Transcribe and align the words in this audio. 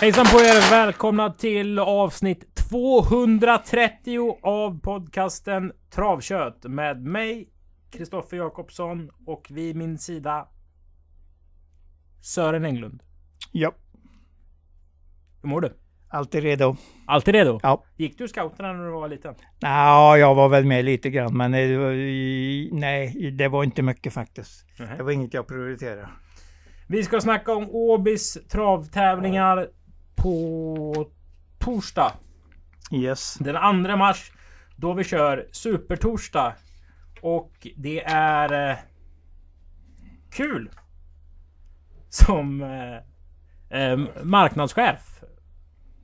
Hejsan 0.00 0.26
på 0.32 0.38
er! 0.38 0.70
Välkomna 0.70 1.30
till 1.30 1.78
avsnitt 1.78 2.56
230 2.70 4.38
av 4.42 4.80
podcasten 4.80 5.72
Travkött 5.94 6.64
med 6.64 7.02
mig, 7.02 7.48
Kristoffer 7.90 8.36
Jakobsson 8.36 9.10
och 9.26 9.46
vid 9.50 9.76
min 9.76 9.98
sida 9.98 10.48
Sören 12.22 12.64
Englund. 12.64 13.02
Ja, 13.52 13.72
Hur 15.42 15.48
mår 15.48 15.60
du? 15.60 15.72
alltid 16.08 16.42
redo. 16.42 16.76
Alltid 17.06 17.34
redo? 17.34 17.60
Ja. 17.62 17.84
Gick 17.96 18.18
du 18.18 18.28
scouterna 18.28 18.72
när 18.72 18.84
du 18.84 18.90
var 18.90 19.08
liten? 19.08 19.34
Ja, 19.60 20.18
jag 20.18 20.34
var 20.34 20.48
väl 20.48 20.64
med 20.64 20.84
lite 20.84 21.10
grann, 21.10 21.36
men 21.36 21.52
det 21.52 21.76
var, 21.76 21.92
nej, 22.80 23.30
det 23.30 23.48
var 23.48 23.64
inte 23.64 23.82
mycket 23.82 24.12
faktiskt. 24.12 24.64
Det 24.96 25.02
var 25.02 25.10
inget 25.12 25.34
jag 25.34 25.46
prioriterade. 25.46 26.08
Vi 26.88 27.02
ska 27.02 27.20
snacka 27.20 27.52
om 27.54 27.70
Åbys 27.70 28.38
travtävlingar 28.48 29.68
på 30.16 31.06
torsdag 31.58 32.12
Yes. 32.90 33.34
den 33.34 33.84
2 33.84 33.96
mars. 33.96 34.32
Då 34.76 34.92
vi 34.92 35.04
kör 35.04 35.46
Supertorsdag. 35.52 36.52
Och 37.20 37.66
det 37.76 38.04
är 38.04 38.70
eh, 38.70 38.76
kul. 40.30 40.70
Som 42.08 42.62
eh, 42.62 43.82
eh, 43.82 43.98
marknadschef. 44.22 45.22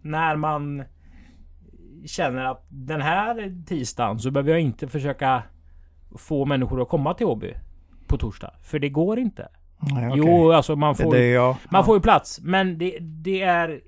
När 0.02 0.36
man 0.36 0.84
känner 2.06 2.44
att 2.44 2.66
den 2.68 3.00
här 3.02 3.64
tisdagen 3.66 4.18
så 4.18 4.30
behöver 4.30 4.50
jag 4.50 4.60
inte 4.60 4.88
försöka 4.88 5.42
få 6.18 6.44
människor 6.44 6.82
att 6.82 6.88
komma 6.88 7.14
till 7.14 7.26
Åby 7.26 7.54
på 8.06 8.16
torsdag. 8.18 8.54
För 8.62 8.78
det 8.78 8.88
går 8.88 9.18
inte. 9.18 9.48
Nej, 9.80 10.08
okej. 10.08 10.22
Jo, 10.26 10.52
alltså 10.52 10.76
man 10.76 10.94
det, 10.94 11.02
får, 11.02 11.12
det 11.12 11.28
jag. 11.28 11.56
man 11.70 11.80
ja. 11.80 11.84
får 11.84 11.96
ju 11.96 12.00
plats. 12.00 12.40
Men 12.40 12.78
det, 12.78 12.98
det 13.00 13.42
är 13.42 13.80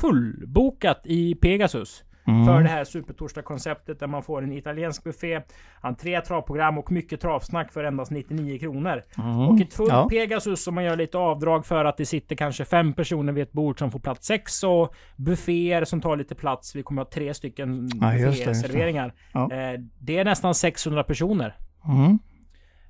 fullbokat 0.00 1.00
i 1.04 1.34
Pegasus. 1.34 2.04
Mm. 2.26 2.46
För 2.46 2.60
det 2.62 2.68
här 2.68 2.84
supertorsdag-konceptet 2.84 4.00
där 4.00 4.06
man 4.06 4.22
får 4.22 4.42
en 4.42 4.52
italiensk 4.52 5.04
buffé, 5.04 5.40
entré, 5.80 6.20
travprogram 6.20 6.78
och 6.78 6.92
mycket 6.92 7.20
travsnack 7.20 7.72
för 7.72 7.84
endast 7.84 8.10
99 8.10 8.58
kronor. 8.58 9.02
Mm. 9.18 9.38
Och 9.40 9.60
ett 9.60 9.74
fullt 9.74 9.90
Ja. 9.92 10.08
Pegasus 10.10 10.64
som 10.64 10.74
man 10.74 10.84
gör 10.84 10.96
lite 10.96 11.18
avdrag 11.18 11.66
för 11.66 11.84
att 11.84 11.96
det 11.96 12.06
sitter 12.06 12.36
kanske 12.36 12.64
fem 12.64 12.92
personer 12.92 13.32
vid 13.32 13.42
ett 13.42 13.52
bord 13.52 13.78
som 13.78 13.90
får 13.90 13.98
plats 13.98 14.26
sex 14.26 14.62
och 14.62 14.94
bufféer 15.16 15.84
som 15.84 16.00
tar 16.00 16.16
lite 16.16 16.34
plats. 16.34 16.76
Vi 16.76 16.82
kommer 16.82 17.02
ha 17.02 17.10
tre 17.10 17.34
stycken 17.34 17.88
Ja, 18.00 18.12
bufféserveringar. 18.26 19.12
Ja. 19.32 19.42
Eh, 19.52 19.80
Det 20.00 20.18
är 20.18 20.24
nästan 20.24 20.54
600 20.54 21.04
personer. 21.04 21.56
Mm. 21.88 22.18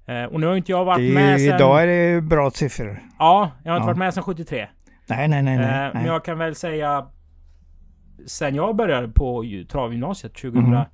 Eh, 0.06 0.32
Och 0.32 0.41
nu 0.41 0.47
har 0.47 0.56
inte 0.56 0.72
jag 0.72 0.84
varit 0.84 1.10
är, 1.10 1.14
med 1.14 1.41
sen... 1.41 1.55
idag 1.55 1.82
är 1.82 1.86
det 1.86 2.20
bra 2.20 2.50
siffror. 2.50 3.02
Ja, 3.19 3.50
jag 3.64 3.72
har 3.72 3.77
inte 3.77 3.86
varit 3.86 3.98
med 3.98 4.14
sen 4.14 4.22
73. 4.22 4.69
Nej, 5.06 5.28
nej, 5.28 5.42
nej. 5.42 5.56
nej, 5.58 5.86
Eh. 5.86 5.94
Men 5.94 6.05
jag 6.05 6.24
kan 6.24 6.38
väl 6.38 6.55
säga 6.55 7.06
Sen 8.27 8.55
jag 8.55 8.77
började 8.77 9.08
på 9.08 9.44
travgymnasiet 9.69 10.34
2007, 10.34 10.86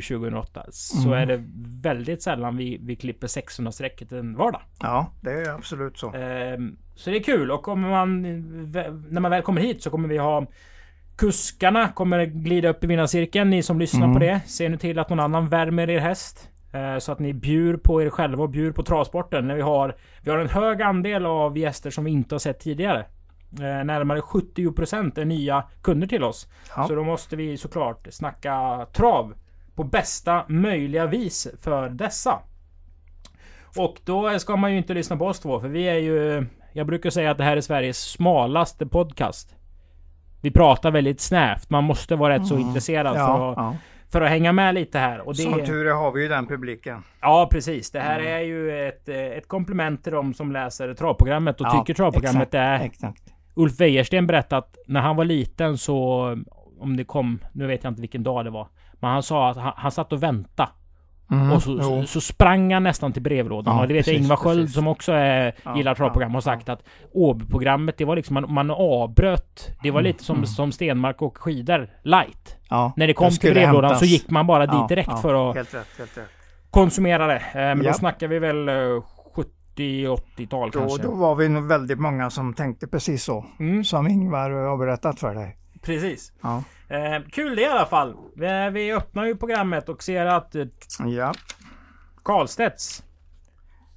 2008 0.00 0.64
Så 0.70 1.08
Mm. 1.08 1.18
är 1.22 1.26
det 1.26 1.44
väldigt 1.82 2.22
sällan 2.22 2.56
vi, 2.56 2.78
vi 2.82 2.96
klipper 2.96 3.26
600-strecket 3.26 4.12
en 4.12 4.36
vardag. 4.36 4.60
Ja, 4.80 5.12
det 5.20 5.30
är 5.32 5.54
absolut 5.54 5.98
så. 5.98 6.12
Ehm, 6.14 6.76
så 6.94 7.10
det 7.10 7.16
är 7.16 7.22
kul 7.22 7.50
och 7.50 7.62
kommer 7.62 7.88
man, 7.90 8.22
när 9.10 9.20
man 9.20 9.30
väl 9.30 9.42
kommer 9.42 9.60
hit 9.60 9.82
så 9.82 9.90
kommer 9.90 10.08
vi 10.08 10.18
ha 10.18 10.46
Kuskarna 11.16 11.88
kommer 11.88 12.24
glida 12.24 12.68
upp 12.68 12.84
i 12.84 12.86
vinnarcirkeln. 12.86 13.50
Ni 13.50 13.62
som 13.62 13.78
lyssnar 13.80 14.04
Mm. 14.04 14.14
på 14.14 14.18
det. 14.20 14.40
Se 14.46 14.68
nu 14.68 14.76
till 14.76 14.98
att 14.98 15.08
någon 15.10 15.20
annan 15.20 15.48
värmer 15.48 15.90
er 15.90 15.98
häst. 16.00 16.50
Eh, 16.76 16.98
Så 16.98 17.12
att 17.12 17.18
ni 17.18 17.32
bjur 17.32 17.76
på 17.76 18.02
er 18.02 18.10
själva 18.10 18.42
och 18.42 18.50
bjur 18.50 18.72
på 18.72 18.82
travsporten. 18.82 19.48
När 19.48 19.54
vi 19.54 19.62
har, 19.62 19.96
vi 20.20 20.30
har 20.30 20.38
en 20.38 20.48
hög 20.48 20.82
andel 20.82 21.26
av 21.26 21.58
gäster 21.58 21.90
som 21.90 22.04
vi 22.04 22.10
inte 22.10 22.34
har 22.34 22.38
sett 22.40 22.60
tidigare. 22.60 22.98
Eh, 23.52 23.84
Närmare 23.84 24.20
70% 24.20 25.18
är 25.18 25.24
nya 25.24 25.64
kunder 25.82 26.06
till 26.06 26.24
oss. 26.24 26.48
Ja. 26.76 26.88
Så 26.88 26.94
då 26.94 27.04
måste 27.04 27.36
vi 27.36 27.56
såklart 27.56 28.06
snacka 28.10 28.86
trav 28.92 29.34
på 29.74 29.84
bästa 29.84 30.44
möjliga 30.48 31.06
vis 31.06 31.48
för 31.60 31.88
dessa. 31.88 32.38
Och 33.76 33.96
då 34.04 34.38
ska 34.38 34.56
man 34.56 34.72
ju 34.72 34.78
inte 34.78 34.94
lyssna 34.94 35.16
på 35.16 35.26
oss 35.26 35.40
två 35.40 35.60
för 35.60 35.68
vi 35.68 35.88
är 35.88 35.98
ju... 35.98 36.46
Jag 36.72 36.86
brukar 36.86 37.10
säga 37.10 37.30
att 37.30 37.38
det 37.38 37.44
här 37.44 37.56
är 37.56 37.60
Sveriges 37.60 37.98
smalaste 37.98 38.86
podcast. 38.86 39.56
Vi 40.40 40.50
pratar 40.50 40.90
väldigt 40.90 41.20
snävt. 41.20 41.70
Man 41.70 41.84
måste 41.84 42.16
vara 42.16 42.34
rätt 42.34 42.46
så 42.46 42.58
intresserad 42.58 43.12
för, 43.14 43.20
Ja, 43.20 43.50
att, 43.50 43.56
ja. 43.56 43.76
För 44.12 44.20
att 44.20 44.28
hänga 44.30 44.52
med 44.52 44.74
lite 44.74 44.98
här. 44.98 45.20
Och 45.20 45.34
det, 45.36 45.42
Som 45.42 45.64
tur 45.64 45.86
är 45.86 45.92
har 45.94 46.12
vi 46.12 46.22
ju 46.22 46.28
den 46.28 46.46
publiken. 46.46 47.02
Ja 47.20 47.48
precis. 47.52 47.90
Det 47.90 48.00
här 48.00 48.20
är 48.20 48.40
ju 48.40 48.88
ett, 48.88 49.08
eh, 49.08 49.16
ett 49.16 49.48
komplement 49.48 50.02
till 50.04 50.12
de 50.12 50.34
som 50.34 50.52
läser 50.52 50.94
travprogrammet 50.94 51.60
och 51.60 51.66
Ja, 51.66 51.70
tycker 51.70 51.94
travprogrammet 51.94 52.42
exakt, 52.42 52.54
är... 52.54 52.80
Exakt. 52.80 53.22
Ulf 53.54 53.80
Wejersten 53.80 54.26
berättade 54.26 54.58
att 54.58 54.76
när 54.86 55.00
han 55.00 55.16
var 55.16 55.24
liten 55.24 55.78
så... 55.78 56.22
Om 56.78 56.96
det 56.96 57.04
kom... 57.04 57.38
Nu 57.52 57.66
vet 57.66 57.84
jag 57.84 57.90
inte 57.90 58.00
vilken 58.00 58.22
dag 58.22 58.44
det 58.44 58.50
var. 58.50 58.68
Men 58.92 59.10
han 59.10 59.22
sa 59.22 59.50
att 59.50 59.56
han, 59.56 59.72
han 59.76 59.90
satt 59.90 60.12
och 60.12 60.22
väntade. 60.22 60.68
Mm, 61.30 61.52
Och 61.52 61.62
så, 61.62 61.82
så, 61.82 62.02
så 62.06 62.20
sprang 62.20 62.72
han 62.72 62.82
nästan 62.82 63.12
till 63.12 63.22
brevlådan. 63.22 63.76
Ja, 63.76 63.82
och 63.82 63.88
det 63.88 63.94
vet 63.94 64.06
jag 64.06 64.12
precis, 64.14 64.24
Ingvar 64.24 64.36
Sköld 64.36 64.60
precis. 64.60 64.74
som 64.74 64.86
också 64.88 65.12
är, 65.12 65.54
Ja, 65.64 65.76
gillar 65.76 65.94
travprogram 65.94 66.30
har 66.30 66.36
ja, 66.36 66.40
sagt 66.42 66.68
att 66.68 66.82
Åby-programmet 67.12 67.98
det 67.98 68.04
var 68.04 68.16
liksom 68.16 68.34
man, 68.34 68.52
man 68.54 68.70
avbröt. 68.70 69.70
Det 69.82 69.90
var 69.90 70.02
lite 70.02 70.24
som, 70.24 70.46
som 70.46 70.72
Stenmark 70.72 71.22
och 71.22 71.38
skidor 71.38 71.90
light. 72.02 72.56
Ja, 72.70 72.92
När 72.96 73.06
det 73.06 73.12
kom 73.14 73.24
jag 73.24 73.40
till 73.40 73.52
brevlådan 73.52 73.84
hämtas. 73.84 73.98
så 73.98 74.04
gick 74.06 74.30
man 74.30 74.46
bara 74.46 74.66
dit 74.66 74.74
Ja, 74.74 74.86
direkt 74.88 75.08
ja, 75.12 75.16
för 75.16 75.50
att 75.50 75.56
Helt 75.56 75.74
rätt, 75.74 75.86
helt 75.98 76.18
rätt. 76.18 76.24
konsumera 76.70 77.26
det. 77.26 77.34
Eh, 77.36 77.54
men 77.54 77.82
Ja. 77.82 77.92
då 77.92 77.98
snackar 77.98 78.28
vi 78.28 78.38
väl 78.38 78.68
eh, 78.68 78.74
70-80-tal 79.76 80.70
Då, 80.70 80.78
kanske. 80.78 81.02
då 81.02 81.10
var 81.14 81.34
vi 81.34 81.48
nog 81.48 81.64
väldigt 81.68 81.98
många 82.00 82.30
som 82.30 82.54
tänkte 82.54 82.86
precis 82.86 83.24
så. 83.24 83.44
Mm, 83.60 83.84
Som 83.84 84.06
Ingvar 84.08 84.50
har 84.50 84.76
berättat 84.76 85.20
för 85.20 85.34
dig. 85.34 85.56
Precis. 85.86 86.32
Ja. 86.42 86.62
Eh, 86.88 87.22
kul 87.32 87.56
det 87.56 87.62
i 87.62 87.66
alla 87.66 87.86
fall. 87.86 88.16
Vi, 88.36 88.70
vi 88.72 88.92
öppnar 88.92 89.24
ju 89.24 89.36
programmet 89.36 89.88
och 89.88 90.02
ser 90.02 90.26
att 90.26 90.54
eh, 90.54 90.66
ja. 91.06 91.32
Karlstedts 92.24 93.02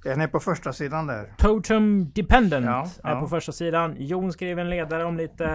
Den 0.04 0.20
är 0.20 0.26
på 0.26 0.40
första 0.40 0.72
sidan 0.72 1.06
där. 1.06 1.34
Totem 1.38 2.10
Dependent 2.14 2.66
Ja, 2.66 2.88
är 3.04 3.14
ja. 3.14 3.20
på 3.20 3.26
första 3.28 3.52
sidan. 3.52 3.96
Jon 3.98 4.32
skriver 4.32 4.62
en 4.62 4.70
ledare 4.70 5.04
om 5.04 5.16
lite 5.16 5.46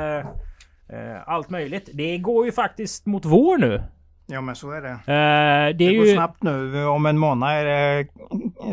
eh, 0.89 1.27
allt 1.29 1.49
möjligt. 1.49 1.89
Det 1.93 2.17
går 2.17 2.45
ju 2.45 2.51
faktiskt 2.51 3.05
mot 3.05 3.25
vår 3.25 3.57
nu. 3.57 3.83
Ja 4.27 4.41
men 4.41 4.55
så 4.55 4.71
är 4.71 4.81
det. 4.81 4.89
Eh, 4.89 4.97
det 5.07 5.13
är 5.13 5.73
Det 5.73 5.83
ju... 5.83 5.99
går 5.99 6.13
snabbt 6.13 6.43
nu. 6.43 6.85
Om 6.85 7.05
en 7.05 7.17
månad 7.17 7.49
är 7.51 7.65
det 7.65 8.07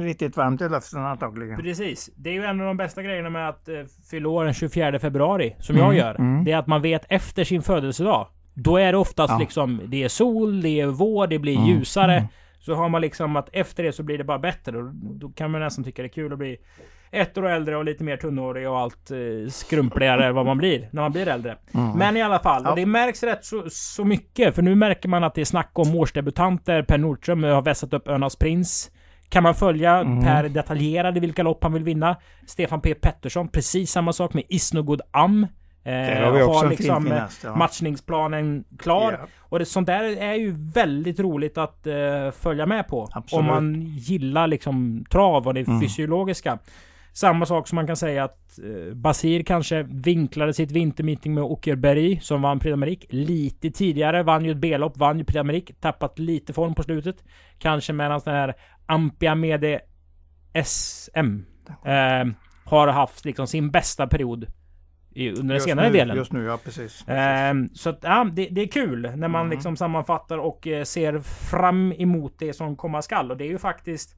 riktigt 0.00 0.36
varmt 0.36 0.60
i 0.60 0.68
luften 0.68 1.04
antagligen. 1.06 1.56
Precis. 1.60 2.10
Det 2.16 2.30
är 2.30 2.34
ju 2.34 2.44
en 2.44 2.60
av 2.60 2.66
de 2.66 2.76
bästa 2.76 3.02
grejerna 3.02 3.30
med 3.30 3.48
att 3.48 3.68
eh, 3.68 3.74
fylla 4.10 4.28
år 4.28 4.44
den 4.44 4.54
24 4.54 4.98
februari, 4.98 5.56
som 5.58 5.76
jag 5.76 5.84
Mm, 5.86 5.96
gör. 5.96 6.14
mm. 6.14 6.44
Det 6.44 6.52
är 6.52 6.56
att 6.56 6.66
man 6.66 6.82
vet 6.82 7.04
efter 7.08 7.44
sin 7.44 7.62
födelsedag. 7.62 8.26
Då 8.54 8.76
är 8.76 8.92
det 8.92 8.98
oftast 8.98 9.30
Ja. 9.32 9.38
liksom, 9.38 9.80
det 9.86 10.02
är 10.02 10.08
sol, 10.08 10.62
det 10.62 10.80
är 10.80 10.86
vår, 10.86 11.26
det 11.26 11.38
blir 11.38 11.56
Mm, 11.56 11.69
ljusare. 11.69 12.14
mm. 12.16 12.28
Så 12.58 12.74
har 12.74 12.88
man 12.88 13.00
liksom 13.00 13.36
att 13.36 13.48
efter 13.52 13.82
det 13.82 13.92
så 13.92 14.02
blir 14.02 14.19
det 14.19 14.24
bara 14.24 14.38
bättre. 14.38 14.78
Och 14.78 14.90
då 14.94 15.28
kan 15.28 15.50
man 15.50 15.60
nästan 15.60 15.84
tycka 15.84 16.02
det 16.02 16.06
är 16.06 16.12
kul 16.12 16.32
att 16.32 16.38
bli 16.38 16.56
ett 17.12 17.39
år 17.39 17.49
äldre 17.49 17.77
och 17.77 17.84
lite 17.84 18.05
mer 18.05 18.17
tunnhårig 18.17 18.69
och 18.69 18.78
allt 18.78 19.11
eh, 19.11 19.50
skrumpligare 19.50 20.33
vad 20.33 20.47
man 20.47 20.59
blir 20.59 20.89
när 20.93 21.03
man 21.03 21.12
blir 21.12 21.28
äldre. 21.28 21.56
Mm. 21.75 21.99
Men 21.99 22.17
i 22.17 22.23
alla 22.23 22.39
fall, 22.39 22.62
Ja. 22.65 22.71
och 22.71 22.77
det 22.77 22.87
märks 22.87 23.23
rätt 23.23 23.45
så, 23.45 23.65
så 23.71 24.05
mycket. 24.05 24.55
För 24.55 24.62
nu 24.62 24.75
märker 24.75 25.09
man 25.09 25.25
att 25.25 25.34
det 25.34 25.41
är 25.41 25.45
snack 25.45 25.71
om 25.73 25.95
årsdebutanter. 25.97 26.83
Per 26.83 26.99
Nordström 26.99 27.43
har 27.45 27.62
vässat 27.62 27.93
upp 27.95 28.09
Önas 28.09 28.37
Prins. 28.37 28.91
Kan 29.28 29.43
man 29.43 29.55
följa 29.55 29.99
Mm. 29.99 30.25
Per 30.25 30.49
detaljerad 30.49 31.17
i 31.17 31.21
vilka 31.21 31.43
lopp 31.43 31.62
han 31.62 31.73
vill 31.73 31.84
vinna. 31.84 32.17
Stefan 32.47 32.81
P 32.81 32.95
Pettersson, 32.95 33.49
precis 33.49 33.91
samma 33.91 34.12
sak 34.12 34.34
med 34.34 34.44
Isnogod 34.49 35.00
Am. 35.11 35.47
Eh, 35.84 35.93
har 36.25 36.33
vi 36.33 36.43
också 36.43 36.65
en 36.65 36.71
liksom 36.71 37.03
fin 37.03 37.12
eh, 37.12 37.17
finast, 37.19 37.44
ja. 37.44 37.56
matchningsplanen 37.56 38.65
klar. 38.79 39.12
Ja. 39.12 39.27
Och 39.39 39.59
det, 39.59 39.65
sånt 39.65 39.87
där 39.87 40.05
är 40.23 40.34
ju 40.34 40.55
väldigt 40.75 41.21
roligt 41.21 41.59
att 41.59 41.87
eh, 41.87 41.94
följa 42.41 42.67
med 42.67 42.89
på. 42.89 43.09
Absolut. 43.12 43.41
Om 43.41 43.47
man 43.47 43.83
gillar 43.83 44.47
liksom 44.47 45.05
trav 45.11 45.47
och 45.47 45.55
det 45.55 45.69
Mm. 45.69 45.81
fysiologiska. 45.81 46.58
Samma 47.12 47.47
sak 47.47 47.69
som 47.69 47.76
man 47.76 47.87
kan 47.87 47.97
säga 47.97 48.25
att 48.25 48.59
eh, 48.59 48.94
Basir 48.94 49.43
kanske 49.43 49.82
vinklade 49.82 50.55
sitt 50.55 50.70
vintermeeting 50.70 51.35
med 51.35 51.44
Åkerberg 51.44 52.20
som 52.20 52.43
vann 52.43 52.59
Prix 52.61 52.75
d'Amérique 52.76 53.06
lite 53.09 53.70
tidigare. 53.70 54.23
Vann 54.23 54.44
ju 54.44 54.50
ett 54.50 54.56
B-lopp, 54.56 54.97
vann 54.97 55.19
ju 55.19 55.25
Prix 55.25 55.41
d'Amérique. 55.41 55.75
Tappat 55.81 56.19
lite 56.19 56.53
form 56.53 56.75
på 56.75 56.82
slutet. 56.82 57.25
Kanske 57.59 57.93
medan 57.93 58.20
den 58.25 58.35
här 58.35 58.55
Ampia 58.87 59.35
Mede 59.35 59.81
SM 60.64 61.38
eh, 61.85 62.32
har 62.64 62.88
haft 62.88 63.25
liksom 63.25 63.47
sin 63.47 63.70
bästa 63.70 64.06
period 64.06 64.47
i, 65.15 65.29
under 65.29 65.43
den 65.43 65.50
Just 65.55 65.67
senare 65.67 65.87
nu, 65.87 65.93
delen. 65.93 66.17
Just 66.17 66.32
nu, 66.32 66.44
ja 66.44 66.58
precis. 66.65 67.05
Ehm, 67.08 67.69
så 67.75 67.91
att, 67.91 67.99
ja, 68.03 68.31
det, 68.32 68.49
det 68.50 68.62
är 68.62 68.67
kul 68.67 69.03
när 69.17 69.29
man 69.29 69.41
Mm. 69.41 69.50
liksom 69.50 69.76
sammanfattar 69.76 70.38
och 70.38 70.67
eh, 70.67 70.85
ser 70.85 71.19
fram 71.50 71.93
emot 71.93 72.35
det 72.38 72.53
som 72.53 72.76
komma 72.76 73.03
skall. 73.03 73.31
Och 73.31 73.37
det 73.37 73.44
är 73.44 73.49
ju 73.49 73.58
faktiskt 73.58 74.17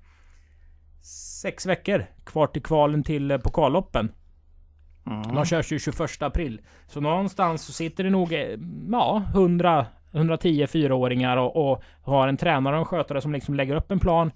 sex 1.43 1.67
veckor 1.67 2.07
kvar 2.25 2.47
till 2.47 2.63
kvalen 2.63 3.03
till 3.03 3.31
eh, 3.31 3.39
pokalloppen. 3.39 4.13
Mm. 5.07 5.35
De 5.35 5.45
körs 5.45 5.73
ju 5.73 5.79
21 5.79 6.23
april. 6.23 6.61
Så 6.87 7.01
någonstans 7.01 7.63
så 7.63 7.73
sitter 7.73 8.05
det 8.05 8.11
nog 8.11 8.33
eh, 8.33 8.47
ja, 8.93 9.23
100 9.35 9.87
110 10.13 10.67
fyraåringar 10.67 11.37
och, 11.37 11.71
och 11.71 11.83
har 12.03 12.29
en 12.29 12.37
tränare 12.37 12.75
och 12.75 12.79
en 12.81 12.85
skötare 12.87 13.21
som 13.21 13.33
liksom 13.33 13.55
lägger 13.55 13.77
upp 13.77 13.91
en 13.91 13.99
plan. 14.01 14.31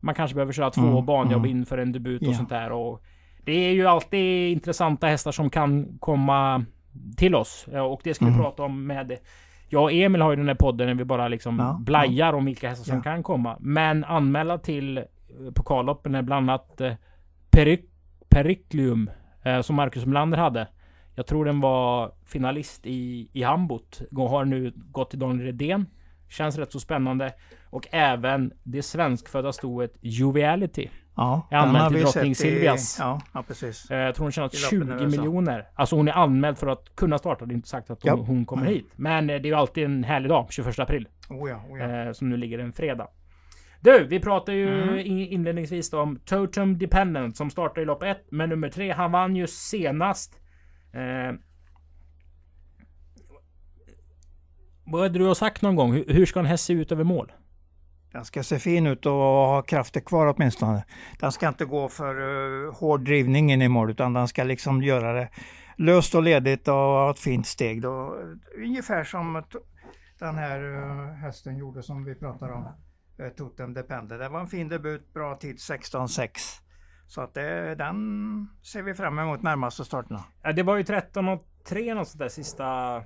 Man 0.00 0.14
kanske 0.14 0.34
behöver 0.34 0.52
köra 0.52 0.70
två 0.70 0.80
Mm, 0.82 1.06
banjobb 1.06 1.44
mm. 1.44 1.50
inför 1.50 1.78
en 1.78 1.92
debut 1.92 2.22
och 2.22 2.28
Ja. 2.28 2.34
sånt 2.36 2.48
där. 2.48 2.72
Och 2.72 3.02
det 3.44 3.52
är 3.52 3.72
ju 3.72 3.86
alltid 3.86 4.52
intressanta 4.52 5.06
hästar 5.06 5.32
som 5.32 5.50
kan 5.50 5.98
komma 6.00 6.64
till 7.16 7.34
oss. 7.34 7.66
Och 7.90 8.00
det 8.04 8.14
ska 8.14 8.24
vi 8.24 8.30
Mm. 8.30 8.42
prata 8.42 8.62
om 8.62 8.86
med... 8.86 9.16
Jag 9.68 9.82
och 9.82 9.92
Emil 9.92 10.20
har 10.22 10.30
ju 10.30 10.36
den 10.36 10.48
här 10.48 10.54
podden 10.54 10.86
när 10.86 10.94
vi 10.94 11.04
bara 11.04 11.28
liksom 11.28 11.58
Ja, 11.58 11.78
blajar 11.80 12.32
om 12.32 12.44
vilka 12.44 12.68
hästar 12.68 12.84
som 12.84 12.96
Ja. 12.96 13.02
kan 13.02 13.22
komma. 13.22 13.56
Men 13.60 14.04
anmäla 14.04 14.58
till 14.58 15.04
pokalloppen 15.54 16.14
är 16.14 16.22
bland 16.22 16.50
annat 16.50 16.80
eh, 16.80 16.92
Perik 17.50 17.90
Periklium 18.28 19.10
eh, 19.44 19.60
som 19.60 19.76
Marcus 19.76 20.06
Melander 20.06 20.38
hade. 20.38 20.68
Jag 21.14 21.26
tror 21.26 21.44
den 21.44 21.60
var 21.60 22.12
finalist 22.26 22.86
i, 22.86 23.28
i 23.32 23.42
Hambot. 23.42 24.02
Har 24.16 24.44
nu 24.44 24.72
gått 24.76 25.10
till 25.10 25.18
Daniel 25.18 25.46
Redén. 25.46 25.86
Känns 26.28 26.58
rätt 26.58 26.72
så 26.72 26.80
spännande. 26.80 27.32
Och 27.70 27.88
även 27.90 28.52
det 28.62 28.82
svenskfödda 28.82 29.52
stoet 29.52 29.92
Joviality. 30.00 30.88
Ja, 31.16 31.46
Jag 31.50 31.58
anmäld 31.60 31.88
till 31.94 32.00
drottning 32.02 32.34
Silvias. 32.34 32.96
Ja, 33.00 33.20
ja, 33.34 33.42
precis. 33.42 33.90
Eh, 33.90 33.98
Jag 33.98 34.14
tror 34.14 34.24
hon 34.24 34.32
tjänat 34.32 34.54
I 34.54 34.56
20 34.56 34.78
loppen 34.78 34.98
i 35.00 35.02
USA. 35.02 35.16
miljoner. 35.20 35.68
Alltså 35.74 35.96
hon 35.96 36.08
är 36.08 36.12
anmäld 36.12 36.58
för 36.58 36.66
att 36.66 36.96
kunna 36.96 37.18
starta. 37.18 37.46
Det 37.46 37.52
är 37.52 37.54
inte 37.56 37.68
sagt 37.68 37.90
att 37.90 38.02
hon, 38.02 38.18
Ja. 38.18 38.24
hon 38.26 38.44
kommer 38.46 38.62
Mm. 38.62 38.74
hit. 38.74 38.86
Men 38.96 39.26
det 39.26 39.34
är 39.34 39.44
ju 39.46 39.54
alltid 39.54 39.84
en 39.84 40.04
härlig 40.04 40.28
dag, 40.30 40.46
21 40.50 40.78
april. 40.78 41.08
Oh 41.30 41.50
ja, 41.50 41.60
oh 41.70 41.78
ja. 41.78 42.14
Som 42.14 42.30
nu 42.30 42.36
ligger 42.36 42.58
en 42.58 42.72
fredag. 42.72 43.08
Du, 43.84 44.06
vi 44.06 44.20
pratade 44.20 44.58
ju 44.58 44.82
Mm. 44.82 44.98
inledningsvis 45.06 45.92
om 45.92 46.18
Totem 46.24 46.78
Dependent 46.78 47.36
som 47.36 47.50
startade 47.50 47.82
i 47.82 47.84
lopp 47.84 48.02
1 48.02 48.30
med 48.30 48.48
nummer 48.48 48.68
3. 48.68 48.92
Han 48.92 49.12
vann 49.12 49.36
ju 49.36 49.46
senast. 49.46 50.40
Eh, 50.92 51.32
vad 54.86 55.04
är 55.04 55.08
det 55.08 55.18
du 55.18 55.34
sagt 55.34 55.62
någon 55.62 55.76
gång? 55.76 55.92
Hur, 55.92 56.04
hur 56.08 56.26
ska 56.26 56.40
en 56.40 56.46
häst 56.46 56.64
se 56.64 56.72
ut 56.72 56.92
över 56.92 57.04
mål? 57.04 57.32
Den 58.12 58.24
ska 58.24 58.42
se 58.42 58.58
fin 58.58 58.86
ut 58.86 59.06
och 59.06 59.12
ha 59.12 59.62
krafter 59.62 60.00
kvar 60.00 60.34
åtminstone. 60.36 60.84
Den 61.20 61.32
ska 61.32 61.48
inte 61.48 61.64
gå 61.64 61.88
för 61.88 62.20
uh, 62.20 62.74
hård 62.74 63.00
drivning 63.04 63.52
in 63.52 63.62
i 63.62 63.68
mål 63.68 63.90
utan 63.90 64.12
den 64.12 64.28
ska 64.28 64.44
liksom 64.44 64.82
göra 64.82 65.12
det 65.12 65.28
löst 65.76 66.14
och 66.14 66.22
ledigt 66.22 66.68
och 66.68 66.74
ha 66.74 67.10
ett 67.10 67.18
fint 67.18 67.46
steg. 67.46 67.82
Då, 67.82 68.16
ungefär 68.56 69.04
som 69.04 69.42
den 70.18 70.34
här 70.34 70.62
uh, 70.62 71.12
hästen 71.12 71.56
gjorde 71.56 71.82
som 71.82 72.04
vi 72.04 72.14
pratade 72.14 72.52
om. 72.52 72.68
Uh, 73.20 73.28
Totem 73.28 73.74
Depender. 73.74 74.18
Det 74.18 74.28
var 74.28 74.40
en 74.40 74.46
fin 74.46 74.68
debut, 74.68 75.12
bra 75.14 75.36
tid 75.36 75.56
16-6. 75.56 76.28
Så 77.06 77.20
att 77.20 77.34
det, 77.34 77.74
den 77.74 78.48
ser 78.62 78.82
vi 78.82 78.94
fram 78.94 79.18
emot 79.18 79.42
närmaste 79.42 79.84
starterna. 79.84 80.24
Ja, 80.42 80.52
det 80.52 80.62
var 80.62 80.76
ju 80.76 80.82
13 80.84 81.28
och 81.28 81.48
3 81.68 81.94
något 81.94 82.08
sånt 82.08 82.18
där 82.18 82.28
sista 82.28 83.02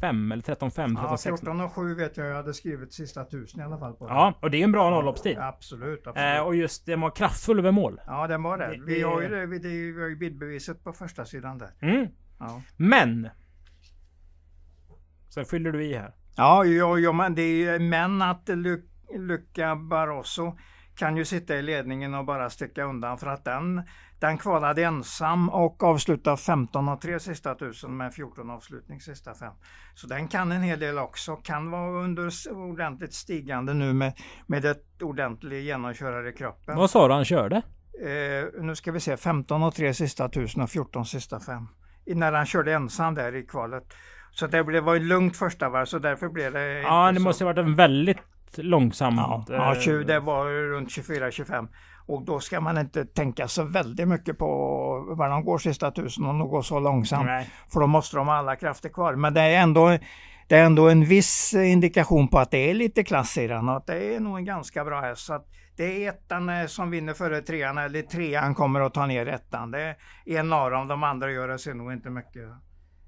5 0.00 0.32
eller 0.32 0.42
13 0.42 0.70
5 0.70 0.90
13 0.96 1.10
Ja, 1.10 1.16
6. 1.16 1.40
14 1.40 1.60
och 1.60 1.72
7 1.72 1.94
vet 1.94 2.16
jag, 2.16 2.26
jag 2.26 2.34
hade 2.34 2.54
skrivit 2.54 2.92
sista 2.92 3.24
tusen 3.24 3.60
i 3.60 3.64
alla 3.64 3.78
fall 3.78 3.92
på 3.94 4.06
den. 4.06 4.16
Ja, 4.16 4.34
och 4.42 4.50
det 4.50 4.56
är 4.60 4.64
en 4.64 4.72
bra 4.72 4.90
nollloppstid. 4.90 5.38
Absolut, 5.38 6.06
absolut. 6.06 6.36
Eh, 6.38 6.42
och 6.46 6.56
just 6.56 6.86
det 6.86 6.96
var 6.96 7.10
kraftfull 7.10 7.58
över 7.58 7.70
mål. 7.70 8.00
Ja, 8.06 8.26
den 8.26 8.42
var 8.42 8.58
det. 8.58 8.66
Det- 8.66 8.84
Vi 8.84 9.02
har 9.02 9.20
ju, 9.22 9.28
det, 9.28 9.46
vi, 9.46 9.58
det, 9.58 9.68
vi 9.68 10.00
har 10.00 10.08
ju 10.08 10.16
bildbeviset 10.16 10.84
på 10.84 10.92
första 10.92 11.24
sidan 11.24 11.58
där. 11.58 11.70
Mm. 11.80 12.06
Ja, 12.38 12.62
Men. 12.76 13.28
Sen 15.28 15.44
fyller 15.44 15.72
du 15.72 15.84
i 15.84 15.94
här. 15.94 16.14
ja, 16.36 16.64
ja, 16.64 16.98
ja 16.98 17.12
men 17.12 17.34
det 17.34 17.42
är 17.42 17.72
ju, 17.72 17.78
men 17.88 18.22
att 18.22 18.48
Lu, 18.48 18.82
Luca 19.18 19.76
Barroso 19.76 20.56
kan 21.00 21.16
ju 21.16 21.24
sitta 21.24 21.56
i 21.56 21.62
ledningen 21.62 22.14
och 22.14 22.24
bara 22.24 22.50
sticka 22.50 22.84
undan 22.84 23.18
för 23.18 23.26
att 23.26 23.44
den, 23.44 23.82
den 24.18 24.38
kvalade 24.38 24.82
ensam 24.82 25.48
och 25.48 25.82
avslutade 25.82 26.36
15 26.36 26.88
och 26.88 27.00
3 27.00 27.20
sista 27.20 27.54
tusen 27.54 27.96
med 27.96 28.14
14 28.14 28.50
avslutning 28.50 29.00
sista 29.00 29.34
fem. 29.34 29.52
Så 29.94 30.06
den 30.06 30.28
kan 30.28 30.52
en 30.52 30.62
hel 30.62 30.80
del 30.80 30.98
också, 30.98 31.36
kan 31.36 31.70
vara 31.70 32.04
under 32.04 32.30
ordentligt 32.52 33.14
stigande 33.14 33.74
nu 33.74 33.92
med, 33.92 34.12
med 34.46 34.64
ett 34.64 35.02
ordentligt 35.02 35.64
genomkörare 35.64 36.28
i 36.28 36.32
kroppen. 36.32 36.76
Vad 36.76 36.90
sa 36.90 37.08
du 37.08 37.14
han 37.14 37.24
körde? 37.24 37.56
Eh, 38.02 38.62
nu 38.62 38.74
ska 38.74 38.92
vi 38.92 39.00
se, 39.00 39.16
15 39.16 39.62
och 39.62 39.74
3 39.74 39.94
sista 39.94 40.28
tusen 40.28 40.62
och 40.62 40.70
14 40.70 41.06
sista 41.06 41.40
fem. 41.40 41.68
När 42.06 42.32
han 42.32 42.46
körde 42.46 42.72
ensam 42.72 43.14
där 43.14 43.34
i 43.34 43.42
kvalet. 43.42 43.84
Så 44.30 44.46
det 44.46 44.64
blev, 44.64 44.82
var 44.82 44.96
ett 44.96 45.02
lugnt 45.02 45.36
första 45.36 45.68
varv 45.68 45.84
så 45.84 45.98
därför 45.98 46.28
blev 46.28 46.52
det 46.52 46.80
Ja, 46.80 47.12
det 47.12 47.20
måste 47.20 47.44
ha 47.44 47.52
varit 47.52 47.58
en 47.58 47.76
väldigt 47.76 48.18
långsam... 48.58 49.14
Ja, 49.16 49.44
eh, 49.50 49.54
ja, 49.56 49.74
20, 49.74 50.04
det 50.04 50.20
var 50.20 50.70
runt 50.70 50.88
24-25. 50.88 51.68
Och 52.06 52.24
då 52.24 52.40
ska 52.40 52.60
man 52.60 52.78
inte 52.78 53.04
tänka 53.04 53.48
så 53.48 53.64
väldigt 53.64 54.08
mycket 54.08 54.38
på 54.38 54.46
var 55.16 55.28
de 55.28 55.44
går 55.44 55.58
sista 55.58 55.90
tusen 55.90 56.26
om 56.26 56.38
de 56.38 56.48
går 56.48 56.62
så 56.62 56.80
långsamt. 56.80 57.26
Nej. 57.26 57.50
För 57.72 57.80
då 57.80 57.86
måste 57.86 58.16
de 58.16 58.26
ha 58.26 58.34
alla 58.34 58.56
krafter 58.56 58.88
kvar. 58.88 59.14
Men 59.14 59.34
det 59.34 59.40
är 59.40 59.62
ändå 59.62 59.98
det 60.50 60.56
är 60.56 60.64
ändå 60.64 60.88
en 60.88 61.04
viss 61.04 61.54
indikation 61.54 62.28
på 62.28 62.38
att 62.38 62.50
det 62.50 62.70
är 62.70 62.74
lite 62.74 63.04
klass 63.04 63.38
i 63.38 63.46
den 63.46 63.68
och 63.68 63.76
att 63.76 63.86
det 63.86 64.14
är 64.14 64.20
nog 64.20 64.38
en 64.38 64.44
ganska 64.44 64.84
bra 64.84 65.00
häst. 65.00 65.22
Så 65.22 65.44
det 65.76 66.04
är 66.04 66.08
ettan 66.08 66.48
eh, 66.48 66.66
som 66.66 66.90
vinner 66.90 67.14
före 67.14 67.42
trean 67.42 67.78
eller 67.78 68.02
trean 68.02 68.54
kommer 68.54 68.80
att 68.80 68.94
ta 68.94 69.06
ner 69.06 69.26
ettan. 69.26 69.70
Det 69.70 69.80
är 69.80 69.96
en 70.26 70.52
av 70.52 70.70
dem, 70.70 70.88
de 70.88 71.02
andra 71.02 71.32
gör 71.32 71.48
det 71.48 71.58
sig 71.58 71.74
nog 71.74 71.92
inte 71.92 72.10
mycket, 72.10 72.48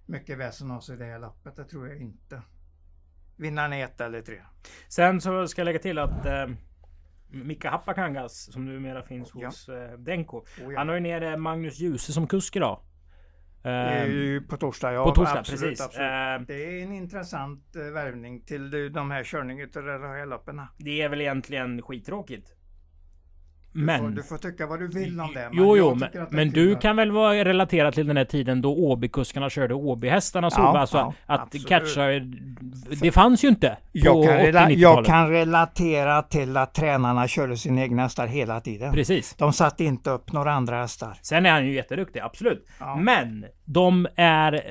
mycket 0.06 0.38
väsen 0.38 0.70
av 0.70 0.80
sig 0.80 0.94
i 0.94 0.98
det 0.98 1.04
här 1.04 1.18
loppet. 1.18 1.56
Det 1.56 1.64
tror 1.64 1.88
jag 1.88 2.00
inte. 2.00 2.42
Vinnaren 3.42 3.72
är 3.72 3.84
ett 3.84 4.00
eller 4.00 4.22
tre. 4.22 4.36
Sen 4.88 5.20
så 5.20 5.46
ska 5.48 5.60
jag 5.60 5.64
lägga 5.66 5.78
till 5.78 5.98
att 5.98 6.26
eh, 6.26 6.46
Mika 7.30 7.70
Happakangas 7.70 8.52
som 8.52 8.64
numera 8.64 9.02
finns 9.02 9.32
Ja. 9.34 9.46
hos 9.46 9.68
eh, 9.68 9.98
Denko. 9.98 10.36
Oh 10.38 10.44
ja. 10.72 10.78
Han 10.78 10.88
har 10.88 10.94
ju 10.94 11.00
nere 11.00 11.36
Magnus 11.36 11.78
Djuse 11.78 12.12
som 12.12 12.26
kusk 12.26 12.56
idag. 12.56 12.80
Eh, 13.64 14.42
på 14.48 14.56
torsdag, 14.56 14.92
ja. 14.92 15.04
på 15.04 15.10
torsdag, 15.14 15.38
absolut, 15.38 15.60
precis. 15.60 15.80
Absolut. 15.84 16.06
Eh, 16.10 16.46
Det 16.46 16.64
är 16.80 16.82
en 16.82 16.92
intressant 16.92 17.76
eh, 17.76 17.82
värvning 17.82 18.40
till 18.44 18.70
de- 18.70 18.88
de 18.88 19.10
här 19.10 19.24
körningarna 19.24 19.70
av 19.76 19.82
de 20.00 20.08
här 20.08 20.26
loppen. 20.26 20.60
det 20.78 21.02
är 21.02 21.08
väl 21.08 21.20
egentligen 21.20 21.82
skittråkigt. 21.82 22.54
Du, 23.72 23.78
får, 23.78 23.86
Men... 23.86 24.14
du 24.14 24.22
får 24.22 24.38
tycka 24.38 24.66
vad 24.66 24.80
du 24.80 24.88
vill 24.88 25.20
om 25.20 25.34
det. 25.34 25.48
men 25.52 25.58
Jo, 25.58 25.76
jo, 25.76 25.94
men, 25.94 26.26
men 26.30 26.50
du 26.50 26.76
kan 26.76 26.96
väl 26.96 27.10
vara 27.10 27.44
relaterad 27.44 27.94
till 27.94 28.06
den 28.06 28.16
här 28.16 28.24
tiden 28.24 28.62
då 28.62 28.76
Åbykuskarna 28.76 29.50
körde 29.50 29.74
Åbyhästarna 29.74 30.50
så 30.50 30.60
Ja, 30.60 30.78
alltså 30.78 30.96
ja, 30.96 31.14
att 31.26 31.40
absolut. 31.40 31.68
catcha 31.68 32.02
Det 33.02 33.12
fanns 33.12 33.44
ju 33.44 33.48
inte 33.48 33.76
jag 33.92 34.24
kan, 34.24 34.36
rela, 34.36 34.60
80-90-talet. 34.60 34.78
jag 34.78 35.06
kan 35.06 35.30
relatera 35.30 36.22
till 36.22 36.56
att 36.56 36.74
tränarna 36.74 37.28
körde 37.28 37.56
sina 37.56 37.82
egna 37.82 38.02
hästar 38.02 38.26
hela 38.26 38.60
tiden. 38.60 38.92
Precis. 38.92 39.34
De 39.34 39.52
satte 39.52 39.84
inte 39.84 40.10
upp 40.10 40.32
några 40.32 40.52
andra 40.52 40.76
hästar. 40.80 41.18
Sen 41.22 41.46
är 41.46 41.50
han 41.50 41.66
ju 41.66 41.74
jätteduktig, 41.74 42.20
absolut. 42.20 42.66
Ja. 42.80 42.96
Men 42.96 43.46
de 43.64 44.06
är 44.16 44.62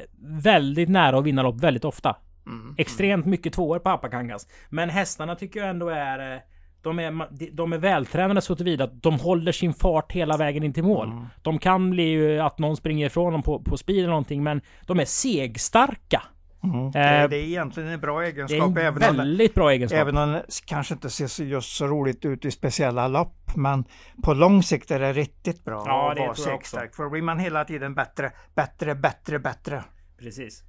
väldigt 0.43 0.89
nära 0.89 1.17
att 1.17 1.23
vinna 1.25 1.43
lopp 1.43 1.63
väldigt 1.63 1.85
ofta. 1.85 2.15
Mm. 2.45 2.75
Extremt 2.77 3.25
mycket 3.25 3.53
tvåor 3.53 3.79
på 3.79 3.89
Appakangas. 3.89 4.47
Men 4.69 4.89
hästarna 4.89 5.35
tycker 5.35 5.59
jag 5.59 5.69
ändå 5.69 5.89
är... 5.89 6.41
De 6.83 6.99
är, 6.99 7.27
de 7.55 7.73
är 7.73 7.77
vältränade 7.77 8.41
så 8.41 8.55
tillvida 8.55 8.83
att 8.83 9.03
de 9.03 9.19
håller 9.19 9.51
sin 9.51 9.73
fart 9.73 10.11
hela 10.11 10.37
vägen 10.37 10.63
in 10.63 10.73
till 10.73 10.83
mål. 10.83 11.07
Mm. 11.11 11.25
De 11.41 11.59
kan 11.59 11.89
bli 11.89 12.03
ju 12.03 12.39
att 12.39 12.59
någon 12.59 12.77
springer 12.77 13.05
ifrån 13.05 13.33
dem 13.33 13.43
på, 13.43 13.59
på 13.63 13.77
speed 13.77 13.97
eller 13.99 14.07
någonting 14.09 14.43
men 14.43 14.61
de 14.87 14.99
är 14.99 15.05
segstarka. 15.05 16.21
Mm. 16.63 16.91
Det, 16.91 16.99
Eh, 16.99 17.29
det 17.29 17.37
är 17.37 17.43
egentligen 17.43 17.89
en 17.89 17.99
bra 17.99 18.19
Det 18.19 18.25
är 18.25 18.29
egenskap. 18.29 18.69
en 18.69 18.77
även, 18.77 19.09
om, 19.09 19.17
väldigt 19.17 19.53
bra 19.55 19.71
egenskap. 19.71 19.99
även 19.99 20.17
om 20.17 20.31
det 20.31 20.41
kanske 20.65 20.93
inte 20.93 21.09
ser 21.09 21.43
just 21.43 21.75
så 21.75 21.87
roligt 21.87 22.25
ut 22.25 22.45
i 22.45 22.51
speciella 22.51 23.07
lopp. 23.07 23.55
Men 23.55 23.83
på 24.23 24.33
lång 24.33 24.63
sikt 24.63 24.91
är 24.91 24.99
det 24.99 25.13
riktigt 25.13 25.65
bra 25.65 25.83
Ja, 25.87 26.09
att 26.09 26.15
det 26.15 26.21
vara 26.21 26.35
segstark. 26.35 26.95
För 26.95 27.03
då 27.03 27.09
blir 27.09 27.21
man 27.21 27.39
hela 27.39 27.65
tiden 27.65 27.95
bättre, 27.95 28.31
bättre, 28.55 28.95
bättre, 28.95 29.39
bättre. 29.39 29.83
Precis. 30.19 30.63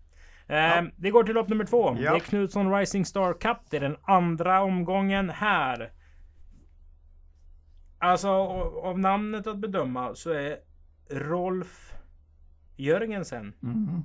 Eh, 0.49 0.83
Vi 0.97 1.11
går 1.11 1.25
till 1.25 1.35
lopp 1.35 1.49
nummer 1.49 1.65
två. 1.65 1.97
Ja. 2.01 2.11
Det 2.11 2.17
är 2.17 2.21
Knutsson 2.21 2.75
Rising 2.75 3.05
Star 3.05 3.33
Cup. 3.33 3.59
Det 3.71 3.77
är 3.77 3.81
den 3.81 3.97
andra 4.03 4.63
omgången 4.63 5.31
här. 5.31 5.91
Alltså 8.03 8.29
av 8.83 8.99
namnet 8.99 9.47
att 9.47 9.59
bedöma 9.59 10.15
så 10.15 10.31
är 10.31 10.57
Rolf 11.11 11.93
Jörgensen 12.77 13.53
Mm. 13.63 14.03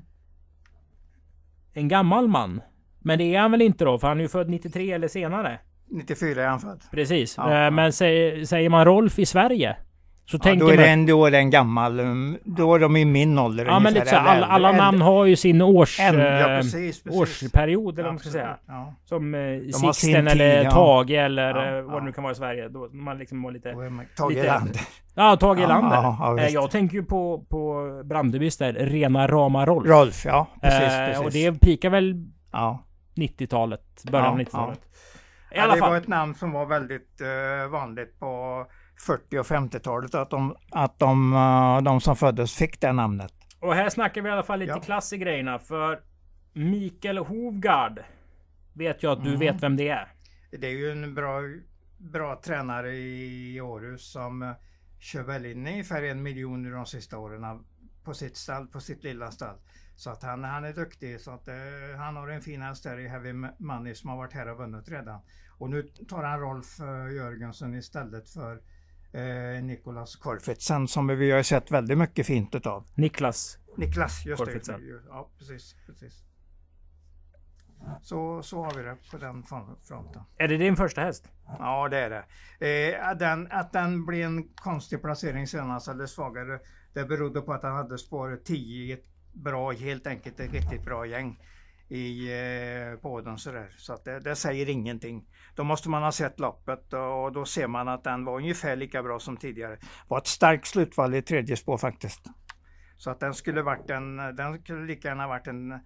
en 1.73 1.87
gammal 1.87 2.27
man. 2.27 2.61
Men 2.99 3.17
det 3.17 3.35
är 3.35 3.39
han 3.39 3.51
väl 3.51 3.61
inte 3.61 3.85
då? 3.85 3.99
För 3.99 4.07
han 4.07 4.17
är 4.17 4.21
ju 4.21 4.27
född 4.27 4.49
93 4.49 4.91
eller 4.91 5.07
senare. 5.07 5.59
94 5.89 6.43
är 6.43 6.47
han 6.47 6.59
född. 6.59 6.83
Precis. 6.91 7.37
Ja, 7.37 7.51
Eh, 7.51 7.57
ja. 7.57 7.71
Men 7.71 7.93
säger, 7.93 8.45
säger 8.45 8.69
man 8.69 8.85
Rolf 8.85 9.19
i 9.19 9.25
Sverige 9.25 9.77
så 10.29 10.37
Ja, 10.37 10.39
tänker 10.43 10.65
då, 10.65 10.71
är 10.71 10.75
man... 10.75 10.83
det 10.85 10.89
en, 10.91 11.05
då 11.05 11.25
är 11.25 11.31
det 11.31 11.37
en 11.37 11.49
gammal, 11.49 11.99
um, 11.99 12.37
då 12.43 12.75
är 12.75 12.79
de 12.79 12.95
i 12.97 13.05
min 13.05 13.39
ålder 13.39 13.65
Ja 13.65 13.79
men 13.79 13.93
lite 13.93 14.05
så, 14.05 14.15
eller 14.15 14.25
alla, 14.27 14.45
alla 14.45 14.69
äldre. 14.69 14.81
namn 14.83 15.01
har 15.01 15.25
ju 15.25 15.35
sin 15.35 15.61
års, 15.61 15.99
ja, 15.99 16.05
eh, 16.05 16.45
precis, 16.57 17.03
precis. 17.03 17.21
årsperiod 17.21 17.93
eller 17.93 18.03
vad 18.03 18.13
man 18.13 18.19
ska 18.19 18.29
säga. 18.29 18.57
Ja. 18.67 18.93
Som 19.05 19.35
eh, 19.35 19.59
Sixten 19.93 20.27
eller 20.27 20.61
tid. 20.63 20.71
Tage 20.71 21.11
eller 21.11 21.77
eh, 21.77 21.83
vad 21.83 22.01
det 22.01 22.05
nu 22.05 22.11
kan 22.11 22.23
vara 22.23 22.31
i 22.31 22.35
Sverige. 22.35 22.69
Då 22.69 22.89
man 22.91 23.17
liksom 23.17 23.43
var 23.43 23.51
lite... 23.51 23.73
Tage 24.17 24.29
Lite- 24.31 24.41
Erlander. 24.47 24.81
Ja, 25.15 25.37
Tage 25.37 25.59
ja, 25.59 26.37
eh, 26.39 26.47
jag 26.47 26.71
tänker 26.71 26.95
ju 26.97 27.03
på, 27.03 27.45
på 27.49 27.91
Brandebys 28.05 28.57
där, 28.57 28.73
rena 28.73 29.27
rama 29.27 29.65
Rolf. 29.65 29.87
Rolf, 29.87 30.25
ja. 30.25 30.47
Precis, 30.61 30.81
Eh, 30.81 31.05
precis. 31.07 31.25
Och 31.25 31.31
det 31.31 31.59
pikar 31.61 31.89
väl 31.89 32.25
ja. 32.51 32.83
90-talet, 33.15 34.03
början 34.11 34.27
av 34.27 34.39
Ja, 34.39 34.45
90-talet. 34.45 34.79
I 35.51 35.59
alla 35.59 35.73
det 35.73 35.79
fall. 35.79 35.89
var 35.89 35.97
ett 35.97 36.07
namn 36.07 36.35
som 36.35 36.51
var 36.51 36.65
väldigt 36.65 37.21
eh, 37.21 37.69
vanligt 37.71 38.19
på 38.19 38.65
40 39.05 39.37
och 39.39 39.45
50-talet. 39.45 40.15
Att, 40.15 40.29
de, 40.29 40.55
att 40.71 40.99
de, 40.99 41.33
eh, 41.33 41.81
de 41.83 42.01
som 42.01 42.15
föddes 42.15 42.55
fick 42.55 42.81
det 42.81 42.93
namnet. 42.93 43.33
Och 43.59 43.73
här 43.73 43.89
snackar 43.89 44.21
vi 44.21 44.29
i 44.29 44.31
alla 44.31 44.43
fall 44.43 44.59
lite 44.59 44.71
Ja. 44.71 44.79
klass 44.79 45.13
i 45.13 45.17
grejerna. 45.17 45.59
För 45.59 46.01
Mikael 46.53 47.17
Hovgard 47.17 47.99
vet 48.73 49.03
jag 49.03 49.11
att 49.11 49.23
du 49.23 49.29
Mm. 49.29 49.39
vet 49.39 49.63
vem 49.63 49.77
det 49.77 49.89
är. 49.89 50.07
Det 50.51 50.67
är 50.67 50.71
ju 50.71 50.91
en 50.91 51.15
bra, 51.15 51.39
bra 51.97 52.41
tränare 52.43 52.95
i 52.95 53.61
Århus 53.61 54.11
som 54.11 54.41
eh, 54.43 54.51
kör 54.99 55.23
väl 55.23 55.45
in 55.45 55.67
ungefär 55.67 56.03
en 56.03 56.23
miljon 56.23 56.71
de 56.71 56.85
sista 56.85 57.17
åren 57.17 57.65
på 58.03 58.13
sitt 58.13 58.37
stall, 58.37 58.67
på 58.67 58.79
sitt 58.79 59.03
lilla 59.03 59.31
stall. 59.31 59.55
Så 59.95 60.09
att 60.09 60.23
han, 60.23 60.43
han 60.43 60.63
är 60.65 60.73
duktig. 60.73 61.21
Så 61.21 61.31
att, 61.31 61.47
eh, 61.47 61.55
han 61.97 62.15
har 62.15 62.27
en 62.27 62.41
fin 62.41 62.61
häst 62.61 62.83
där 62.83 62.99
i 62.99 63.07
Heavy 63.07 63.33
Money 63.59 63.95
som 63.95 64.09
har 64.09 64.17
varit 64.17 64.33
här 64.33 64.47
och 64.47 64.57
vunnit 64.57 64.89
redan. 64.89 65.19
Och 65.57 65.69
nu 65.69 65.83
tar 66.09 66.23
han 66.23 66.39
Rolf 66.39 66.79
eh, 66.79 67.15
Jörgensen 67.15 67.75
istället 67.75 68.29
för 68.29 68.61
eh, 69.17 69.63
Nikolas 69.63 70.15
Korfitsen 70.15 70.87
som 70.87 71.07
vi 71.07 71.31
har 71.31 71.43
sett 71.43 71.71
väldigt 71.71 71.97
mycket 71.97 72.27
fint 72.27 72.55
utav. 72.55 72.87
Niklas. 72.95 73.57
Niklas, 73.77 74.25
just 74.25 74.43
Korfitsen. 74.43 74.81
det. 74.81 75.01
Ja, 75.09 75.29
precis. 75.37 75.75
precis. 75.85 76.23
Så, 78.01 78.43
så 78.43 78.63
har 78.63 78.73
vi 78.73 78.83
det 78.83 78.97
på 79.11 79.17
den 79.17 79.43
fronten. 79.43 80.21
Är 80.37 80.47
det 80.47 80.57
din 80.57 80.75
första 80.75 81.01
häst? 81.01 81.29
Ja, 81.59 81.89
det 81.89 81.97
är 81.97 82.09
det. 82.09 82.95
Eh, 82.95 83.09
att, 83.09 83.19
den, 83.19 83.47
att 83.51 83.73
den 83.73 84.05
blev 84.05 84.25
en 84.25 84.47
konstig 84.55 85.01
placering 85.01 85.47
senast, 85.47 85.87
eller 85.87 86.05
svagare, 86.05 86.59
det 86.93 87.05
berodde 87.05 87.41
på 87.41 87.53
att 87.53 87.63
han 87.63 87.75
hade 87.75 87.97
spår 87.97 88.39
10 88.45 88.83
i 88.83 88.91
ett 88.91 89.05
bra, 89.33 89.71
helt 89.71 90.07
enkelt 90.07 90.39
ett 90.39 90.53
riktigt 90.53 90.85
bra 90.85 91.05
gäng 91.05 91.39
i 91.89 92.31
eh, 92.31 93.01
båden 93.01 93.37
sådär. 93.37 93.69
Så 93.77 93.93
att 93.93 94.05
det, 94.05 94.19
det, 94.19 94.35
säger 94.35 94.69
ingenting. 94.69 95.25
Då 95.55 95.63
måste 95.63 95.89
man 95.89 96.03
ha 96.03 96.11
sett 96.11 96.39
loppet 96.39 96.93
och 96.93 97.31
då 97.31 97.45
ser 97.45 97.67
man 97.67 97.87
att 97.87 98.03
den 98.03 98.25
var 98.25 98.37
ungefär 98.37 98.75
lika 98.75 99.03
bra 99.03 99.19
som 99.19 99.37
tidigare. 99.37 99.75
Det 99.75 99.87
var 100.07 100.17
ett 100.17 100.27
starkt 100.27 100.67
slutval 100.67 101.15
i 101.15 101.21
tredje 101.21 101.57
spår 101.57 101.77
faktiskt. 101.77 102.21
Så 102.97 103.11
att 103.11 103.19
den 103.19 103.33
skulle 103.33 103.61
varit 103.61 103.89
en, 103.89 104.17
den 104.17 104.59
skulle 104.59 104.85
lika 104.85 105.07
gärna 105.07 105.27
varit 105.27 105.47
en 105.47 105.79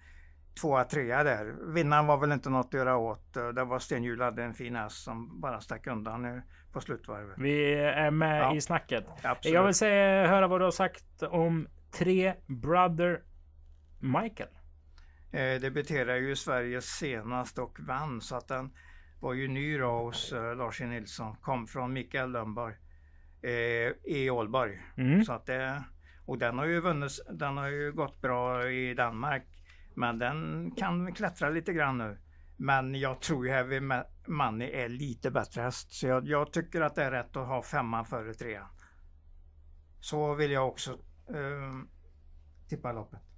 tvåa, 0.62 0.84
trea 0.84 1.24
där. 1.24 1.74
Vinnaren 1.74 2.08
var 2.08 2.18
väl 2.18 2.32
inte 2.32 2.50
något 2.50 2.66
att 2.66 2.74
göra 2.74 2.98
åt. 2.98 3.34
Det 3.34 3.64
var 3.64 3.80
Stenhjul 3.80 4.22
hade 4.22 4.44
en 4.44 4.54
fin 4.54 4.76
häst 4.76 5.04
som 5.04 5.42
bara 5.42 5.62
stack 5.62 5.88
undan 5.88 6.22
nu 6.22 6.42
på 6.72 6.82
slutvarvet. 6.82 7.36
Vi 7.38 7.74
är 7.74 8.12
med 8.12 8.42
Ja. 8.42 8.56
i 8.56 8.62
snacket. 8.62 9.06
Absolut. 9.24 9.56
Jag 9.56 9.66
vill 9.66 9.74
säga, 9.74 10.28
höra 10.28 10.48
vad 10.48 10.62
du 10.62 10.66
har 10.66 10.72
sagt 10.72 11.24
om 11.24 11.68
tre 11.92 12.34
Brother 12.48 13.22
Michael. 14.00 14.50
Eh, 15.34 15.62
debuterade 15.62 16.20
ju 16.20 16.32
i 16.32 16.36
Sverige 16.36 16.82
senast 16.82 17.60
och 17.60 17.80
vann 17.80 18.22
så 18.22 18.36
att 18.36 18.48
den 18.48 18.70
var 19.20 19.34
ju 19.34 19.48
ny 19.48 19.78
då 19.78 19.90
hos 19.90 20.32
eh, 20.32 20.56
Lars 20.56 20.82
E. 20.82 20.86
Nilsson. 20.86 21.36
Kom 21.36 21.68
från 21.68 21.94
Mikael 21.94 22.32
Lundborg 22.32 22.76
eh, 23.42 24.14
i 24.16 24.30
Ålborg. 24.30 24.82
Mm. 24.98 25.24
Så 25.24 25.34
att 25.34 25.46
det, 25.46 25.84
och 26.26 26.38
den 26.38 26.58
har 26.58 26.66
ju 26.66 26.80
vunnit, 26.80 27.12
den 27.30 27.58
har 27.58 27.68
ju 27.68 27.92
gått 27.92 28.22
bra 28.22 28.70
i 28.70 28.94
Danmark. 28.94 29.48
Men 29.96 30.20
den 30.20 30.72
kan 30.72 31.14
klättra 31.14 31.50
lite 31.50 31.74
grann 31.74 31.98
nu. 31.98 32.18
Men 32.58 32.96
jag 32.96 33.22
tror 33.22 33.46
ju 33.48 33.52
Heavy 33.52 33.80
Money 34.28 34.72
är 34.72 34.90
lite 34.90 35.32
bättre 35.32 35.62
häst. 35.62 35.94
Så 35.94 36.08
jag, 36.08 36.28
jag 36.28 36.54
tycker 36.54 36.82
att 36.82 36.96
det 36.96 37.04
är 37.04 37.12
rätt 37.12 37.36
att 37.36 37.48
ha 37.48 37.64
femman 37.64 38.06
före 38.06 38.34
trean. 38.34 38.68
Så 40.00 40.34
vill 40.36 40.52
jag 40.52 40.68
också 40.68 40.92
eh, 41.30 41.74
tippa 42.70 42.92
loppet. 42.92 43.31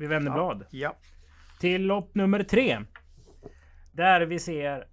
Vi 0.00 0.06
vänder 0.06 0.32
blad. 0.32 0.66
Ja. 0.70 0.96
Till 1.58 1.82
lopp 1.82 2.14
nummer 2.14 2.42
tre. 2.42 2.84
Där 3.92 4.20
vi 4.20 4.38
ser 4.38 4.88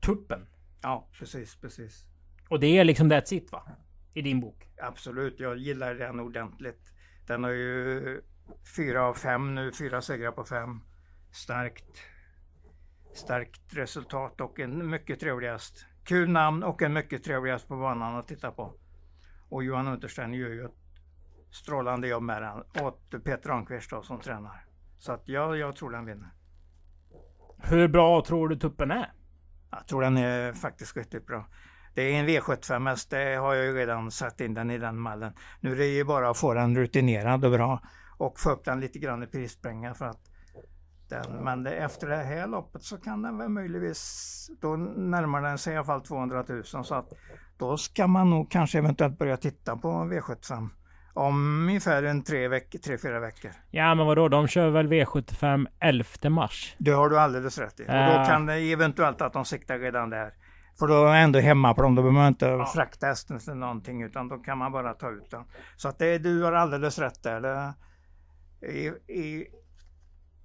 Tuppen. 0.00 0.46
ja, 0.82 1.08
precis, 1.18 1.56
precis. 1.56 2.04
Och 2.48 2.60
det 2.60 2.78
är 2.78 2.84
liksom 2.84 3.12
that's 3.12 3.34
it 3.34 3.52
va? 3.52 3.62
I 4.14 4.22
din 4.22 4.40
bok. 4.40 4.68
Absolut, 4.82 5.40
jag 5.40 5.56
gillar 5.58 5.94
den 5.94 6.20
ordentligt. 6.20 6.92
Den 7.26 7.44
har 7.44 7.50
ju 7.50 8.20
fyra 8.76 9.02
av 9.02 9.14
fem 9.14 9.54
nu, 9.54 9.72
fyra 9.72 10.02
segrar 10.02 10.32
på 10.32 10.44
fem. 10.44 10.80
Starkt, 11.32 11.98
starkt 13.14 13.76
resultat 13.76 14.40
och 14.40 14.60
en 14.60 14.90
mycket 14.90 15.20
trevlig 15.20 15.48
häst. 15.48 15.86
Kul 16.04 16.30
namn 16.30 16.62
och 16.62 16.82
en 16.82 16.92
mycket 16.92 17.24
trevlig 17.24 17.52
häst 17.52 17.68
på 17.68 17.76
banan 17.76 18.16
att 18.16 18.28
titta 18.28 18.50
på. 18.50 18.74
Och 19.48 19.64
Johan 19.64 19.88
Unterstein 19.88 20.34
gör 20.34 20.50
ju 20.50 20.64
ett 20.64 20.83
strålande 21.54 22.08
jobb 22.08 22.22
med 22.22 22.42
den 22.42 22.84
åt 22.84 23.10
Peter 23.24 23.48
Ramqvist 23.48 23.90
då, 23.90 24.02
som 24.02 24.20
tränar. 24.20 24.64
Så 24.98 25.12
att 25.12 25.22
ja, 25.24 25.56
jag 25.56 25.76
tror 25.76 25.90
den 25.90 26.06
vinner. 26.06 26.28
Hur 27.58 27.88
bra 27.88 28.24
tror 28.26 28.48
du 28.48 28.56
Tuppen 28.56 28.90
är? 28.90 29.12
Jag 29.70 29.86
tror 29.86 30.02
den 30.02 30.16
är 30.16 30.52
faktiskt 30.52 30.96
riktigt 30.96 31.26
bra. 31.26 31.46
Det 31.94 32.02
är 32.02 32.20
en 32.20 32.28
V75 32.28 32.88
häst, 32.88 33.10
det 33.10 33.34
har 33.34 33.54
jag 33.54 33.64
ju 33.64 33.74
redan 33.74 34.10
satt 34.10 34.40
in 34.40 34.54
den 34.54 34.70
i 34.70 34.78
den 34.78 34.98
mallen. 34.98 35.32
Nu 35.60 35.72
är 35.72 35.76
det 35.76 35.86
ju 35.86 36.04
bara 36.04 36.30
att 36.30 36.38
få 36.38 36.54
den 36.54 36.76
rutinerad 36.76 37.44
och 37.44 37.50
bra 37.50 37.82
och 38.18 38.40
få 38.40 38.50
upp 38.50 38.64
den 38.64 38.80
lite 38.80 38.98
grann 38.98 39.22
i 39.22 39.26
prispengar 39.26 39.94
för 39.94 40.04
att 40.04 40.30
den, 41.08 41.44
men 41.44 41.62
det, 41.62 41.70
efter 41.70 42.08
det 42.08 42.16
här 42.16 42.46
loppet 42.46 42.82
så 42.82 42.98
kan 42.98 43.22
den 43.22 43.38
väl 43.38 43.48
möjligtvis, 43.48 44.50
då 44.60 44.76
närmar 44.76 45.42
den 45.42 45.58
sig 45.58 45.74
i 45.74 45.76
alla 45.76 45.84
fall 45.84 46.02
200 46.02 46.44
000 46.48 46.64
så 46.64 46.94
att 46.94 47.12
då 47.58 47.76
ska 47.76 48.06
man 48.06 48.30
nog 48.30 48.50
kanske 48.50 48.78
eventuellt 48.78 49.18
börja 49.18 49.36
titta 49.36 49.76
på 49.76 49.88
V75 49.88 50.68
om 51.14 51.68
ungefär 51.68 52.02
en 52.02 52.22
tre, 52.22 52.48
veck, 52.48 52.76
tre 52.84 52.98
fyra 52.98 53.20
veckor. 53.20 53.50
Ja 53.70 53.94
men 53.94 54.06
vadå, 54.06 54.28
de 54.28 54.48
kör 54.48 54.68
väl 54.70 54.86
V75 54.88 55.66
11 55.80 56.30
mars? 56.30 56.74
Det 56.78 56.90
har 56.90 57.08
du 57.10 57.18
alldeles 57.18 57.58
rätt 57.58 57.80
i. 57.80 57.82
Och 57.82 57.86
då 57.88 57.94
Äh. 57.94 58.26
kan 58.28 58.46
det 58.46 58.54
eventuellt 58.54 59.20
att 59.22 59.32
de 59.32 59.44
siktar 59.44 59.78
redan 59.78 60.10
där. 60.10 60.34
För 60.78 60.86
då 60.86 60.94
är 61.06 61.14
jag 61.14 61.22
ändå 61.22 61.38
hemmaplan, 61.38 61.94
då 61.94 62.02
behöver 62.02 62.18
man 62.20 62.28
inte 62.28 62.46
Ja. 62.46 62.66
frakta 62.74 63.06
hästen 63.06 63.38
till 63.38 63.54
någonting 63.54 64.02
utan 64.02 64.28
då 64.28 64.36
kan 64.38 64.58
man 64.58 64.72
bara 64.72 64.94
ta 64.94 65.10
ut 65.10 65.30
den. 65.30 65.44
Så 65.76 65.88
att 65.88 65.98
det, 65.98 66.18
du 66.18 66.42
har 66.42 66.52
alldeles 66.52 66.98
rätt 66.98 67.22
där. 67.22 67.40
Det, 67.40 67.74
i, 68.68 68.86
i, 69.12 69.46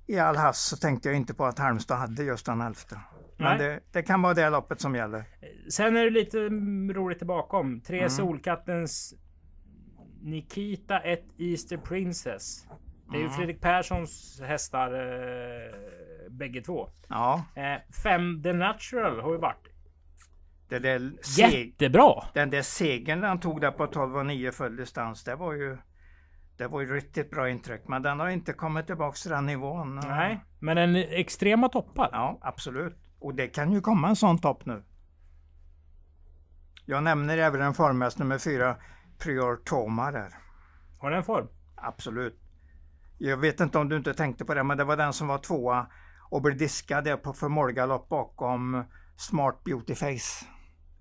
I 0.07 0.19
all 0.19 0.35
hast 0.35 0.67
så 0.67 0.77
tänkte 0.77 1.09
jag 1.09 1.15
inte 1.15 1.33
på 1.33 1.45
att 1.45 1.59
Halmstad 1.59 1.97
hade 1.97 2.23
just 2.23 2.45
den 2.45 2.61
elfte. 2.61 2.99
Men 3.37 3.57
det, 3.57 3.79
det 3.91 4.03
kan 4.03 4.21
vara 4.21 4.33
det 4.33 4.49
loppet 4.49 4.81
som 4.81 4.95
gäller. 4.95 5.23
Sen 5.71 5.97
är 5.97 6.03
det 6.03 6.09
lite 6.09 6.37
roligt 6.93 7.23
bakom. 7.23 7.81
Tre 7.81 7.97
Mm. 7.97 8.09
Solkattens 8.09 9.13
Nikita 10.21 10.99
ett 10.99 11.25
Easter 11.37 11.77
Princess. 11.77 12.67
Det 13.11 13.15
är 13.17 13.19
ju 13.19 13.25
Mm. 13.25 13.37
Fredrik 13.37 13.61
Perssons 13.61 14.41
hästar 14.45 14.93
eh, 14.93 16.29
bägge 16.31 16.61
två. 16.61 16.89
Ja, 17.09 17.45
Eh, 17.55 17.93
fem 18.03 18.43
The 18.43 18.53
Natural 18.53 19.19
har 19.19 19.31
ju 19.31 19.37
varit 19.37 19.67
det 20.69 20.79
där 20.79 21.11
jättebra. 21.37 22.23
den 22.33 22.49
där 22.49 22.61
segern 22.61 23.23
han 23.23 23.39
tog 23.39 23.61
där 23.61 23.71
på 23.71 23.87
12 23.87 24.17
och 24.17 24.25
9 24.25 24.51
full 24.51 24.75
distans, 24.75 25.23
det 25.23 25.35
var 25.35 25.53
ju 25.53 25.77
det 26.57 26.67
var 26.67 26.81
ju 26.81 26.95
riktigt 26.95 27.31
bra 27.31 27.49
intryck. 27.49 27.81
Men 27.87 28.01
den 28.01 28.19
har 28.19 28.29
inte 28.29 28.53
kommit 28.53 28.85
tillbaka 28.87 29.15
till 29.15 29.31
den 29.31 29.45
nivån. 29.45 29.95
Nej, 29.95 30.39
men 30.59 30.77
en 30.77 30.95
extrema 30.95 31.69
toppar. 31.69 32.09
Ja, 32.11 32.37
absolut. 32.41 32.97
Och 33.19 33.35
det 33.35 33.47
kan 33.47 33.71
ju 33.71 33.81
komma 33.81 34.07
en 34.09 34.15
sån 34.15 34.37
topp 34.37 34.65
nu. 34.65 34.83
Jag 36.85 37.03
nämner 37.03 37.37
även 37.37 37.61
en 37.61 37.73
formhäst 37.73 38.19
nummer 38.19 38.37
fyra, 38.37 38.75
Prior 39.19 39.55
Toma 39.55 40.11
där. 40.11 40.33
Har 40.99 41.11
den 41.11 41.23
form? 41.23 41.47
Absolut. 41.75 42.39
Jag 43.17 43.37
vet 43.37 43.59
inte 43.59 43.77
om 43.77 43.89
du 43.89 43.97
inte 43.97 44.13
tänkte 44.13 44.45
på 44.45 44.53
det, 44.53 44.63
men 44.63 44.77
det 44.77 44.83
var 44.83 44.97
den 44.97 45.13
som 45.13 45.27
var 45.27 45.37
tvåa 45.37 45.87
och 46.29 46.41
blev 46.41 46.57
diskad 46.57 47.03
där 47.03 47.17
på 47.17 47.33
för 47.33 47.47
målgalopp 47.47 48.09
bakom 48.09 48.83
Smart 49.15 49.63
Beauty 49.63 49.95
Face. 49.95 50.45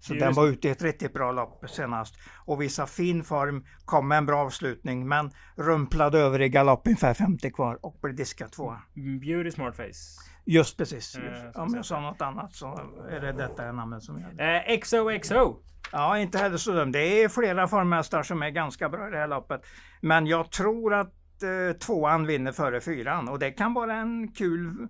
Så 0.01 0.15
Just 0.15 0.25
den 0.25 0.35
var 0.35 0.47
ute 0.47 0.69
i 0.69 0.71
ett 0.71 0.83
riktigt 0.83 1.13
bra 1.13 1.33
lopp 1.33 1.65
senast 1.71 2.15
och 2.45 2.63
visade 2.63 2.89
fin 2.89 3.25
form, 3.25 3.65
kom 3.85 4.09
med 4.09 4.19
en 4.19 4.27
bra 4.27 4.41
avslutning 4.41 5.09
men 5.09 5.31
rumplade 5.57 6.19
över 6.19 6.41
i 6.41 6.49
galopp 6.49 6.87
ungefär 6.87 7.15
50 7.15 7.51
kvar 7.51 7.79
och 7.83 7.99
blev 8.03 8.15
diskad 8.15 8.53
tvåa. 8.53 8.83
Beauty 8.95 9.51
Smart 9.51 9.77
Face. 9.77 10.29
Just 10.45 10.77
precis. 10.77 11.17
Eh, 11.17 11.25
Just. 11.25 11.55
så 11.55 11.63
Om 11.63 11.75
jag 11.75 11.85
sa 11.85 12.01
något 12.01 12.23
annat 12.23 12.53
så 12.53 12.81
är 13.11 13.21
det 13.21 13.33
detta 13.33 13.73
namnet 13.73 14.03
som 14.03 14.21
gäller. 14.21 14.71
Eh, 14.71 14.79
XOXO. 14.79 15.57
Ja, 15.93 16.19
inte 16.19 16.39
heller 16.39 16.57
så 16.57 16.73
dumt. 16.73 16.93
Det 16.93 17.23
är 17.23 17.29
flera 17.29 17.69
formhästar 17.69 18.23
som 18.23 18.43
är 18.43 18.51
ganska 18.51 18.89
bra 18.89 19.09
i 19.09 19.11
det 19.11 19.19
här 19.19 19.29
loppet. 19.29 19.67
Men 20.01 20.27
jag 20.27 20.51
tror 20.51 20.95
att 20.95 21.43
eh, 21.43 21.79
tvåan 21.79 22.27
vinner 22.27 22.53
före 22.53 22.81
fyran 22.81 23.29
och 23.29 23.39
det 23.39 23.51
kan 23.51 23.75
vara 23.75 23.95
en 23.95 24.33
kul 24.33 24.89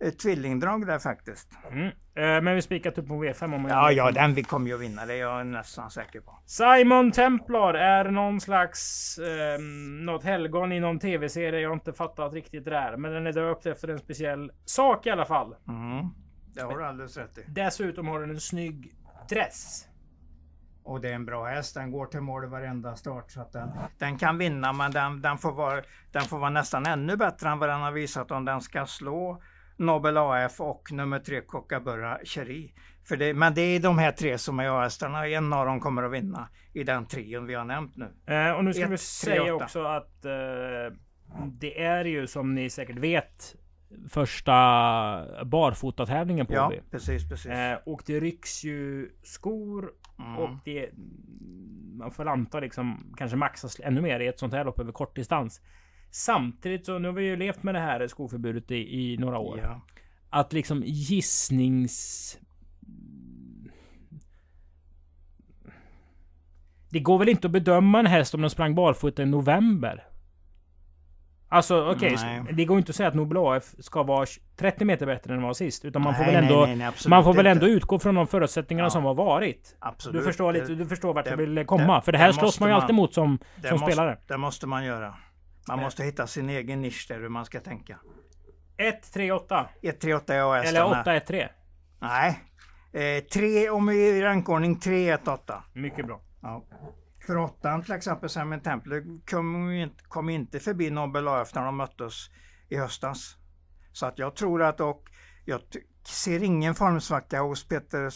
eh, 0.00 0.10
tvillingdrag 0.10 0.86
där 0.86 0.98
faktiskt. 0.98 1.48
Mm. 1.70 1.86
Eh, 1.86 1.92
men 2.14 2.54
vi 2.54 2.62
spikat 2.62 2.98
upp 2.98 3.08
på 3.08 3.24
V5 3.24 3.54
om 3.54 3.64
Ja, 3.64 3.92
ja, 3.92 4.10
den 4.10 4.34
vi 4.34 4.42
kommer 4.42 4.66
ju 4.66 4.74
att 4.74 4.80
vinna. 4.80 5.06
Det 5.06 5.14
är 5.14 5.18
jag 5.18 5.46
nästan 5.46 5.90
säker 5.90 6.20
på. 6.20 6.38
Simon 6.46 7.12
Templar 7.12 7.74
är 7.74 8.10
någon 8.10 8.40
slags 8.40 9.18
eh, 9.18 9.60
något 10.04 10.24
helgon 10.24 10.72
i 10.72 10.80
någon 10.80 10.98
tv-serie 10.98 11.60
jag 11.60 11.72
inte 11.72 11.92
fattat 11.92 12.32
riktigt 12.32 12.64
det 12.64 12.70
där. 12.70 12.96
Men 12.96 13.12
den 13.12 13.26
är 13.26 13.32
döpt 13.32 13.66
efter 13.66 13.88
en 13.88 13.98
speciell 13.98 14.52
sak 14.64 15.06
i 15.06 15.10
alla 15.10 15.24
fall. 15.24 15.56
Mm. 15.68 16.06
Det 16.54 16.60
har 16.60 16.78
du 16.78 16.84
alldeles 16.84 17.16
rätt 17.16 17.38
i. 17.38 17.44
Dessutom 17.48 18.08
har 18.08 18.20
den 18.20 18.30
en 18.30 18.40
snygg 18.40 18.94
dress. 19.28 19.86
Och 20.82 21.00
det 21.00 21.08
är 21.08 21.14
en 21.14 21.26
bra 21.26 21.44
häst. 21.46 21.74
Den 21.74 21.90
går 21.90 22.06
till 22.06 22.20
mål 22.20 22.46
varenda 22.46 22.96
start. 22.96 23.30
Så 23.30 23.40
att 23.40 23.52
den, 23.52 23.70
den 23.98 24.18
kan 24.18 24.38
vinna 24.38 24.72
men 24.72 24.90
den, 24.90 25.22
den, 25.22 25.38
får 25.38 25.52
vara, 25.52 25.82
den 26.12 26.22
får 26.22 26.38
vara 26.38 26.50
nästan 26.50 26.86
ännu 26.86 27.16
bättre 27.16 27.48
än 27.48 27.58
vad 27.58 27.68
den 27.68 27.80
har 27.80 27.92
visat 27.92 28.30
om 28.30 28.44
den 28.44 28.60
ska 28.60 28.86
slå 28.86 29.42
Nobel 29.80 30.16
AF 30.16 30.60
och 30.60 30.92
nummer 30.92 31.18
tre 31.18 31.40
Kockaburra 31.40 32.18
Cherie. 32.24 32.72
För 33.08 33.16
det, 33.16 33.34
men 33.34 33.54
det 33.54 33.60
är 33.62 33.80
de 33.80 33.98
här 33.98 34.12
tre 34.12 34.38
som 34.38 34.60
är 34.60 34.68
A-hästarna. 34.80 35.26
En 35.28 35.52
av 35.52 35.66
dem 35.66 35.80
kommer 35.80 36.02
att 36.02 36.12
vinna 36.12 36.48
i 36.72 36.84
den 36.84 37.06
trion 37.06 37.46
vi 37.46 37.54
har 37.54 37.64
nämnt 37.64 37.96
nu. 37.96 38.34
Eh, 38.34 38.50
och 38.52 38.64
nu 38.64 38.72
ska 38.72 38.82
Ett, 38.82 38.90
vi 38.90 38.96
tre, 38.96 38.98
säga 38.98 39.54
åtta. 39.54 39.64
också 39.64 39.84
att 39.84 40.24
eh, 40.24 40.96
det 41.46 41.82
är 41.82 42.04
ju 42.04 42.26
som 42.26 42.54
ni 42.54 42.70
säkert 42.70 42.98
vet 42.98 43.56
första 44.08 44.52
barfotatävlingen 45.44 46.46
på 46.46 46.54
Ja, 46.54 46.72
precis, 46.90 47.28
precis. 47.28 47.50
Eh, 47.52 47.78
och 47.86 48.02
det 48.06 48.20
rycks 48.20 48.64
ju 48.64 49.10
skor 49.22 49.90
Mm. 50.18 50.38
och 50.38 50.50
det... 50.64 50.90
Man 51.98 52.10
får 52.10 52.28
anta 52.28 52.60
liksom 52.60 53.14
kanske 53.16 53.36
maxas 53.36 53.80
ännu 53.80 54.00
mer 54.00 54.20
i 54.20 54.26
ett 54.26 54.38
sånt 54.38 54.52
här 54.54 54.64
lopp 54.64 54.78
över 54.80 54.92
kortdistans. 54.92 55.60
Samtidigt 56.10 56.86
så, 56.86 56.98
nu 56.98 57.08
har 57.08 57.12
vi 57.12 57.24
ju 57.24 57.36
levt 57.36 57.62
med 57.62 57.74
det 57.74 57.80
här 57.80 58.06
skoförbudet 58.08 58.70
i, 58.70 58.74
i 59.12 59.16
några 59.16 59.38
år. 59.38 59.60
Ja. 59.62 59.80
Att 60.30 60.52
liksom 60.52 60.82
gissnings... 60.86 62.38
Det 66.90 67.00
går 67.00 67.18
väl 67.18 67.28
inte 67.28 67.46
att 67.46 67.50
bedöma 67.52 67.98
en 67.98 68.06
häst 68.06 68.34
om 68.34 68.40
den 68.40 68.50
sprang 68.50 68.74
barfota 68.74 69.22
i 69.22 69.26
november? 69.26 70.04
Alltså 71.48 71.90
okej, 71.90 72.16
Nej. 72.22 72.42
det 72.52 72.64
går 72.64 72.78
inte 72.78 72.90
att 72.90 72.96
säga 72.96 73.08
att 73.08 73.14
Nobel 73.14 73.36
AF 73.38 73.64
ska 73.78 74.02
vara 74.02 74.26
30 74.56 74.84
meter 74.84 75.06
bättre 75.06 75.32
än 75.32 75.38
den 75.38 75.46
var 75.46 75.52
sist. 75.54 75.84
Utan 75.84 76.02
man 76.02 76.14
får 76.14 76.22
Nej, 76.24 76.34
väl 76.34 76.44
nej, 76.44 76.52
ändå... 76.52 76.66
nej, 76.66 76.76
nej, 76.76 76.90
man 77.08 77.24
får 77.24 77.34
väl 77.34 77.46
ändå 77.46 77.66
inte. 77.66 77.76
utgå 77.76 77.98
från 77.98 78.14
de 78.14 78.26
förutsättningarna 78.26 78.86
Ja. 78.86 78.90
som 78.90 79.04
har 79.04 79.14
varit. 79.14 79.76
Absolut. 79.78 80.20
Du 80.20 80.26
förstår, 80.26 80.52
lite, 80.52 80.74
du 80.74 80.86
förstår 80.86 81.14
vart 81.14 81.26
jag 81.26 81.38
det- 81.38 81.46
vill 81.46 81.66
komma. 81.66 81.94
det- 81.96 82.02
För 82.02 82.12
det 82.12 82.18
här 82.18 82.32
slåss 82.32 82.60
man 82.60 82.68
ju 82.68 82.74
alltid 82.74 82.94
mot 82.94 83.14
som, 83.14 83.38
som 83.62 83.70
måste, 83.70 83.86
spelare. 83.92 84.18
Det 84.28 84.36
måste 84.36 84.66
man 84.66 84.84
göra. 84.84 85.14
Man 85.70 85.78
Eh. 85.78 85.84
måste 85.84 86.02
hitta 86.04 86.26
sin 86.26 86.50
egen 86.50 86.82
nisch 86.82 87.06
där 87.08 87.20
hur 87.20 87.28
man 87.28 87.44
ska 87.44 87.60
tänka. 87.60 87.98
1, 88.76 89.12
3, 89.12 89.32
8. 89.32 89.68
1, 89.82 90.00
3, 90.00 90.14
8 90.14 90.34
är 90.34 90.60
AS. 90.60 90.68
Eller 90.68 90.84
8, 90.84 91.14
1, 91.14 91.26
3. 91.26 91.48
Nej. 92.00 92.40
Eh, 92.92 93.24
tre, 93.24 93.70
om 93.70 93.90
i 93.90 94.22
rankordning 94.22 94.80
3, 94.80 95.10
1, 95.10 95.28
8. 95.28 95.64
Mycket 95.72 96.06
bra. 96.06 96.20
Ja. 96.42 96.64
För 97.26 97.36
åttan 97.36 97.82
till 97.82 97.92
exempel, 97.92 98.28
Simon 98.28 98.60
Temple 98.60 99.02
kom, 99.30 99.90
kom 100.08 100.28
inte 100.28 100.60
förbi 100.60 100.90
Nobel 100.90 101.28
AF 101.28 101.54
när 101.54 101.64
de 101.64 101.76
möttes 101.76 102.14
i 102.68 102.76
höstas. 102.76 103.36
Så 103.92 104.06
att 104.06 104.18
jag 104.18 104.36
tror 104.36 104.62
att 104.62 104.80
och 104.80 105.02
jag 105.44 105.60
ser 106.06 106.42
ingen 106.42 106.74
formsvacka 106.74 107.40
hos 107.40 107.68
Peter 107.68 108.10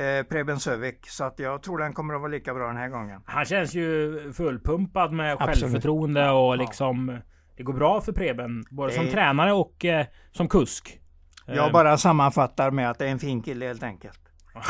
eh, 0.00 0.22
Preben 0.22 0.60
Sövik. 0.60 1.08
Så 1.08 1.24
att 1.24 1.38
jag 1.38 1.62
tror 1.62 1.78
den 1.78 1.92
kommer 1.92 2.14
att 2.14 2.20
vara 2.20 2.30
lika 2.32 2.54
bra 2.54 2.66
den 2.66 2.76
här 2.76 2.88
gången. 2.88 3.20
Han 3.24 3.44
känns 3.44 3.74
ju 3.74 4.18
fullpumpad 4.32 5.12
med 5.12 5.32
Absolut. 5.40 5.58
självförtroende 5.60 6.30
och 6.30 6.58
liksom... 6.58 7.18
Det 7.56 7.62
går 7.62 7.72
bra 7.72 8.00
för 8.00 8.12
Preben. 8.12 8.64
Både 8.70 8.92
som 8.92 9.04
Det- 9.04 9.10
tränare 9.10 9.52
och 9.52 9.84
eh, 9.84 10.06
som 10.32 10.48
kusk. 10.48 11.00
Jag 11.46 11.66
Eh, 11.66 11.72
bara 11.72 11.96
sammanfattar 11.98 12.70
med 12.70 12.90
att 12.90 12.98
det 12.98 13.06
är 13.06 13.10
en 13.10 13.18
fin 13.18 13.42
kille 13.42 13.66
helt 13.66 13.82
enkelt. 13.82 14.20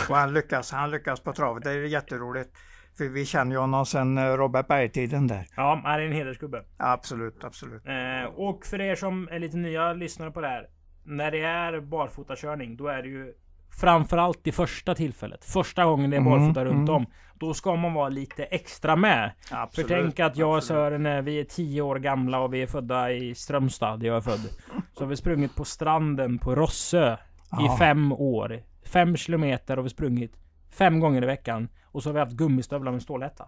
Och 0.08 0.16
han 0.16 0.32
lyckas, 0.34 0.72
han 0.72 0.90
lyckas 0.90 1.20
på 1.20 1.32
travet. 1.32 1.64
Det 1.64 1.70
är 1.70 1.82
jätteroligt. 1.84 2.50
För 2.98 3.04
vi 3.08 3.24
känner 3.26 3.52
ju 3.52 3.58
honom 3.60 3.86
sedan 3.86 4.18
eh, 4.18 4.24
Robert 4.24 4.66
Berg-tiden 4.68 5.26
där. 5.26 5.46
Ja, 5.56 5.80
han 5.84 5.94
är 6.00 6.04
en 6.04 6.12
hedersgubbe. 6.12 6.62
Ja, 6.78 6.92
absolut, 6.92 7.44
absolut. 7.44 7.82
Eh, 7.86 8.24
och 8.34 8.66
för 8.66 8.80
er 8.80 8.94
som 8.94 9.28
är 9.30 9.38
lite 9.38 9.56
nya 9.56 9.92
lyssnare 9.92 10.30
på 10.30 10.40
det 10.40 10.48
här. 10.48 10.66
När 11.04 11.30
det 11.30 11.40
är 11.40 11.80
barfotakörning, 11.80 12.76
då 12.76 12.88
är 12.88 13.02
det 13.02 13.08
ju 13.08 13.34
framförallt 13.70 14.46
i 14.46 14.52
första 14.52 14.94
tillfället. 14.94 15.44
Första 15.44 15.84
gången 15.84 16.10
det 16.10 16.16
är 16.16 16.20
Mm, 16.20 16.30
barfota 16.32 16.64
runt 16.64 16.88
mm. 16.88 16.94
om. 16.94 17.06
Då 17.34 17.54
ska 17.54 17.76
man 17.76 17.94
vara 17.94 18.08
lite 18.08 18.44
extra 18.44 18.96
med. 18.96 19.32
absolut 19.50 19.88
För 19.88 20.02
tänk 20.02 20.20
att 20.20 20.36
jag 20.36 20.56
och. 20.56 20.62
Sören, 20.64 21.06
är- 21.06 21.22
vi 21.22 21.40
är 21.40 21.44
10 21.44 21.82
år 21.82 21.96
gamla 21.96 22.40
och 22.40 22.54
vi 22.54 22.62
är 22.62 22.66
födda 22.66 23.12
i 23.12 23.34
Strömstad, 23.34 24.00
där 24.00 24.06
jag 24.06 24.16
är 24.16 24.20
född. 24.20 24.40
Så 24.92 25.04
har 25.04 25.08
vi 25.08 25.16
sprungit 25.16 25.56
på 25.56 25.64
stranden 25.64 26.38
på 26.38 26.54
Rossö 26.54 27.12
i 27.12 27.16
Ja. 27.50 27.76
fem 27.78 28.12
år. 28.12 28.60
Fem 28.86 29.16
kilometer 29.16 29.76
har 29.76 29.82
vi 29.84 29.90
sprungit 29.90 30.36
fem 30.70 31.00
gånger 31.00 31.22
i 31.22 31.26
veckan. 31.26 31.68
Och 31.84 32.02
så 32.02 32.08
har 32.08 32.14
vi 32.14 32.20
haft 32.20 32.32
gummistövlar 32.32 32.92
med 32.92 33.02
stålhätta. 33.02 33.44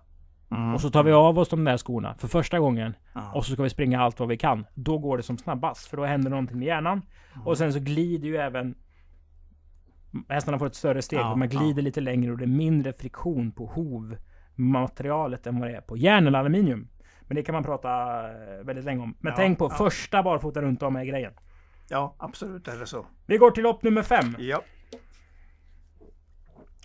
Mm. 0.51 0.75
Och 0.75 0.81
så 0.81 0.91
tar 0.91 1.03
vi 1.03 1.13
av 1.13 1.39
oss 1.39 1.49
de 1.49 1.65
där 1.65 1.77
skorna 1.77 2.15
för 2.19 2.29
första 2.29 2.59
gången. 2.59 2.95
Ja. 3.15 3.33
Och 3.35 3.47
så 3.47 3.53
ska 3.53 3.63
vi 3.63 3.71
springa 3.71 4.01
allt 4.03 4.21
vad 4.21 4.29
vi 4.29 4.37
kan. 4.37 4.67
Då 4.75 4.99
går 4.99 5.17
det 5.17 5.23
som 5.23 5.39
snabbast. 5.39 5.87
För 5.87 5.97
då 5.97 6.05
händer 6.05 6.31
någonting 6.31 6.59
med 6.59 6.67
hjärnan. 6.67 7.03
Mm. 7.35 7.47
Och 7.47 7.59
sen 7.59 7.73
så 7.73 7.79
glider 7.81 8.29
ju 8.29 8.37
även 8.37 8.75
Hästarna 10.29 10.59
får 10.59 10.67
ett 10.67 10.75
större 10.75 11.03
steg. 11.03 11.19
Ja, 11.19 11.35
man 11.37 11.49
glider 11.49 11.83
lite 11.83 12.01
längre 12.01 12.33
och 12.33 12.39
det 12.39 12.45
är 12.45 12.47
mindre 12.47 12.93
friktion 12.93 13.53
på 13.53 13.67
hovmaterialet 13.67 15.47
än 15.47 15.61
vad 15.61 15.69
det 15.71 15.77
är 15.77 15.81
på 15.81 15.97
järn 15.97 16.27
eller 16.27 16.39
aluminium. 16.39 16.89
Men 17.23 17.37
det 17.37 17.43
kan 17.43 17.53
man 17.53 17.65
prata 17.65 17.91
eh, 18.31 18.65
väldigt 18.65 18.85
länge 18.85 19.03
om. 19.03 19.15
Men 19.21 19.31
Ja, 19.31 19.37
tänk 19.37 19.59
på 19.59 19.65
ja. 19.65 19.71
första 19.77 20.23
barfota 20.23 20.63
runt 20.63 20.83
om 20.83 20.97
är 20.97 21.05
grejen. 21.05 21.33
ja, 21.89 22.15
absolut 22.19 22.69
är 22.69 22.77
det 22.79 22.87
så. 22.87 23.07
Vi 23.27 23.37
går 23.39 23.51
till 23.51 23.63
lopp 23.63 23.83
nummer 23.83 24.03
fem. 24.03 24.37
Ja, 24.39 24.63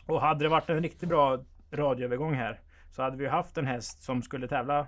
Och 0.06 0.22
hade 0.22 0.46
det 0.46 0.50
varit 0.50 0.70
en 0.70 0.82
riktigt 0.84 1.10
bra 1.10 1.44
radioövergång 1.72 2.34
här. 2.34 2.60
Så 2.92 3.02
hade 3.04 3.18
vi 3.18 3.28
haft 3.28 3.58
en 3.58 3.66
häst 3.68 4.02
som 4.04 4.22
skulle 4.22 4.48
tävla 4.48 4.88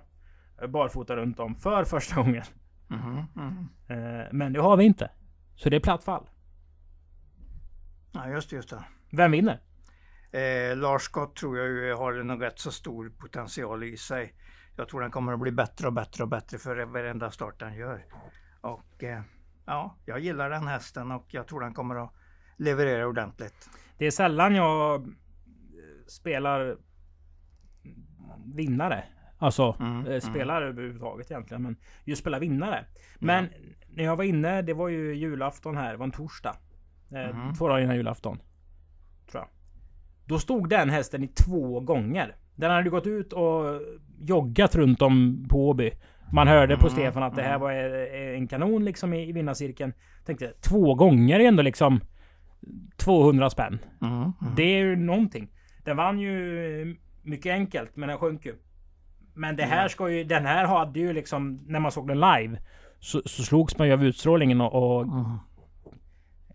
eh, 0.62 0.68
barfota 0.68 1.16
runt 1.16 1.40
om 1.40 1.54
för 1.54 1.84
första 1.84 2.16
gången. 2.22 2.42
Mhm. 2.88 3.68
Eh, 3.88 4.26
Men 4.32 4.52
det 4.52 4.60
har 4.60 4.76
vi 4.76 4.84
inte. 4.84 5.10
Så 5.54 5.70
det 5.70 5.76
är 5.76 5.80
platt 5.80 6.04
fall. 6.04 6.26
Ja 8.12 8.28
just, 8.28 8.52
just 8.52 8.70
det. 8.70 8.84
Vem 9.10 9.30
vinner? 9.30 9.60
Eh, 10.32 10.76
Lars 10.76 11.02
Scott 11.02 11.36
tror 11.36 11.58
jag 11.58 11.68
ju 11.68 11.94
har 11.94 12.12
en 12.12 12.40
rätt 12.40 12.58
så 12.58 12.72
stor 12.72 13.12
potential 13.18 13.84
i 13.84 13.96
sig. 13.96 14.34
Jag 14.76 14.88
tror 14.88 15.00
den 15.00 15.10
kommer 15.10 15.32
att 15.32 15.40
bli 15.40 15.52
bättre 15.52 15.86
och 15.86 15.92
bättre 15.92 16.22
och 16.22 16.28
bättre 16.28 16.58
för 16.58 16.84
varenda 16.84 17.30
start 17.30 17.58
den 17.58 17.74
gör. 17.74 18.04
Och 18.60 19.04
eh, 19.04 19.22
ja, 19.64 19.96
jag 20.04 20.20
gillar 20.20 20.50
den 20.50 20.66
hästen 20.66 21.10
och 21.10 21.26
jag 21.28 21.46
tror 21.46 21.60
den 21.60 21.74
kommer 21.74 22.04
att 22.04 22.14
leverera 22.56 23.06
ordentligt. 23.06 23.70
Det 23.98 24.06
är 24.06 24.10
sällan 24.10 24.54
jag 24.54 25.02
eh, 25.02 25.08
spelar 26.06 26.76
vinnare. 28.54 29.04
Alltså 29.38 29.76
Mm, 29.80 30.06
eh, 30.06 30.20
spelar 30.20 30.62
överhuvudtaget 30.62 31.30
egentligen. 31.30 31.62
Men 31.62 31.76
just 32.04 32.20
spela 32.20 32.38
vinnare. 32.38 32.84
Men 33.18 33.48
när 33.88 34.04
jag 34.04 34.16
var 34.16 34.24
inne, 34.24 34.62
det 34.62 34.74
var 34.74 34.88
ju 34.88 35.14
julafton 35.14 35.76
här. 35.76 35.90
Det 35.90 35.96
var 35.96 36.06
en 36.06 36.12
torsdag. 36.12 36.56
Mhm. 37.10 37.54
Två 37.54 37.68
dagar 37.68 37.80
innan 37.80 37.96
julafton. 37.96 38.38
Tror 39.30 39.42
jag. 39.42 39.48
Då 40.24 40.38
stod 40.38 40.68
den 40.68 40.90
hästen 40.90 41.24
i 41.24 41.28
två 41.28 41.80
gånger. 41.80 42.36
Den 42.54 42.70
hade 42.70 42.90
gått 42.90 43.06
ut 43.06 43.32
och 43.32 43.80
joggat 44.18 44.74
runt 44.74 45.02
om 45.02 45.46
på 45.50 45.68
Åby. 45.68 45.92
Man 46.32 46.48
hörde 46.48 46.76
på 46.76 46.86
Mm, 46.86 46.98
Stefan 46.98 47.22
att 47.22 47.36
det 47.36 47.42
här 47.42 47.56
mm. 47.56 47.60
var 47.60 47.72
eh, 47.72 48.36
en 48.38 48.48
kanon 48.48 48.84
liksom 48.84 49.14
i, 49.14 49.32
vinnarcirkeln. 49.32 49.92
Tänkte 50.26 50.52
två 50.60 50.94
gånger 50.94 51.40
är 51.40 51.44
ändå 51.48 51.62
liksom 51.62 52.00
200 52.96 53.50
spänn. 53.50 53.78
Mm, 54.02 54.14
mm. 54.14 54.32
Det 54.56 54.62
är 54.62 54.78
ju 54.78 54.96
någonting. 54.96 55.48
Den 55.84 55.96
vann 55.96 56.18
ju 56.20 56.96
mycket 57.22 57.52
enkelt, 57.52 57.96
men 57.96 58.08
den 58.08 58.18
sjönk 58.18 58.46
ju. 58.46 58.54
Men 59.34 59.56
det 59.56 59.64
här 59.64 59.88
ska 59.88 60.10
ju, 60.10 60.24
den 60.24 60.46
här 60.46 60.64
hade 60.66 61.00
ju 61.00 61.12
liksom, 61.12 61.60
när 61.66 61.80
man 61.80 61.92
såg 61.92 62.08
den 62.08 62.20
live, 62.20 62.58
så, 62.98 63.22
så 63.26 63.42
slogs 63.42 63.78
man 63.78 63.86
ju 63.86 63.92
av 63.92 64.04
utstrålningen 64.04 64.60
och, 64.60 64.74
och 64.74 65.02
Mm. 65.02 65.38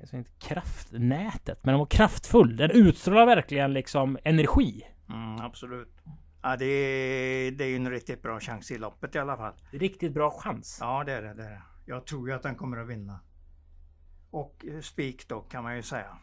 Alltså 0.06 0.18
inte 0.18 0.32
kraftnätet, 0.40 1.60
men 1.64 1.72
den 1.72 1.80
var 1.80 1.86
kraftfull. 1.86 2.58
Den 2.58 2.72
utstrålar 2.72 3.26
verkligen 3.26 3.74
liksom 3.74 4.18
energi. 4.24 4.88
Mm, 5.10 5.42
absolut. 5.42 5.98
Ja, 6.42 6.58
det, 6.58 6.66
är, 6.66 7.52
det 7.52 7.64
är 7.64 7.68
ju 7.68 7.76
en 7.76 7.90
riktigt 7.90 8.22
bra 8.22 8.40
chans 8.40 8.72
i 8.72 8.78
loppet 8.78 9.16
i 9.16 9.20
alla 9.20 9.38
fall. 9.38 9.54
Riktigt 9.72 10.14
bra 10.14 10.32
chans. 10.32 10.78
Ja, 10.82 11.04
det 11.04 11.14
är 11.14 11.22
det. 11.22 11.34
det, 11.34 11.44
är 11.44 11.50
det. 11.50 11.62
Jag 11.86 12.06
tror 12.06 12.30
ju 12.30 12.36
att 12.36 12.44
den 12.44 12.56
kommer 12.56 12.78
att 12.78 12.88
vinna. 12.88 13.20
Och 14.32 14.66
eh, 14.66 14.82
spik 14.82 15.28
då 15.28 15.42
kan 15.42 15.64
man 15.64 15.76
ju 15.76 15.82
säga. 15.82 16.18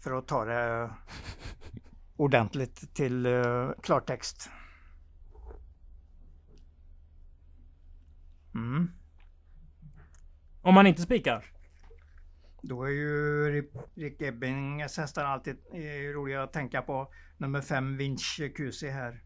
För 0.00 0.18
att 0.18 0.28
ta 0.28 0.44
det 0.44 0.90
ordentligt 2.16 2.94
till 2.94 3.26
uh, 3.26 3.70
klartext. 3.82 4.50
Mm. 8.54 8.90
Om 10.62 10.74
man 10.74 10.86
inte 10.86 11.02
spikar. 11.02 11.55
Då 12.62 12.82
är 12.84 12.90
ju 12.90 13.10
Ri- 13.50 13.82
Rick 13.94 14.22
Ebbings 14.22 14.96
hästar 14.98 15.24
alltid 15.24 15.56
eh, 15.72 16.12
roliga 16.14 16.42
att 16.42 16.52
tänka 16.52 16.82
på. 16.82 17.12
Nummer 17.38 17.60
fem 17.60 17.96
Vinci 17.96 18.48
QC 18.50 18.82
här. 18.82 19.22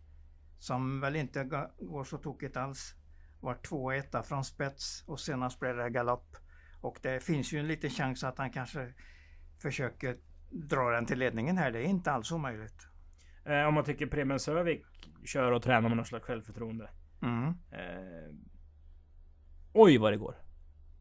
Som 0.59 1.01
väl 1.01 1.17
inte 1.17 1.45
går 1.81 2.05
så 2.05 2.19
tokigt 2.19 2.57
alls. 2.57 2.95
Var 3.41 3.55
två 3.55 3.93
etta 3.93 4.23
från 4.23 4.45
spets 4.45 5.05
och 5.07 5.21
senast 5.21 5.61
blev 5.61 5.77
det 5.77 5.91
galopp. 5.91 6.37
Och 6.81 6.99
det 7.03 7.25
finns 7.25 7.53
ju 7.53 7.59
en 7.59 7.69
liten 7.69 7.91
chans 7.91 8.25
att 8.25 8.39
han 8.39 8.51
kanske 8.51 8.93
försöker 9.63 10.17
dra 10.51 10.91
den 10.91 11.07
till 11.07 11.19
ledningen 11.19 11.59
här. 11.59 11.71
Det 11.71 11.79
är 11.79 11.85
inte 11.85 12.13
alls 12.13 12.33
omöjligt. 12.33 12.87
Eh, 13.45 13.65
om 13.65 13.75
man 13.75 13.85
tycker 13.85 14.07
Preben 14.07 14.41
Sövik 14.41 14.85
kör 15.25 15.53
och 15.53 15.63
tränar 15.63 15.89
med 15.89 15.97
någon 15.97 16.07
slags 16.07 16.25
självförtroende. 16.25 16.91
Mm. 17.23 17.49
Eh, 17.49 18.35
oj 19.73 19.99
vad 19.99 20.13
det 20.13 20.17
går. 20.17 20.35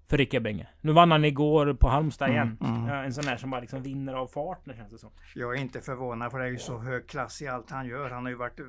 För 0.09 0.17
Rick 0.17 0.33
Ebbinge. 0.33 0.67
Nu 0.81 0.91
vann 0.91 1.11
han 1.11 1.25
igår 1.25 1.73
på 1.73 1.87
Halmstad 1.87 2.29
Mm, 2.29 2.35
igen. 2.37 2.57
mm. 2.61 2.89
En 3.05 3.13
sån 3.13 3.25
där 3.25 3.37
som 3.37 3.49
bara 3.49 3.61
liksom 3.61 3.83
vinner 3.83 4.13
av 4.13 4.27
farten 4.27 4.75
känns 4.75 4.91
det 4.91 4.97
som. 4.97 5.11
Jag 5.35 5.55
är 5.55 5.61
inte 5.61 5.81
förvånad 5.81 6.31
för 6.31 6.39
det 6.39 6.45
är 6.45 6.49
ju 6.49 6.57
så 6.57 6.77
hög 6.77 7.07
klass 7.07 7.41
i 7.41 7.47
allt 7.47 7.69
han 7.69 7.87
gör. 7.87 8.09
Han 8.09 8.23
har 8.23 8.29
ju 8.29 8.37
varit 8.37 8.59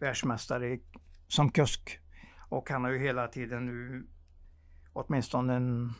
världsmästare 0.00 0.68
i, 0.68 0.82
som 1.28 1.50
kusk. 1.50 1.98
Och 2.48 2.70
han 2.70 2.84
har 2.84 2.90
ju 2.90 2.98
hela 2.98 3.28
tiden 3.28 3.66
nu 3.66 4.06
åtminstone 4.92 5.54
en 5.54 5.92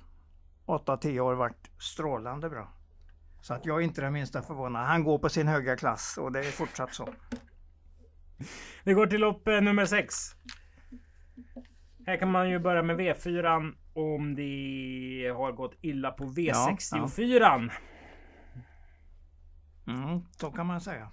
8-10 0.67 1.21
år 1.21 1.35
varit 1.35 1.71
strålande 1.79 2.51
bra. 2.51 2.73
Så 3.41 3.55
att 3.55 3.67
jag 3.67 3.77
är 3.79 3.85
inte 3.85 4.01
det 4.01 4.11
minsta 4.11 4.43
förvånad. 4.43 4.87
Han 4.87 5.05
går 5.05 5.19
på 5.19 5.29
sin 5.29 5.49
höga 5.49 5.77
klass 5.77 6.19
och 6.21 6.33
det 6.33 6.39
är 6.39 6.51
fortsatt 6.51 6.95
så. 6.95 7.09
Vi 8.85 8.93
går 8.93 9.07
till 9.07 9.21
lopp 9.21 9.49
eh, 9.49 9.61
nummer 9.61 9.87
6. 9.87 10.15
Här 12.09 12.17
kan 12.17 12.31
man 12.31 12.51
ju 12.51 12.59
börja 12.59 12.83
med 12.83 13.01
V4 13.01 13.73
om 13.93 14.35
det 14.35 15.33
har 15.37 15.53
gått 15.53 15.75
illa 15.81 16.11
på 16.11 16.25
V64. 16.25 17.71
Mm, 19.87 20.21
så 20.31 20.51
kan 20.51 20.67
man 20.67 20.81
säga. 20.81 21.11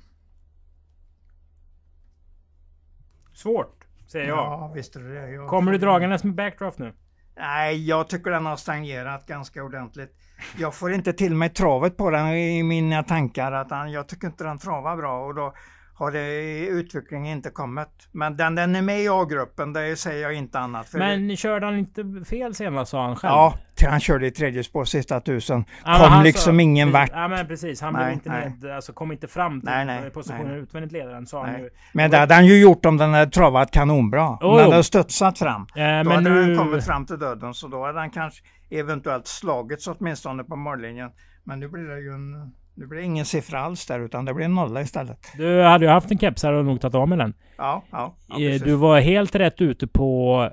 Svårt, 3.34 3.86
säger 4.08 4.28
jag. 4.28 4.38
Ja, 4.38 4.72
visst 4.76 4.96
är 4.96 5.00
det. 5.00 5.30
Jag 5.30 5.50
Kommer 5.50 5.72
du 5.72 5.78
dragandes 5.78 6.24
med 6.24 6.36
backdraft 6.36 6.80
nu? 6.80 6.94
Nej, 7.38 7.88
jag 7.88 8.10
tycker 8.10 8.32
den 8.32 8.46
har 8.46 8.56
stagnerat 8.56 9.28
ganska 9.28 9.64
ordentligt. 9.64 10.16
Jag 10.58 10.76
får 10.76 10.94
inte 10.94 11.14
till 11.14 11.36
mig 11.36 11.50
travet 11.50 11.98
på 11.98 12.10
den 12.10 12.28
i 12.28 12.64
mina 12.64 13.04
tankar. 13.04 13.52
Att 13.52 13.72
han, 13.72 13.92
jag 13.92 14.08
tycker 14.08 14.28
inte 14.28 14.44
den 14.44 14.58
travar 14.58 14.98
bra 14.98 15.26
och 15.26 15.36
då 15.36 15.54
har 15.98 16.12
det 16.12 16.66
utvecklingen 16.68 17.38
inte 17.38 17.50
kommit. 17.50 17.88
Men 18.12 18.38
den, 18.38 18.56
den 18.56 18.76
är 18.76 18.82
med 18.82 19.02
i 19.02 19.08
A-gruppen, 19.10 19.74
det 19.74 19.96
säger 19.96 20.22
jag 20.24 20.34
inte 20.34 20.60
annat. 20.60 20.90
För 20.90 20.98
Men 21.00 21.38
körde 21.38 21.66
han 21.66 21.78
inte 21.78 22.26
fel 22.30 22.56
senast 22.56 22.92
sa 22.92 23.06
han 23.08 23.16
själv? 23.16 23.32
Ja, 23.32 23.54
han 23.90 24.00
körde 24.00 24.28
i 24.28 24.32
tredje 24.32 24.64
spår 24.64 24.86
sista 24.86 25.20
tusen. 25.20 25.66
Ja, 25.86 25.98
Kom 26.00 26.12
han 26.12 26.24
liksom 26.24 26.56
sa- 26.58 26.62
ingen 26.62 26.92
vart. 26.92 27.10
Ja 27.14 27.28
men 27.28 27.48
precis, 27.48 27.82
han 27.82 27.94
Nej, 27.94 28.04
blev 28.04 28.14
inte 28.14 28.30
nej. 28.30 28.50
ned, 28.62 28.76
alltså 28.76 28.94
kom 28.94 29.12
inte 29.12 29.28
fram 29.28 29.62
till 29.62 29.70
Nej, 29.70 29.86
nej, 29.86 30.10
positionen 30.10 30.48
nej. 30.48 30.60
utvändigt 30.60 30.92
ledaren 30.92 31.26
sa 31.26 31.46
han 31.46 31.60
ju. 31.60 31.70
Men 31.94 32.12
det 32.12 32.18
hade 32.18 32.34
han 32.34 32.46
ju 32.46 32.62
gjort 32.62 32.86
om 32.86 32.98
den 32.98 33.14
hade 33.14 33.32
travat 33.32 33.72
kanonbra. 33.72 34.38
Jo, 34.42 34.48
Om 34.48 34.58
den 34.58 34.72
hade 34.72 34.84
studsat 34.84 35.40
fram. 35.40 35.62
Eh, 35.62 35.66
Då 35.76 35.82
men 35.82 36.08
hade 36.08 36.30
nu... 36.30 36.46
den 36.48 36.58
kommit 36.58 36.86
fram 36.86 37.06
till 37.06 37.20
döden 37.20 37.54
så 37.54 37.68
då 37.68 37.86
hade 37.86 38.00
han 38.00 38.10
kanske 38.10 38.44
eventuellt 38.70 39.28
slagits 39.28 39.88
åtminstone 39.88 40.44
på 40.44 40.56
mållinjen. 40.56 41.10
Men 41.44 41.60
nu 41.60 41.68
blir 41.68 41.84
det 41.84 42.00
ju 42.00 42.14
en, 42.14 42.52
nu 42.76 42.88
blir 42.88 43.00
det 43.00 43.06
ingen 43.06 43.26
siffra 43.26 43.60
alls 43.60 43.86
där 43.86 44.00
utan 44.00 44.26
det 44.26 44.34
blir 44.34 44.46
en 44.46 44.56
nolla 44.56 44.82
istället. 44.82 45.18
Du 45.38 45.62
hade 45.62 45.86
ju 45.86 45.92
haft 45.92 46.12
en 46.12 46.18
keps 46.20 46.44
här 46.44 46.54
och 46.54 46.66
nog 46.66 46.82
tagit 46.82 46.96
av 46.96 47.10
med 47.10 47.18
den. 47.18 47.34
Ja, 47.58 47.84
ja, 47.92 48.16
ja 48.28 48.40
Eh, 48.40 48.62
du 48.62 48.76
var 48.76 49.00
helt 49.00 49.36
rätt 49.36 49.62
ute 49.62 49.88
på 49.88 50.50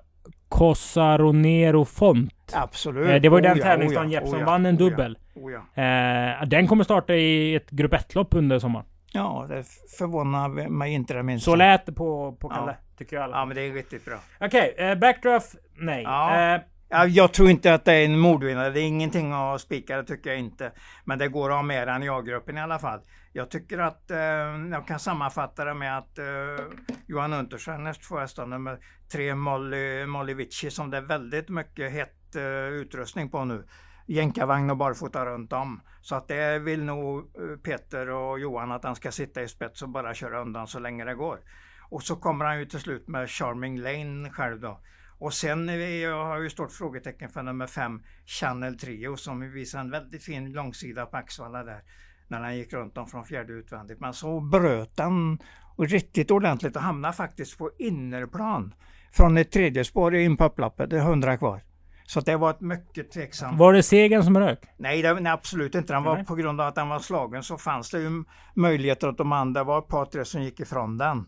Cosaronero 0.48 1.84
Font. 1.84 2.52
Absolut. 2.52 3.08
Eh, 3.08 3.20
det 3.20 3.28
var 3.28 3.38
ju 3.38 3.42
den 3.42 3.52
Oh 3.52 3.58
ja, 3.58 3.64
tävlingsdagen 3.64 4.08
oh 4.08 4.12
ja, 4.12 4.20
Jeppsson 4.20 4.38
oh 4.38 4.40
ja, 4.40 4.46
vann 4.46 4.66
en 4.66 4.74
oh 4.74 4.78
dubbel. 4.78 5.18
Oh. 5.34 5.84
Eh, 5.84 6.44
den 6.46 6.66
kommer 6.66 6.84
starta 6.84 7.14
i 7.14 7.54
ett 7.54 7.70
grupp 7.70 7.92
1-lopp 7.92 8.34
under 8.34 8.58
sommaren. 8.58 8.86
ja, 9.12 9.46
det 9.48 9.64
förvånar 9.98 10.68
mig 10.68 10.92
inte 10.92 11.14
det 11.14 11.22
minsta. 11.22 11.50
Så 11.50 11.56
lät 11.56 11.86
det 11.86 11.92
på, 11.92 12.36
på. 12.40 12.48
Kalle. 12.48 12.76
Tycker 12.98 13.16
jag 13.16 13.24
alla 13.24 13.36
Ja, 13.36 13.44
men 13.44 13.56
det 13.56 13.62
är 13.62 13.72
riktigt 13.72 14.04
bra. 14.04 14.18
Okej, 14.40 14.74
eh, 14.78 14.94
backdraft. 14.94 15.54
Nej. 15.74 16.02
Ja. 16.02 16.60
Ja, 16.94 17.06
jag 17.06 17.32
tror 17.32 17.50
inte 17.50 17.74
att 17.74 17.84
det 17.84 17.92
är 17.92 18.04
en 18.04 18.18
mordvinnare. 18.18 18.70
Det 18.70 18.80
är 18.80 18.86
ingenting 18.86 19.32
att 19.32 19.60
spika, 19.60 19.96
det 19.96 20.04
tycker 20.04 20.30
jag 20.30 20.38
inte. 20.38 20.72
Men 21.04 21.18
det 21.18 21.28
går 21.28 21.50
att 21.50 21.56
ha 21.56 21.62
med 21.62 21.88
den 21.88 22.02
i 22.02 22.08
A-gruppen 22.08 22.58
i 22.58 22.60
alla 22.60 22.78
fall. 22.78 23.00
Jag 23.32 23.50
tycker 23.50 23.78
att 23.78 24.10
eh, 24.10 24.18
jag 24.70 24.86
kan 24.86 24.98
sammanfatta 24.98 25.64
det 25.64 25.74
med 25.74 25.98
att 25.98 26.18
eh, 26.18 26.24
Johan 27.06 27.32
Untersen 27.32 27.84
näst 27.84 28.02
två 28.02 28.18
hästar, 28.18 28.46
nummer 28.46 28.78
tre 29.12 29.34
Molly, 29.34 30.06
Molly 30.06 30.34
Vici 30.34 30.70
som 30.70 30.90
det 30.90 30.96
är 30.96 31.00
väldigt 31.02 31.48
mycket 31.48 31.92
hett 31.92 32.36
eh, 32.36 32.68
utrustning 32.68 33.30
på 33.30 33.44
nu. 33.44 33.66
Jänkarvagn 34.06 34.70
och 34.70 34.76
barfota 34.76 35.26
runt 35.26 35.52
om. 35.52 35.80
Så 36.00 36.14
att 36.14 36.28
det 36.28 36.58
vill 36.58 36.84
nog 36.84 37.18
eh, 37.18 37.56
Peter 37.62 38.10
och 38.10 38.38
Johan 38.38 38.72
att 38.72 38.84
han 38.84 38.96
ska 38.96 39.12
sitta 39.12 39.42
i 39.42 39.48
spets 39.48 39.82
och 39.82 39.88
bara 39.88 40.14
köra 40.14 40.40
undan 40.40 40.66
så 40.66 40.78
länge 40.78 41.04
det 41.04 41.14
går. 41.14 41.38
Och 41.90 42.02
så 42.02 42.16
kommer 42.16 42.44
han 42.44 42.58
ju 42.58 42.66
till 42.66 42.80
slut 42.80 43.08
med 43.08 43.30
Charming 43.30 43.78
Lane 43.78 44.30
själv 44.30 44.60
då. 44.60 44.80
Och 45.22 45.34
sen 45.34 45.68
jag 46.00 46.24
har 46.24 46.38
ju 46.40 46.50
stort 46.50 46.72
frågetecken 46.72 47.28
för 47.28 47.42
nummer 47.42 47.66
fem 47.66 48.02
Channel 48.26 48.78
Trio 48.78 49.16
som 49.16 49.52
visar 49.52 49.80
en 49.80 49.90
väldigt 49.90 50.22
fin 50.22 50.52
långsida 50.52 51.06
på 51.06 51.16
Axvalla 51.16 51.62
där. 51.62 51.82
När 52.28 52.40
han 52.40 52.56
gick 52.56 52.72
runt 52.72 52.94
dem 52.94 53.06
från 53.06 53.24
fjärde 53.24 53.52
utvändigt. 53.52 54.00
Men 54.00 54.14
så 54.14 54.40
bröt 54.40 54.98
han 54.98 55.38
och 55.76 55.88
riktigt 55.88 56.30
ordentligt 56.30 56.76
och 56.76 56.82
hamnade 56.82 57.14
faktiskt 57.14 57.58
på 57.58 57.70
innerplan. 57.78 58.74
Från 59.12 59.36
ett 59.36 59.50
tredje 59.50 59.84
spår 59.84 60.14
in 60.14 60.36
på 60.36 60.44
upploppet, 60.44 60.90
det 60.90 60.96
är 60.96 61.00
100 61.00 61.36
kvar. 61.36 61.62
Så 62.04 62.20
det 62.20 62.36
var 62.36 62.50
ett 62.50 62.60
mycket 62.60 63.10
tveksamt. 63.10 63.58
var 63.58 63.72
det 63.72 63.82
segern 63.82 64.22
som 64.22 64.38
rök? 64.38 64.64
Nej, 64.76 65.02
det, 65.02 65.14
nej 65.14 65.32
absolut 65.32 65.74
inte. 65.74 65.92
Den 65.92 66.02
var, 66.02 66.16
Nej. 66.16 66.24
på 66.24 66.34
grund 66.34 66.60
av 66.60 66.66
att 66.66 66.74
den 66.74 66.88
var 66.88 66.98
slagen 66.98 67.42
så 67.42 67.58
fanns 67.58 67.90
det 67.90 68.00
ju 68.00 68.24
möjligheter 68.54 69.08
att 69.08 69.18
de 69.18 69.32
andra 69.32 69.64
var 69.64 69.78
ett 69.78 69.88
par 69.88 70.04
tre 70.04 70.24
som 70.24 70.42
gick 70.42 70.60
ifrån 70.60 70.98
den. 70.98 71.26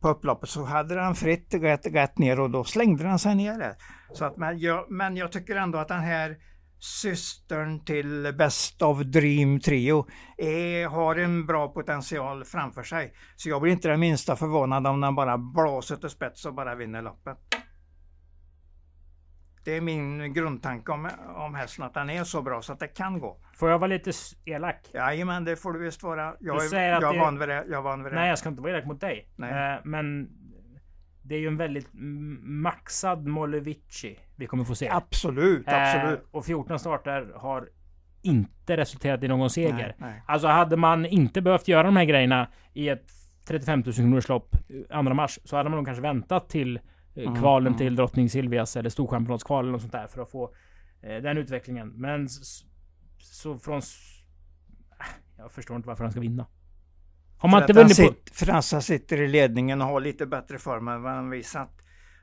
På 0.00 0.08
upploppet 0.08 0.48
så 0.48 0.64
hade 0.64 0.94
den 0.94 1.14
fritt 1.14 1.54
rätt, 1.54 1.86
rätt 1.86 2.18
ner 2.18 2.40
och 2.40 2.50
då 2.50 2.64
slängde 2.64 3.04
den 3.04 3.18
sig 3.18 3.34
ner 3.34 3.58
där. 3.58 3.74
Så 4.12 4.24
att, 4.24 4.36
men, 4.36 4.58
jag, 4.58 4.90
men 4.90 5.16
jag 5.16 5.32
tycker 5.32 5.56
ändå 5.56 5.78
att 5.78 5.88
den 5.88 6.00
här 6.00 6.36
systern 6.80 7.84
till 7.84 8.34
Best 8.38 8.82
of 8.82 8.98
Dream 8.98 9.60
Trio 9.60 10.06
är, 10.36 10.86
har 10.86 11.16
en 11.16 11.46
bra 11.46 11.68
potential 11.68 12.44
framför 12.44 12.82
sig. 12.82 13.12
Så 13.36 13.48
jag 13.48 13.62
blir 13.62 13.72
inte 13.72 13.88
det 13.88 13.96
minsta 13.96 14.36
förvånad 14.36 14.86
om 14.86 15.00
den 15.00 15.14
bara 15.14 15.38
blåser 15.38 15.96
till 15.96 16.08
spets 16.08 16.44
och 16.46 16.54
bara 16.54 16.74
vinner 16.74 17.02
loppet. 17.02 17.38
Det 19.68 19.76
är 19.76 19.80
min 19.80 20.32
grundtanke 20.32 20.92
om, 20.92 21.10
om 21.36 21.54
hästen, 21.54 21.84
att 21.84 21.94
den 21.94 22.10
är 22.10 22.24
så 22.24 22.42
bra 22.42 22.62
så 22.62 22.72
att 22.72 22.80
det 22.80 22.88
kan 22.88 23.18
gå. 23.18 23.36
Får 23.54 23.70
jag 23.70 23.78
vara 23.78 23.88
lite 23.88 24.12
elak? 24.44 24.76
Jajamän, 24.94 25.44
det 25.44 25.56
får 25.56 25.72
du 25.72 25.78
visst 25.78 26.02
vara. 26.02 26.34
Jag 26.40 26.58
Du 26.58 26.64
är, 26.64 26.68
säger 26.68 26.92
att 26.92 27.02
jag 27.02 27.16
är 27.16 27.20
van 27.20 27.38
vid 27.38 27.48
det. 27.48 27.54
Jag 27.54 27.78
är 27.78 27.80
van 27.80 28.04
vid 28.04 28.12
det. 28.12 28.16
Nej, 28.16 28.28
jag 28.28 28.38
ska 28.38 28.48
inte 28.48 28.62
vara 28.62 28.72
elak 28.72 28.84
mot 28.84 29.00
dig. 29.00 29.28
Nej. 29.36 29.74
Eh, 29.74 29.80
men 29.84 30.28
det 31.22 31.34
är 31.34 31.38
ju 31.38 31.46
en 31.46 31.56
väldigt 31.56 31.88
maxad 32.42 33.26
Molevici 33.26 34.18
vi 34.36 34.46
kommer 34.46 34.64
få 34.64 34.74
se. 34.74 34.88
Absolut, 34.88 35.68
absolut. 35.68 36.20
Eh, 36.20 36.26
och 36.30 36.44
14 36.44 36.78
starter 36.78 37.32
har 37.36 37.68
inte 38.22 38.76
resulterat 38.76 39.22
i 39.22 39.28
någon 39.28 39.50
seger. 39.50 39.76
Nej, 39.76 39.94
nej. 39.98 40.22
Alltså 40.26 40.48
hade 40.48 40.76
man 40.76 41.06
inte 41.06 41.42
behövt 41.42 41.68
göra 41.68 41.82
de 41.82 41.96
här 41.96 42.04
grejerna 42.04 42.48
i 42.72 42.88
ett 42.88 43.10
35 43.44 43.82
000 43.86 43.94
kronors 43.94 44.28
lopp 44.28 44.54
eh, 44.54 44.98
andra 44.98 45.14
mars 45.14 45.38
så 45.44 45.56
hade 45.56 45.70
man 45.70 45.76
nog 45.76 45.86
kanske 45.86 46.02
väntat 46.02 46.48
till 46.48 46.76
eh, 46.76 46.82
Mm, 47.26 47.34
kvalen 47.40 47.66
mm. 47.66 47.78
till 47.78 47.96
Drottning 47.96 48.30
Silvias 48.30 48.76
eller 48.76 48.90
Storchampionatskvalen 48.90 49.74
och 49.74 49.80
sånt 49.80 49.92
där 49.92 50.06
för 50.06 50.22
att 50.22 50.30
få 50.30 50.54
eh, 51.02 51.16
den 51.22 51.38
utvecklingen. 51.38 51.88
Men 51.88 52.24
s- 52.24 52.62
så 53.18 53.58
från... 53.58 53.76
äh, 53.78 53.82
Jag 55.38 55.52
förstår 55.52 55.76
inte 55.76 55.88
varför 55.88 56.04
han 56.04 56.10
ska 56.10 56.20
vinna. 56.20 56.46
Har 57.38 57.48
man 57.48 57.60
För 57.60 57.64
inte 57.64 57.72
vunnit 57.72 57.88
på... 57.96 58.02
sitter, 58.02 58.34
Frassa 58.46 58.80
sitter 58.80 59.20
i 59.22 59.28
ledningen 59.28 59.80
och 59.82 59.86
har 59.88 60.00
lite 60.00 60.26
bättre 60.26 60.58
form 60.58 60.88
än 60.88 61.02
vad 61.02 61.12
han 61.12 61.30
visat. 61.30 61.70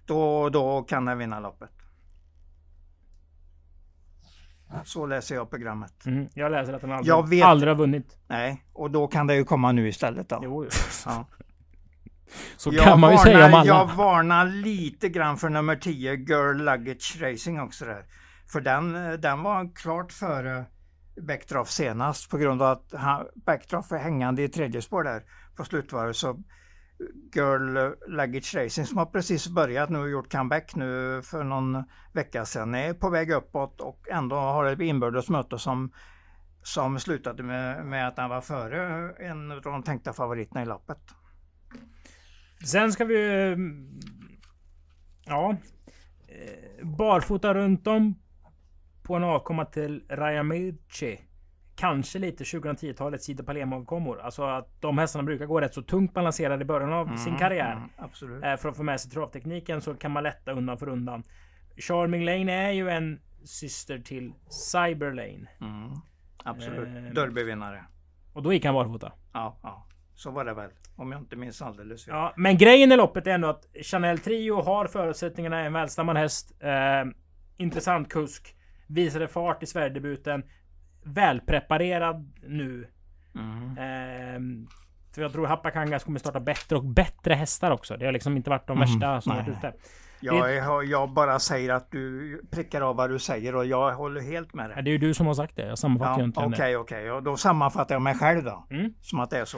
Då, 0.06 0.50
då 0.50 0.82
kan 0.84 1.08
han 1.08 1.18
vinna 1.18 1.40
loppet. 1.40 1.70
Så 4.84 5.06
läser 5.06 5.36
jag 5.36 5.50
programmet. 5.50 6.06
Mm, 6.06 6.28
jag 6.34 6.52
läser 6.52 6.74
att 6.74 6.82
han 6.82 6.92
aldrig, 6.92 7.26
vet- 7.40 7.46
aldrig 7.46 7.70
har 7.72 7.78
vunnit. 7.78 8.18
Nej, 8.28 8.66
och 8.74 8.92
då 8.92 9.08
kan 9.08 9.28
det 9.28 9.36
ju 9.36 9.44
komma 9.44 9.72
nu 9.72 9.88
istället 9.88 10.30
då. 10.30 10.40
Jo, 10.44 10.66
Ja. 11.06 11.26
så 12.58 12.70
Jag 12.74 12.84
kan 12.86 13.00
man 13.00 13.12
ju 13.12 13.18
varnar- 13.18 13.24
säga 13.34 13.46
om 13.46 13.54
alla. 13.54 13.66
Jag 13.66 13.86
varnar 13.96 14.46
lite 14.46 15.10
grann 15.10 15.38
för 15.38 15.50
nummer 15.50 15.76
10, 15.76 16.14
Girl 16.14 16.56
Luggage 16.58 17.18
Racing 17.22 17.60
också 17.60 17.86
där. 17.86 18.06
För 18.52 18.62
den, 18.62 18.94
den 19.22 19.44
var 19.44 19.76
klart 19.76 20.12
före 20.12 20.66
Backdraft 21.28 21.72
senast 21.72 22.30
på 22.30 22.38
grund 22.38 22.62
av 22.62 22.72
att 22.72 22.94
han- 22.94 23.26
är 23.46 23.98
hängande 23.98 24.44
i 24.44 24.50
tredje 24.50 24.82
spår 24.82 25.04
där 25.04 25.24
på 25.58 25.66
slutvarvet. 25.66 26.16
Så 26.16 26.44
Girl 27.36 27.78
Luggage 28.08 28.56
Racing 28.56 28.88
som 28.88 28.98
har 28.98 29.06
precis 29.06 29.48
börjat 29.48 29.90
nu 29.90 30.00
och 30.00 30.10
gjort 30.10 30.32
comeback 30.32 30.76
nu 30.76 31.22
för 31.24 31.44
någon 31.44 31.84
vecka 32.14 32.46
sedan 32.46 32.76
är 32.76 32.94
på 32.94 33.10
väg 33.10 33.32
uppåt 33.32 33.82
och 33.82 34.10
ändå 34.12 34.36
har 34.36 34.66
ett 34.66 34.80
inbördes 34.80 35.30
möte 35.30 35.60
som 35.60 35.92
som 36.64 37.00
slutade 37.00 37.44
med, 37.44 37.86
med 37.86 38.08
att 38.08 38.18
han 38.18 38.30
var 38.30 38.42
före 38.42 39.12
en 39.20 39.52
av 39.52 39.62
de 39.62 39.84
tänkta 39.84 40.14
favoriterna 40.14 40.62
i 40.62 40.66
loppet. 40.66 40.98
Sen 42.64 42.92
ska 42.92 43.06
vi... 43.06 43.44
eh, 43.52 43.58
Ja. 45.26 45.56
eh, 46.28 46.86
Barfota 46.86 47.54
runt 47.54 47.88
om 47.88 48.16
på 49.04 49.16
en 49.16 49.24
avkomma 49.24 49.66
till 49.66 50.04
Rajamirci. 50.10 51.20
Kanske 51.76 52.20
lite 52.20 52.44
2010-talets 52.44 53.30
Gide 53.30 53.44
Palem-avkommor. 53.44 54.20
Alltså 54.22 54.44
att 54.44 54.82
de 54.82 54.98
hästarna 54.98 55.24
brukar 55.24 55.46
gå 55.46 55.62
rätt 55.62 55.74
så 55.74 55.82
tungt 55.82 56.14
balanserade 56.14 56.62
i 56.62 56.66
början 56.66 56.94
av 56.94 57.18
sin 57.18 57.36
karriär. 57.38 57.72
Mm, 57.72 57.90
absolut. 57.98 58.44
Eh, 58.44 58.56
För 58.58 58.70
att 58.70 58.78
få 58.78 58.84
med 58.84 59.02
sig 59.02 59.12
travtekniken 59.12 59.82
så 59.82 59.94
kan 59.96 60.12
man 60.12 60.24
lätta 60.24 60.52
undan 60.52 60.78
för 60.78 60.90
undan. 60.90 61.24
Charming 61.78 62.26
Lane 62.26 62.52
är 62.54 62.72
ju 62.72 62.90
en 62.90 63.20
syster 63.44 64.00
till 64.00 64.34
Cyber 64.50 65.14
Lane. 65.14 65.48
Mm, 65.62 65.92
absolut. 66.44 66.88
Eh, 66.88 67.14
Derbyvinnare. 67.14 67.86
Och 68.34 68.44
då 68.44 68.54
gick 68.54 68.66
han 68.66 68.74
barfota. 68.74 69.12
Ja, 69.34 69.60
ja, 69.64 69.88
så 70.16 70.32
var 70.32 70.46
det 70.46 70.54
väl. 70.54 70.70
Om 70.96 71.12
jag 71.12 71.22
inte 71.22 71.36
minns 71.36 71.62
alldeles 71.62 72.06
fel. 72.06 72.14
Ja, 72.14 72.34
men 72.38 72.58
grejen 72.58 72.92
i 72.92 72.98
loppet 72.98 73.28
är 73.28 73.32
ändå 73.32 73.48
att 73.48 73.66
Chanel 73.84 74.20
Trio 74.20 74.62
har 74.62 74.88
förutsättningarna. 74.88 75.60
En 75.60 75.74
välstammad 75.74 76.18
häst. 76.18 76.52
Eh, 76.60 77.06
intressant 77.58 78.10
kusk. 78.10 78.56
Visade 78.88 79.28
fart 79.28 79.64
i 79.64 79.66
Sverigedebuten. 79.66 80.44
Välpreparerad 81.04 82.34
nu. 82.48 82.88
Mm. 83.36 83.78
Eh, 83.78 84.68
för 85.16 85.22
jag 85.22 85.32
tror 85.32 85.48
Hapakangas 85.48 86.04
kommer 86.04 86.20
starta 86.20 86.40
bättre 86.40 86.76
och 86.76 86.84
bättre 86.86 87.34
hästar 87.34 87.72
också. 87.72 87.98
Det 87.98 88.06
har 88.06 88.12
liksom 88.12 88.38
inte 88.38 88.50
varit 88.50 88.68
de 88.68 88.78
Mm, 88.78 88.90
värsta 88.90 89.22
som 89.22 89.34
nej, 89.36 89.44
varit 89.44 89.58
ute. 89.58 89.74
Jag, 90.34 90.86
jag 90.86 91.10
bara 91.14 91.40
säger 91.40 91.70
att 91.74 91.92
du 91.92 92.42
prickar 92.52 92.82
av 92.82 92.96
vad 92.96 93.10
du 93.10 93.20
säger 93.20 93.56
och 93.56 93.66
jag 93.66 93.92
håller 93.96 94.22
helt 94.22 94.54
med 94.54 94.70
dig. 94.70 94.84
det 94.84 94.90
är 94.90 94.92
ju 94.92 94.98
du 94.98 95.14
som 95.14 95.28
har 95.28 95.34
sagt 95.34 95.56
det. 95.56 95.68
Jag 95.68 95.78
sammanfattar 95.80 96.20
Ja, 96.20 96.24
inte 96.26 96.40
Okej, 96.40 96.72
det. 96.72 96.78
okej. 96.78 97.12
Och 97.12 97.24
Då 97.24 97.38
sammanfattar 97.38 97.96
jag 97.96 98.02
mig 98.02 98.16
själv 98.16 98.44
då. 98.44 98.68
Mm. 98.70 98.94
Som 99.02 99.20
att 99.20 99.30
det 99.30 99.38
är 99.38 99.46
så. 99.46 99.58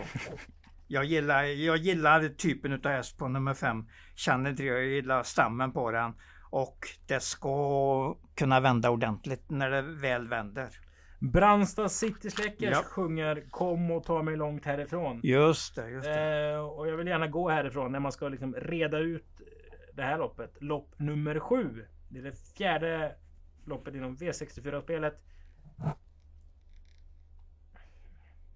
Jag 0.87 1.05
gillar, 1.05 1.43
jag 1.43 1.77
gillar 1.77 2.29
typen 2.29 2.71
utav 2.73 2.91
häst 2.91 3.17
på 3.17 3.27
nummer 3.27 3.53
fem. 3.53 3.85
Channel 4.15 4.57
3. 4.57 4.65
Jag 4.65 4.85
gillar 4.85 5.23
stammen 5.23 5.71
på 5.71 5.91
den. 5.91 6.13
Och 6.49 6.77
det 7.07 7.19
ska 7.23 8.15
kunna 8.35 8.59
vända 8.59 8.89
ordentligt 8.89 9.43
när 9.49 9.69
det 9.69 9.81
väl 9.81 10.27
vänder. 10.27 10.67
Brandsta 11.19 11.89
City 11.89 12.29
Släckers 12.29 12.69
Ja. 12.71 12.83
sjunger 12.83 13.43
Kom 13.49 13.91
och 13.91 14.03
ta 14.03 14.23
mig 14.23 14.35
långt 14.37 14.65
härifrån. 14.65 15.19
Just 15.23 15.75
det, 15.75 15.89
just 15.89 16.05
det. 16.05 16.51
Eh, 16.53 16.59
och 16.59 16.87
jag 16.87 16.97
vill 16.97 17.07
gärna 17.07 17.27
gå 17.27 17.49
härifrån 17.49 17.91
när 17.91 17.99
man 17.99 18.11
ska 18.11 18.29
liksom 18.29 18.53
reda 18.55 18.97
ut 18.99 19.36
det 19.97 20.03
här 20.03 20.17
loppet. 20.17 20.61
Lopp 20.61 20.99
nummer 20.99 21.39
sju. 21.39 21.85
Det 22.09 22.19
är 22.19 22.23
det 22.23 22.55
fjärde 22.57 23.15
loppet 23.65 23.95
inom 23.95 24.17
V64-spelet. 24.17 25.23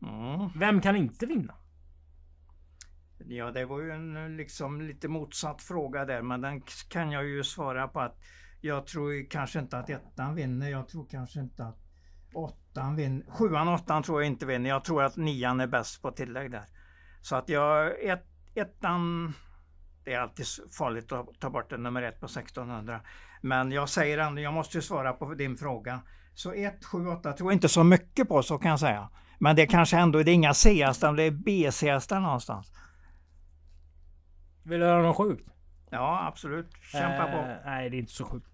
Mm. 0.01 0.49
Vem 0.55 0.81
kan 0.81 0.95
inte 0.95 1.25
vinna? 1.25 1.55
Ja, 3.17 3.51
det 3.51 3.65
var 3.65 3.81
ju 3.81 3.91
en 3.91 4.37
liksom 4.37 4.81
lite 4.81 5.07
motsatt 5.07 5.61
fråga 5.61 6.05
där, 6.05 6.21
men 6.21 6.41
den 6.41 6.61
kan 6.89 7.11
jag 7.11 7.25
ju 7.25 7.43
svara 7.43 7.87
på 7.87 7.99
att 7.99 8.19
jag 8.61 8.87
tror 8.87 9.29
kanske 9.29 9.59
inte 9.59 9.77
att 9.77 9.89
ettan 9.89 10.35
vinner. 10.35 10.69
Jag 10.69 10.87
tror 10.87 11.05
kanske 11.09 11.39
inte 11.39 11.65
att 11.65 11.79
åttan 12.33 12.95
vinner. 12.95 13.25
Sjuan 13.29 13.67
åttan 13.67 14.03
tror 14.03 14.21
jag 14.21 14.27
inte 14.31 14.45
vinner. 14.45 14.69
Jag 14.69 14.83
tror 14.83 15.03
att 15.03 15.17
nian 15.17 15.59
är 15.59 15.67
bäst 15.67 16.01
på 16.01 16.11
tillägg 16.11 16.51
där. 16.51 16.65
Så 17.21 17.35
att 17.35 17.49
jag, 17.49 18.03
ett, 18.03 18.25
ettan, 18.55 19.33
det 20.03 20.13
är 20.13 20.19
alltid 20.19 20.45
farligt 20.77 21.11
att 21.11 21.39
ta 21.39 21.49
bort 21.49 21.71
en 21.71 21.83
nummer 21.83 22.01
ett 22.01 22.19
på 22.19 22.25
1600. 22.25 23.01
Men 23.41 23.71
jag 23.71 23.89
säger 23.89 24.17
ändå, 24.17 24.41
jag 24.41 24.53
måste 24.53 24.77
ju 24.77 24.81
svara 24.81 25.13
på 25.13 25.33
din 25.33 25.57
fråga. 25.57 26.01
Så 26.33 26.53
1, 26.53 26.85
7, 26.85 27.07
8 27.07 27.33
tror 27.33 27.51
jag 27.51 27.55
inte 27.55 27.69
så 27.69 27.83
mycket 27.83 28.27
på 28.27 28.43
så 28.43 28.57
kan 28.57 28.71
jag 28.71 28.79
säga. 28.79 29.09
Men 29.39 29.55
det 29.55 29.61
är 29.61 29.65
kanske 29.67 29.97
ändå, 29.97 30.23
det 30.23 30.31
är 30.31 30.33
inga 30.33 30.53
C-hästar, 30.53 31.13
det 31.13 31.23
är 31.23 31.31
B-C-hästar 31.31 32.19
någonstans. 32.19 32.73
Vill 34.63 34.79
du 34.79 34.85
höra 34.85 35.01
något 35.01 35.17
sjukt? 35.17 35.49
Ja, 35.89 36.27
absolut. 36.27 36.67
Kämpa 36.91 37.25
på. 37.31 37.37
Eh, 37.37 37.55
nej, 37.65 37.89
det 37.89 37.97
är 37.97 37.99
inte 37.99 38.11
så 38.11 38.25
sjukt. 38.25 38.47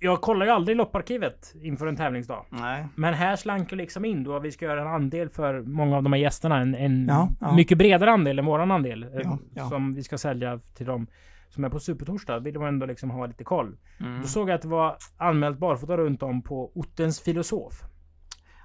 Jag 0.00 0.20
kollar 0.20 0.46
ju 0.46 0.52
aldrig 0.52 0.76
lopparkivet 0.76 1.54
inför 1.62 1.86
en 1.86 1.96
tävlingsdag. 1.96 2.44
Nej. 2.50 2.86
Men 2.94 3.14
här 3.14 3.36
slank 3.36 3.72
liksom 3.72 4.04
in 4.04 4.24
då 4.24 4.38
vi 4.38 4.52
ska 4.52 4.64
göra 4.64 4.80
en 4.80 4.86
andel 4.86 5.28
för 5.30 5.60
många 5.62 5.96
av 5.96 6.02
de 6.02 6.12
här 6.12 6.20
gästerna. 6.20 6.58
En, 6.60 6.74
en 6.74 7.06
Ja, 7.08 7.28
ja. 7.40 7.54
mycket 7.56 7.78
bredare 7.78 8.10
andel 8.12 8.38
än 8.38 8.46
våran 8.46 8.70
andel. 8.70 9.02
eh, 9.02 9.32
Ja. 9.54 9.68
Som 9.68 9.94
vi 9.94 10.02
ska 10.02 10.18
sälja 10.18 10.60
till 10.74 10.86
dem 10.86 11.06
som 11.48 11.64
är 11.64 11.68
på 11.68 11.80
Supertorsdag. 11.80 12.40
Vill 12.40 12.58
man 12.58 12.68
ändå 12.68 12.86
liksom 12.86 13.10
ha 13.10 13.26
lite 13.26 13.44
koll. 13.44 13.76
Mm. 14.00 14.20
Då 14.22 14.26
såg 14.28 14.48
jag 14.50 14.54
att 14.54 14.62
det 14.62 14.68
var 14.68 14.96
anmält 15.16 15.58
barfota 15.58 15.96
runt 15.96 16.22
om 16.22 16.42
på 16.42 16.72
Ottens 16.74 17.20
filosof. 17.20 17.74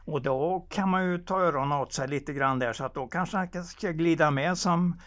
Och 0.06 0.22
då 0.22 0.68
kan 0.70 0.90
man 0.90 1.06
ju 1.06 1.18
ta 1.18 1.40
öronen 1.42 1.72
åt 1.78 1.94
sig 1.94 2.08
lite 2.08 2.34
grann 2.34 2.60
där 2.60 2.74
så 2.74 2.86
att 2.86 2.94
då 2.94 3.08
kanske 3.08 3.38
han 3.38 3.64
ska 3.64 3.92
glida 3.92 4.32
med 4.32 4.58
som, 4.58 5.00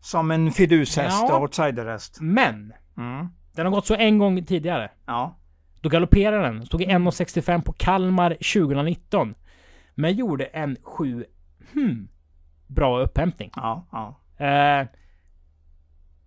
som 0.00 0.30
en 0.30 0.50
fidushäst 0.50 1.24
Ja. 1.28 1.40
outsiderhäst. 1.40 2.18
Men! 2.20 2.72
Mm. 2.96 3.26
Den 3.54 3.66
har 3.66 3.70
gått 3.72 3.86
så 3.86 3.94
en 3.94 4.18
gång 4.18 4.44
tidigare. 4.44 4.90
Ja. 5.06 5.36
Då 5.84 5.90
galopperade 5.90 6.42
den. 6.42 6.66
Stod 6.66 6.82
i 6.82 6.86
1,65 6.86 7.62
på 7.62 7.72
Kalmar 7.72 8.30
2019. 8.30 9.34
Men 9.94 10.14
gjorde 10.14 10.44
en 10.44 10.76
7 10.82 11.24
hmm, 11.72 12.08
bra 12.66 13.00
upphämtning. 13.00 13.50
Ja, 13.56 13.86
ja. 13.92 14.20
Eh, 14.46 14.86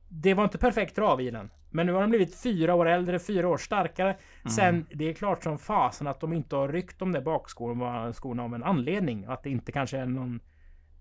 det 0.09 0.33
var 0.33 0.43
inte 0.43 0.57
perfekt 0.57 0.95
trav 0.95 1.21
i 1.21 1.31
den. 1.31 1.49
Men 1.69 1.85
nu 1.85 1.93
har 1.93 2.01
den 2.01 2.09
blivit 2.09 2.35
fyra 2.35 2.75
år 2.75 2.85
äldre, 2.87 3.19
fyra 3.19 3.47
år 3.47 3.57
starkare. 3.57 4.15
Sen, 4.55 4.85
det 4.93 5.09
är 5.09 5.13
klart 5.13 5.43
som 5.43 5.57
fasen 5.57 6.07
att 6.07 6.19
de 6.19 6.33
inte 6.33 6.55
har 6.55 6.67
ryckt 6.67 6.99
de 6.99 7.11
där 7.11 7.21
bakskorna 7.21 8.13
skorna 8.13 8.43
av 8.43 8.55
en 8.55 8.63
anledning. 8.63 9.25
Att 9.27 9.43
det 9.43 9.49
inte 9.49 9.71
kanske 9.71 9.97
är 9.97 10.05
någon... 10.05 10.39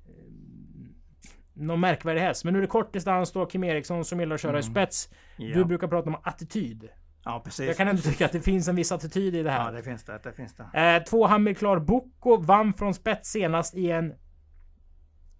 eh, 0.07 0.13
Någon 1.55 1.81
märkvärdig 1.81 2.21
häst. 2.21 2.45
Men 2.45 2.53
nu 2.53 2.59
är 2.59 2.63
det 2.63 2.69
kort 2.69 2.93
distans 2.93 3.33
då. 3.33 3.47
Kim 3.47 3.65
Eriksson 3.65 4.05
som 4.05 4.21
gillar 4.21 4.35
att 4.35 4.41
köra 4.41 4.59
i 4.59 4.63
spets. 4.63 5.09
Ja, 5.37 5.55
Du 5.55 5.65
brukar 5.65 5.89
prata 5.89 6.11
om 6.11 6.17
attityd. 6.23 6.89
Ja 7.27 7.43
precis. 7.45 7.67
Jag 7.67 7.77
kan 7.77 7.89
ändå 7.89 8.03
tycka 8.03 8.27
att 8.27 8.33
det 8.33 8.41
finns 8.41 8.69
en 8.69 8.77
viss 8.77 8.93
attityd 8.93 9.35
i 9.35 9.43
det 9.43 9.51
här. 9.51 9.65
Ja, 9.65 9.71
det 9.71 9.83
finns 9.83 10.05
det. 10.05 10.21
det, 10.23 10.33
finns 10.33 10.55
det. 10.55 10.81
Eh, 10.81 11.03
två 11.03 11.27
Hamilklar 11.27 11.79
Boko 11.79 12.37
vann 12.37 12.73
från 12.73 12.95
spets 12.95 13.31
senast 13.31 13.75
i 13.75 13.91
en 13.91 14.15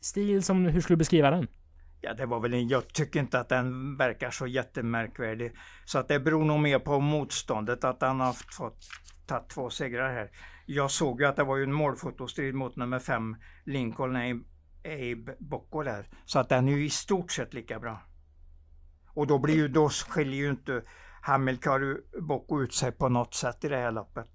stil 0.01 0.43
som, 0.43 0.65
hur 0.65 0.81
skulle 0.81 0.95
du 0.95 0.99
beskriva 0.99 1.31
den? 1.31 1.47
Ja, 2.01 2.15
det 2.15 2.27
var 2.27 2.41
väl 2.41 2.55
en, 2.55 2.69
jag 2.69 2.89
tycker 2.89 3.21
inte 3.21 3.41
att 3.41 3.49
den 3.49 3.97
verkar 3.97 4.31
så 4.31 4.47
jättemärkvärdig. 4.47 5.53
Så 5.85 5.99
att 5.99 6.09
det 6.09 6.21
beror 6.21 6.45
nog 6.45 6.61
mer 6.61 6.79
på 6.79 7.01
motståndet 7.01 7.85
att 7.85 8.03
han 8.03 8.21
har 8.21 8.33
fått 8.33 8.79
tagit 9.27 9.49
två 9.49 9.71
segrar 9.71 10.13
här. 10.13 10.31
Jag 10.67 10.91
såg 10.91 11.21
ju 11.21 11.27
att 11.27 11.37
det 11.37 11.45
var 11.45 11.57
ju 11.57 11.63
en 11.63 11.73
målfotostrid 11.73 12.55
mot 12.55 12.77
nummer 12.77 12.99
fem 12.99 13.37
Lincoln 13.65 14.17
Abe, 14.17 14.41
Abe 14.85 15.35
Bocco 15.39 15.83
där. 15.83 16.09
Så 16.25 16.39
att 16.39 16.49
den 16.49 16.69
är 16.69 16.73
ju 16.73 16.87
i 16.87 16.91
stort 16.91 17.33
sett 17.33 17.55
lika 17.55 17.81
bra. 17.81 18.03
Och 19.09 19.27
då 19.27 19.39
blir 19.39 19.55
ju, 19.55 19.69
då 19.69 19.89
skiljer 19.89 20.37
ju 20.37 20.51
inte 20.51 20.83
Hamilcar 21.31 21.81
Bocco 22.21 22.63
ut 22.63 22.75
sig 22.75 22.93
på 22.93 23.09
något 23.09 23.35
sätt 23.35 23.65
i 23.65 23.69
det 23.69 23.77
här 23.77 23.91
loppet. 23.93 24.29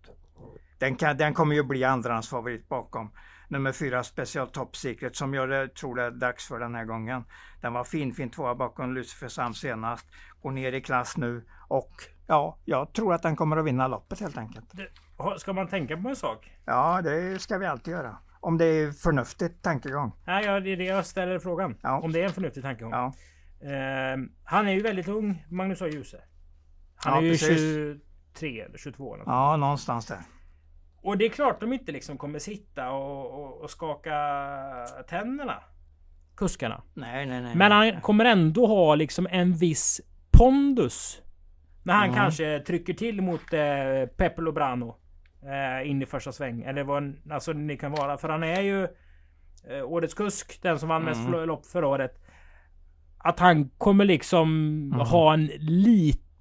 Den, 0.79 0.95
kan, 0.95 1.17
den 1.17 1.33
kommer 1.33 1.55
ju 1.55 1.63
bli 1.63 1.83
andrans 1.83 2.29
favorit 2.29 2.69
bakom 2.69 3.11
nummer 3.47 3.71
fyra 3.71 4.03
Special 4.03 4.47
Top 4.47 4.75
Secret 4.75 5.15
som 5.15 5.33
jag 5.33 5.75
tror 5.75 5.95
det 5.95 6.03
är 6.03 6.11
dags 6.11 6.47
för 6.47 6.59
den 6.59 6.75
här 6.75 6.85
gången. 6.85 7.23
Den 7.61 7.73
var 7.73 7.83
fin, 7.83 8.13
fin 8.13 8.29
tvåa 8.29 8.55
bakom 8.55 8.93
Lucifer 8.93 9.27
Sam 9.27 9.53
senast. 9.53 10.07
Går 10.41 10.51
ner 10.51 10.73
i 10.73 10.81
klass 10.81 11.17
nu 11.17 11.45
och 11.67 11.91
ja, 12.27 12.57
jag 12.65 12.93
tror 12.93 13.13
att 13.13 13.21
den 13.23 13.35
kommer 13.35 13.57
att 13.57 13.65
vinna 13.65 13.87
loppet 13.87 14.19
helt 14.19 14.37
enkelt. 14.37 14.65
Det- 14.73 15.39
Ska 15.39 15.53
man 15.53 15.67
tänka 15.67 15.97
på 15.97 16.09
en 16.09 16.15
sak? 16.15 16.51
Ja, 16.65 17.01
det 17.03 17.41
ska 17.41 17.57
vi 17.57 17.65
alltid 17.65 17.91
göra. 17.93 18.17
Om 18.39 18.57
det 18.57 18.65
är 18.65 18.91
förnuftigt 18.91 19.61
tankegång. 19.63 20.11
Nej, 20.25 20.45
ja, 20.45 20.59
det 20.59 20.69
är 20.69 20.77
det 20.77 20.83
jag 20.83 21.05
ställer 21.05 21.39
frågan. 21.39 21.77
Ja. 21.81 21.99
Om 21.99 22.11
det 22.11 22.19
är 22.21 22.25
en 22.25 22.33
förnuftig 22.33 22.63
tankegång. 22.63 22.91
Ja, 22.91 23.13
Eh, 23.63 24.17
han 24.43 24.67
är 24.67 24.71
ju 24.71 24.81
väldigt 24.81 25.07
ung, 25.07 25.45
Magnus 25.49 25.81
A. 25.81 25.87
Djuse. 25.87 26.21
Han 27.05 27.13
Ja, 27.13 27.19
är 27.19 27.23
ju 27.25 27.31
precis. 27.31 27.59
23 28.33 28.61
eller 28.61 28.77
22 28.77 29.13
eller 29.13 29.23
något. 29.25 29.31
ja 29.33 29.57
någonstans 29.57 30.05
där. 30.05 30.19
Och 31.01 31.17
det 31.17 31.25
är 31.25 31.29
klart 31.29 31.59
de 31.59 31.73
inte 31.73 31.91
liksom 31.91 32.17
kommer 32.17 32.39
sitta 32.39 32.89
och, 32.91 33.43
och, 33.43 33.61
och 33.61 33.69
skaka 33.69 34.13
tänderna. 35.09 35.63
Kuskarna. 36.37 36.81
Nej, 36.93 37.25
nej, 37.25 37.41
nej. 37.41 37.55
Men 37.55 37.71
han 37.71 38.01
kommer 38.01 38.25
ändå 38.25 38.67
ha 38.67 38.95
liksom 38.95 39.27
en 39.31 39.53
viss 39.53 40.01
pondus. 40.31 41.21
När 41.83 41.93
han 41.93 42.03
Mm. 42.03 42.15
kanske 42.15 42.59
trycker 42.59 42.93
till 42.93 43.21
mot 43.21 43.53
eh, 43.53 44.05
Peppe 44.17 44.41
Lobrano. 44.41 44.97
Eh, 45.43 45.89
in 45.89 46.01
i 46.01 46.05
första 46.05 46.31
sväng. 46.31 46.61
Eller 46.61 46.83
vad 46.83 47.15
alltså 47.31 47.53
det 47.53 47.75
kan 47.77 47.91
vara. 47.91 48.17
För 48.17 48.29
han 48.29 48.43
är 48.43 48.61
ju 48.61 48.83
eh, 48.83 49.83
årets 49.85 50.13
kusk. 50.13 50.59
Den 50.61 50.79
som 50.79 50.89
vann 50.89 51.03
mest 51.03 51.19
Mm. 51.21 51.33
mm. 51.33 51.47
lopp 51.47 51.65
förra 51.65 51.87
året. 51.87 52.21
Att 53.17 53.39
han 53.39 53.69
kommer 53.69 54.05
liksom 54.05 54.47
Mm. 54.93 54.99
ha 55.07 55.33
en 55.33 55.49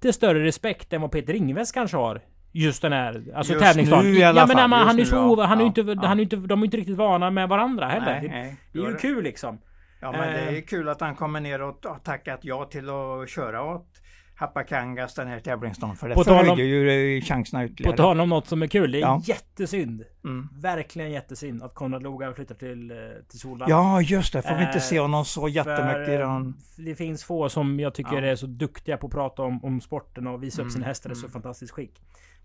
lite 0.03 0.13
större 0.13 0.43
respekt 0.45 0.93
än 0.93 1.01
vad 1.01 1.11
Peter 1.11 1.33
Ingves 1.33 1.71
kanske 1.71 1.97
har. 1.97 2.21
Just 2.53 2.81
den 2.81 2.93
här 2.93 3.23
alltså 3.35 3.53
Just 3.53 3.65
tävlingsdagen. 3.65 4.05
nu 4.05 4.17
i 4.17 4.23
alla 4.23 4.41
ja, 4.41 4.45
men 4.47 4.57
fall, 4.57 4.71
han, 4.71 4.87
han 4.87 4.95
är 4.95 4.99
ju 4.99 5.05
så, 5.05 5.35
ja. 5.37 5.45
han 5.45 5.57
är 5.57 5.63
Ja, 5.63 5.67
inte, 5.67 5.81
ja. 5.81 6.07
han 6.07 6.19
är 6.19 6.23
inte, 6.23 6.35
de 6.35 6.61
är 6.61 6.65
inte 6.65 6.77
riktigt 6.77 6.97
vana 6.97 7.29
med 7.29 7.49
varandra 7.49 7.87
heller. 7.87 8.05
Nej, 8.05 8.21
det, 8.21 8.27
nej. 8.27 8.55
det 8.73 8.79
är 8.79 8.87
ju 8.89 8.95
kul 8.95 9.23
liksom. 9.23 9.59
Ja, 10.01 10.11
men 10.11 10.33
det 10.33 10.39
är 10.39 10.55
Eh. 10.55 10.61
kul 10.61 10.89
att 10.89 11.01
han 11.01 11.15
kommer 11.15 11.39
ner 11.39 11.61
och 11.61 11.77
har 11.83 11.99
tackat 11.99 12.39
ja 12.43 12.65
till 12.65 12.89
att 12.89 13.29
köra 13.29 13.63
åt 13.63 14.00
Hapakangas 14.41 15.13
den 15.15 15.27
här 15.27 15.39
tävlingsdagen. 15.39 15.95
För 15.95 16.09
det 16.09 16.15
På 16.15 16.19
om- 16.21 16.25
förhöjer 16.25 16.65
ju 16.65 17.17
eh, 17.17 17.21
chanserna 17.23 17.61
På 17.61 17.65
ytterligare. 17.73 17.97
tal 17.97 18.19
om 18.19 18.29
något 18.29 18.47
som 18.47 18.61
är 18.61 18.67
kul. 18.67 18.91
Det 18.91 18.97
är 18.97 19.01
Ja. 19.01 19.21
jättesynd. 19.25 20.03
Mm. 20.25 20.49
Verkligen 20.61 21.11
jättesynd 21.11 21.63
att 21.63 21.73
Konrad 21.75 22.03
Loga 22.03 22.33
flyttar 22.33 22.55
till, 22.55 22.91
eh, 22.91 22.97
till 23.29 23.39
Solvalla. 23.39 23.69
Ja, 23.69 24.01
just 24.01 24.33
det. 24.33 24.41
Får 24.41 24.55
vi 24.55 24.61
inte 24.63 24.77
Eh, 24.77 24.81
se 24.81 24.99
honom 24.99 25.25
så 25.25 25.47
jättemycket 25.47 26.09
i 26.09 26.17
den. 26.17 26.47
eh, 26.47 26.53
Det 26.85 26.95
finns 26.95 27.23
få 27.23 27.49
som 27.49 27.79
jag 27.79 27.93
tycker 27.93 28.21
Ja. 28.21 28.27
är 28.31 28.35
så 28.35 28.45
duktiga 28.47 28.97
på 28.97 29.07
att 29.07 29.13
prata 29.13 29.41
om, 29.41 29.63
om 29.65 29.81
sporten 29.81 30.27
och 30.27 30.43
visa 30.43 30.61
upp 30.61 30.65
Mm, 30.65 30.71
sina 30.71 30.85
hästar 30.85 31.11
i 31.11 31.15
så 31.15 31.25
mm. 31.25 31.31
fantastiskt 31.31 31.71
skick. 31.73 32.01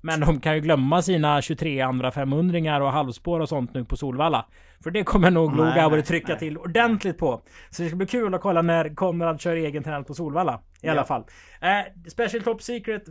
Men 0.06 0.20
de 0.20 0.40
kan 0.40 0.54
ju 0.54 0.60
glömma 0.60 1.02
sina 1.02 1.42
23 1.42 1.80
andra 1.80 2.10
500 2.10 2.84
och 2.84 2.92
halvspår 2.92 3.40
och 3.40 3.48
sånt 3.48 3.74
nu 3.74 3.84
på 3.84 3.96
Solvalla. 3.96 4.46
För 4.82 4.90
det 4.90 5.04
kommer 5.04 5.30
nog 5.30 5.56
börja 5.56 6.02
trycka 6.02 6.28
nej. 6.32 6.38
till 6.38 6.58
ordentligt 6.58 7.18
på. 7.18 7.42
Så 7.70 7.82
det 7.82 7.88
ska 7.88 7.96
bli 7.96 8.06
kul 8.06 8.34
att 8.34 8.40
kolla 8.40 8.62
när 8.62 8.94
Konrad 8.94 9.40
kör 9.40 9.56
egen 9.56 9.82
tränad 9.82 10.06
på 10.06 10.14
Solvalla. 10.14 10.54
I 10.54 10.86
Ja. 10.86 10.92
alla 10.92 11.04
fall. 11.04 11.24
Eh, 11.60 12.08
Special 12.10 12.42
Top 12.42 12.62
Secret 12.62 13.02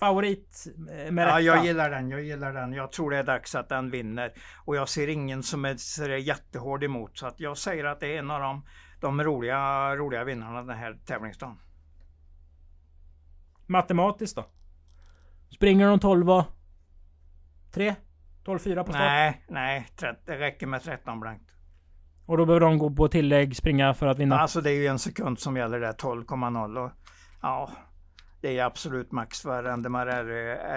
favorit 0.00 0.66
eh, 1.06 1.12
med 1.12 1.22
Ja, 1.22 1.28
rätta. 1.28 1.40
jag 1.40 1.64
gillar 1.66 1.90
den. 1.90 2.10
Jag 2.10 2.22
gillar 2.22 2.52
den. 2.52 2.72
Jag 2.72 2.92
tror 2.92 3.10
det 3.10 3.16
är 3.18 3.22
dags 3.24 3.54
att 3.54 3.68
den 3.68 3.90
vinner. 3.90 4.32
Och 4.64 4.76
jag 4.76 4.88
ser 4.88 5.08
ingen 5.08 5.42
som 5.42 5.64
är 5.64 5.76
så 5.76 6.06
jättehård 6.06 6.84
emot. 6.84 7.18
Så 7.18 7.26
att 7.26 7.40
jag 7.40 7.58
säger 7.58 7.84
att 7.84 8.00
det 8.00 8.14
är 8.14 8.18
en 8.18 8.30
av 8.30 8.40
de, 8.40 8.64
de 9.00 9.22
roliga, 9.22 9.94
roliga 9.96 10.24
vinnarna 10.24 10.62
den 10.62 10.78
här 10.78 10.96
tävlingsdagen. 11.06 11.56
Matematiskt 13.66 14.36
då? 14.36 14.44
Springer 15.54 15.88
de 15.88 16.00
12 16.00 16.30
och 16.30 16.44
3? 17.74 17.94
12-4 18.44 18.84
på 18.84 18.92
start? 18.92 18.94
Nej, 18.94 19.44
nej. 19.48 19.88
Det 20.26 20.38
räcker 20.38 20.66
med 20.66 20.82
13 20.82 21.20
blankt. 21.20 21.50
Och 22.26 22.36
då 22.36 22.46
behöver 22.46 22.66
de 22.66 22.78
gå 22.78 22.90
på 22.90 23.08
tillägg, 23.08 23.56
springa 23.56 23.94
för 23.94 24.06
att 24.06 24.18
vinna? 24.18 24.38
Alltså 24.38 24.60
det 24.60 24.70
är 24.70 24.74
ju 24.74 24.86
en 24.86 24.98
sekund 24.98 25.38
som 25.38 25.56
gäller 25.56 25.80
där. 25.80 25.92
12,0 25.92 26.84
och 26.84 26.92
ja. 27.42 27.70
Det 28.40 28.58
är 28.58 28.64
absolut 28.64 29.12
max 29.12 29.44
vad 29.44 29.64
Randemar 29.64 30.06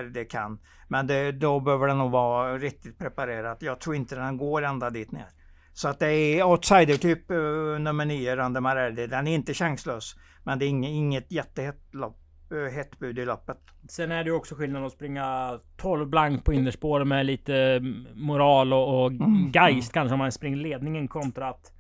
RD 0.04 0.30
kan. 0.30 0.60
Men 0.88 1.08
det, 1.08 1.32
då 1.32 1.60
behöver 1.60 1.88
den 1.88 1.98
nog 1.98 2.12
vara 2.12 2.58
riktigt 2.58 2.98
preparerat. 3.00 3.62
Jag 3.62 3.80
tror 3.80 3.96
inte 3.96 4.16
den 4.16 4.38
går 4.38 4.62
ända 4.62 4.90
dit 4.90 5.12
ner. 5.12 5.28
Så 5.74 5.88
att 5.88 6.00
det 6.00 6.12
är 6.12 6.44
outsider 6.44 6.98
typ 6.98 7.32
uh, 7.32 7.80
nummer 7.80 8.06
9 8.06 8.36
Randemar 8.36 8.92
RD. 8.92 9.10
Den 9.10 9.28
är 9.28 9.36
inte 9.36 9.54
chanslös. 9.54 10.16
Men 10.44 10.60
det 10.60 10.66
är 10.66 10.68
inget, 10.68 10.90
inget 10.90 11.32
jättehett 11.32 11.94
lopp 11.94 12.25
hett 12.52 13.00
bud 13.00 13.20
i 13.20 13.26
loppet. 13.26 13.58
Sen 13.90 14.12
är 14.12 14.24
det 14.24 14.30
ju 14.30 14.36
också 14.36 14.56
skillnad 14.56 14.86
att 14.86 14.92
springa 14.92 15.60
12 15.78 16.10
blank 16.10 16.46
på 16.46 16.54
innerspår 16.54 17.04
med 17.04 17.26
lite 17.26 17.80
moral 18.14 18.74
och, 18.74 19.04
och 19.04 19.12
Mm, 19.12 19.52
geist 19.52 19.94
kanske 19.94 20.14
om 20.14 20.20
man 20.20 20.32
springer 20.32 20.58
ledningen 20.58 21.08
kontra 21.08 21.50
att 21.50 21.72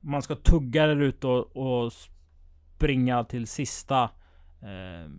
man 0.00 0.22
ska 0.22 0.34
tugga 0.34 0.86
där 0.86 1.02
ute 1.02 1.26
och, 1.26 1.56
och 1.56 1.92
springa 2.76 3.24
till 3.24 3.46
sista 3.46 4.02
eh, 4.62 5.10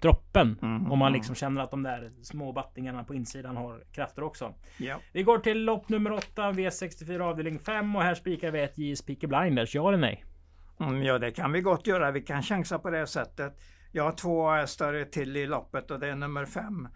droppen. 0.00 0.58
Mm, 0.62 0.92
om 0.92 0.98
man 0.98 1.08
mm. 1.08 1.18
liksom 1.18 1.34
känner 1.34 1.60
att 1.60 1.70
de 1.70 1.82
där 1.82 2.12
små 2.22 2.52
battingarna 2.52 3.04
på 3.04 3.14
insidan 3.14 3.56
har 3.56 3.84
krafter 3.92 4.22
också. 4.22 4.54
Ja. 4.78 5.00
Vi 5.12 5.22
går 5.22 5.38
till 5.38 5.64
lopp 5.64 5.88
nummer 5.88 6.12
8, 6.12 6.52
V64 6.52 7.20
avdelning 7.20 7.58
5 7.58 7.96
och 7.96 8.02
här 8.02 8.14
spikar 8.14 8.50
vi 8.50 8.60
ett 8.60 8.78
J 8.78 8.96
Speaker 8.96 9.26
Blinders. 9.26 9.74
Ja 9.74 9.88
eller 9.88 9.98
nej? 9.98 10.24
Mm, 10.80 11.02
ja, 11.02 11.18
det 11.18 11.30
kan 11.30 11.52
vi 11.52 11.60
gott 11.60 11.86
göra. 11.86 12.10
Vi 12.10 12.20
kan 12.20 12.42
chansa 12.42 12.78
på 12.78 12.90
det 12.90 13.06
sättet. 13.06 13.60
Jag 13.92 14.04
har 14.04 14.12
två 14.12 14.50
hästar 14.50 15.04
till 15.04 15.36
i 15.36 15.46
loppet 15.46 15.90
och 15.90 16.00
det 16.00 16.08
är 16.08 16.14
nummer 16.14 16.44
fem. 16.46 16.88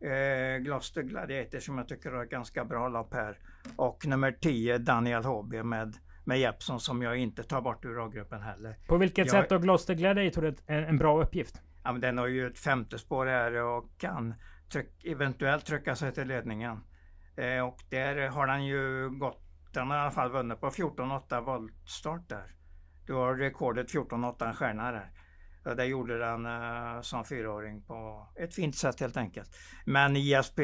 Eh, 0.00 0.58
Gloucester 0.62 1.02
Gladiator 1.02 1.58
som 1.58 1.78
jag 1.78 1.88
tycker 1.88 2.10
har 2.12 2.24
ett 2.24 2.30
ganska 2.30 2.64
bra 2.64 2.88
lopp 2.88 3.14
här. 3.14 3.38
Och 3.76 4.06
nummer 4.06 4.32
10 4.32 4.78
Daniel 4.78 5.24
Hobby 5.24 5.62
med, 5.62 5.96
med 6.24 6.38
Jeppson 6.40 6.80
som 6.80 7.02
jag 7.02 7.16
inte 7.16 7.42
tar 7.42 7.60
bort 7.60 7.84
ur 7.84 8.06
A-gruppen 8.06 8.42
heller. 8.42 8.76
På 8.88 8.96
vilket 8.96 9.18
Jag- 9.18 9.30
sätt 9.30 9.50
har 9.50 9.58
Gloucester 9.58 9.94
Gladiator 9.94 10.44
ett- 10.44 10.62
en, 10.66 10.84
en 10.84 10.98
bra 10.98 11.22
uppgift? 11.22 11.62
Ja, 11.84 11.92
men 11.92 12.00
den 12.00 12.18
har 12.18 12.26
ju 12.26 12.46
ett 12.46 12.58
femte 12.58 12.98
spår 12.98 13.26
här 13.26 13.54
och 13.54 13.84
kan 13.98 14.34
tryck, 14.72 15.04
eventuellt 15.04 15.66
trycka 15.66 15.96
sig 15.96 16.12
till 16.12 16.28
ledningen. 16.28 16.80
Eh, 17.36 17.66
och 17.66 17.76
där 17.90 18.28
har 18.28 18.46
han 18.46 18.64
ju 18.66 19.10
gått, 19.10 19.42
den 19.72 19.90
har 19.90 19.96
i 19.96 20.00
alla 20.00 20.10
fall 20.10 20.30
vunnit 20.30 20.60
på 20.60 20.70
14,8 20.70 21.40
voltstart 21.40 22.28
där. 22.28 22.54
Du 23.06 23.12
har 23.14 23.34
rekordet 23.34 23.90
14,8 23.92 24.46
en 24.48 24.54
stjärna 24.54 24.92
där. 24.92 25.10
Det 25.64 25.84
gjorde 25.84 26.18
den 26.18 26.46
uh, 26.46 27.00
som 27.00 27.24
fyraåring 27.24 27.82
på 27.82 28.26
ett 28.40 28.54
fint 28.54 28.76
sätt 28.76 29.00
helt 29.00 29.16
enkelt. 29.16 29.56
Men 29.84 30.16
ISP 30.16 30.56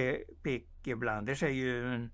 Peak 0.42 0.98
Blanders 0.98 1.42
är 1.42 1.48
ju 1.48 1.94
en, 1.94 2.10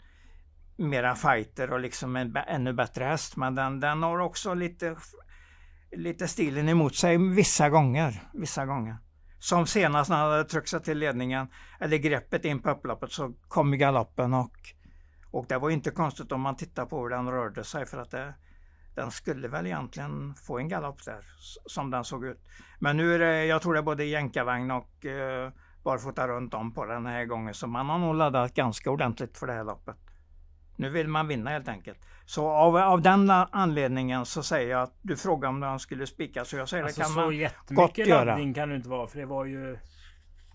mera 0.76 1.14
fighter 1.14 1.72
och 1.72 1.80
liksom 1.80 2.16
en 2.16 2.36
ännu 2.36 2.72
bättre 2.72 3.04
häst. 3.04 3.36
Men 3.36 3.54
den, 3.54 3.80
den 3.80 4.02
har 4.02 4.18
också 4.18 4.54
lite 4.54 4.96
lite 5.96 6.28
stilen 6.28 6.68
emot 6.68 6.94
sig 6.94 7.18
vissa 7.18 7.68
gånger. 7.68 8.22
Vissa 8.32 8.66
gånger. 8.66 8.96
Som 9.38 9.66
senast 9.66 10.10
när 10.10 10.16
han 10.16 10.30
hade 10.30 10.44
tryckt 10.44 10.68
sig 10.68 10.82
till 10.82 10.98
ledningen, 10.98 11.46
eller 11.80 11.96
greppet 11.96 12.44
in 12.44 12.62
på 12.62 12.70
upploppet, 12.70 13.12
så 13.12 13.32
kom 13.48 13.78
galoppen 13.78 14.34
och, 14.34 14.52
och 15.30 15.46
det 15.48 15.58
var 15.58 15.70
inte 15.70 15.90
konstigt 15.90 16.32
om 16.32 16.40
man 16.40 16.56
tittar 16.56 16.86
på 16.86 17.02
hur 17.02 17.08
den 17.08 17.30
rörde 17.30 17.64
sig 17.64 17.86
för 17.86 17.98
att 17.98 18.10
det, 18.10 18.34
den 18.94 19.10
skulle 19.10 19.48
väl 19.48 19.66
egentligen 19.66 20.34
få 20.34 20.58
en 20.58 20.68
galopp 20.68 21.04
där 21.04 21.24
som 21.66 21.90
den 21.90 22.04
såg 22.04 22.24
ut. 22.24 22.40
Men 22.78 22.96
nu 22.96 23.14
är 23.14 23.18
det, 23.18 23.44
jag 23.46 23.62
tror 23.62 23.72
det 23.74 23.80
är 23.80 23.82
både 23.82 24.04
jänkarvagn 24.04 24.70
och 24.70 25.06
eh, 25.06 25.52
barfota 25.82 26.28
runt 26.28 26.54
om 26.54 26.74
på 26.74 26.84
den 26.86 27.06
här 27.06 27.24
gången 27.24 27.54
så 27.54 27.66
man 27.66 27.86
har 27.88 27.98
nog 27.98 28.14
laddat 28.14 28.54
ganska 28.54 28.90
ordentligt 28.90 29.38
för 29.38 29.46
det 29.46 29.52
här 29.52 29.64
loppet. 29.64 29.96
Nu 30.76 30.90
vill 30.90 31.08
man 31.08 31.28
vinna 31.28 31.50
helt 31.50 31.68
enkelt. 31.68 31.98
Så 32.26 32.48
av, 32.48 32.76
av 32.76 33.02
den 33.02 33.30
anledningen 33.30 34.26
så 34.26 34.42
säger 34.42 34.70
jag 34.70 34.82
att 34.82 34.94
du 35.02 35.16
frågar 35.16 35.48
om 35.48 35.62
han 35.62 35.78
skulle 35.78 36.06
spika 36.06 36.44
så 36.44 36.56
jag 36.56 36.68
säger 36.68 36.84
Alltså 36.84 37.00
det 37.00 37.04
kan 37.04 37.12
så 37.12 37.18
man 37.20 37.26
gott 37.26 37.34
jättemycket 37.34 38.06
göra. 38.06 38.24
laddning 38.24 38.54
kan 38.54 38.68
det 38.68 38.76
inte 38.76 38.88
vara 38.88 39.06
för 39.06 39.18
det 39.18 39.26
var 39.26 39.44
ju 39.44 39.78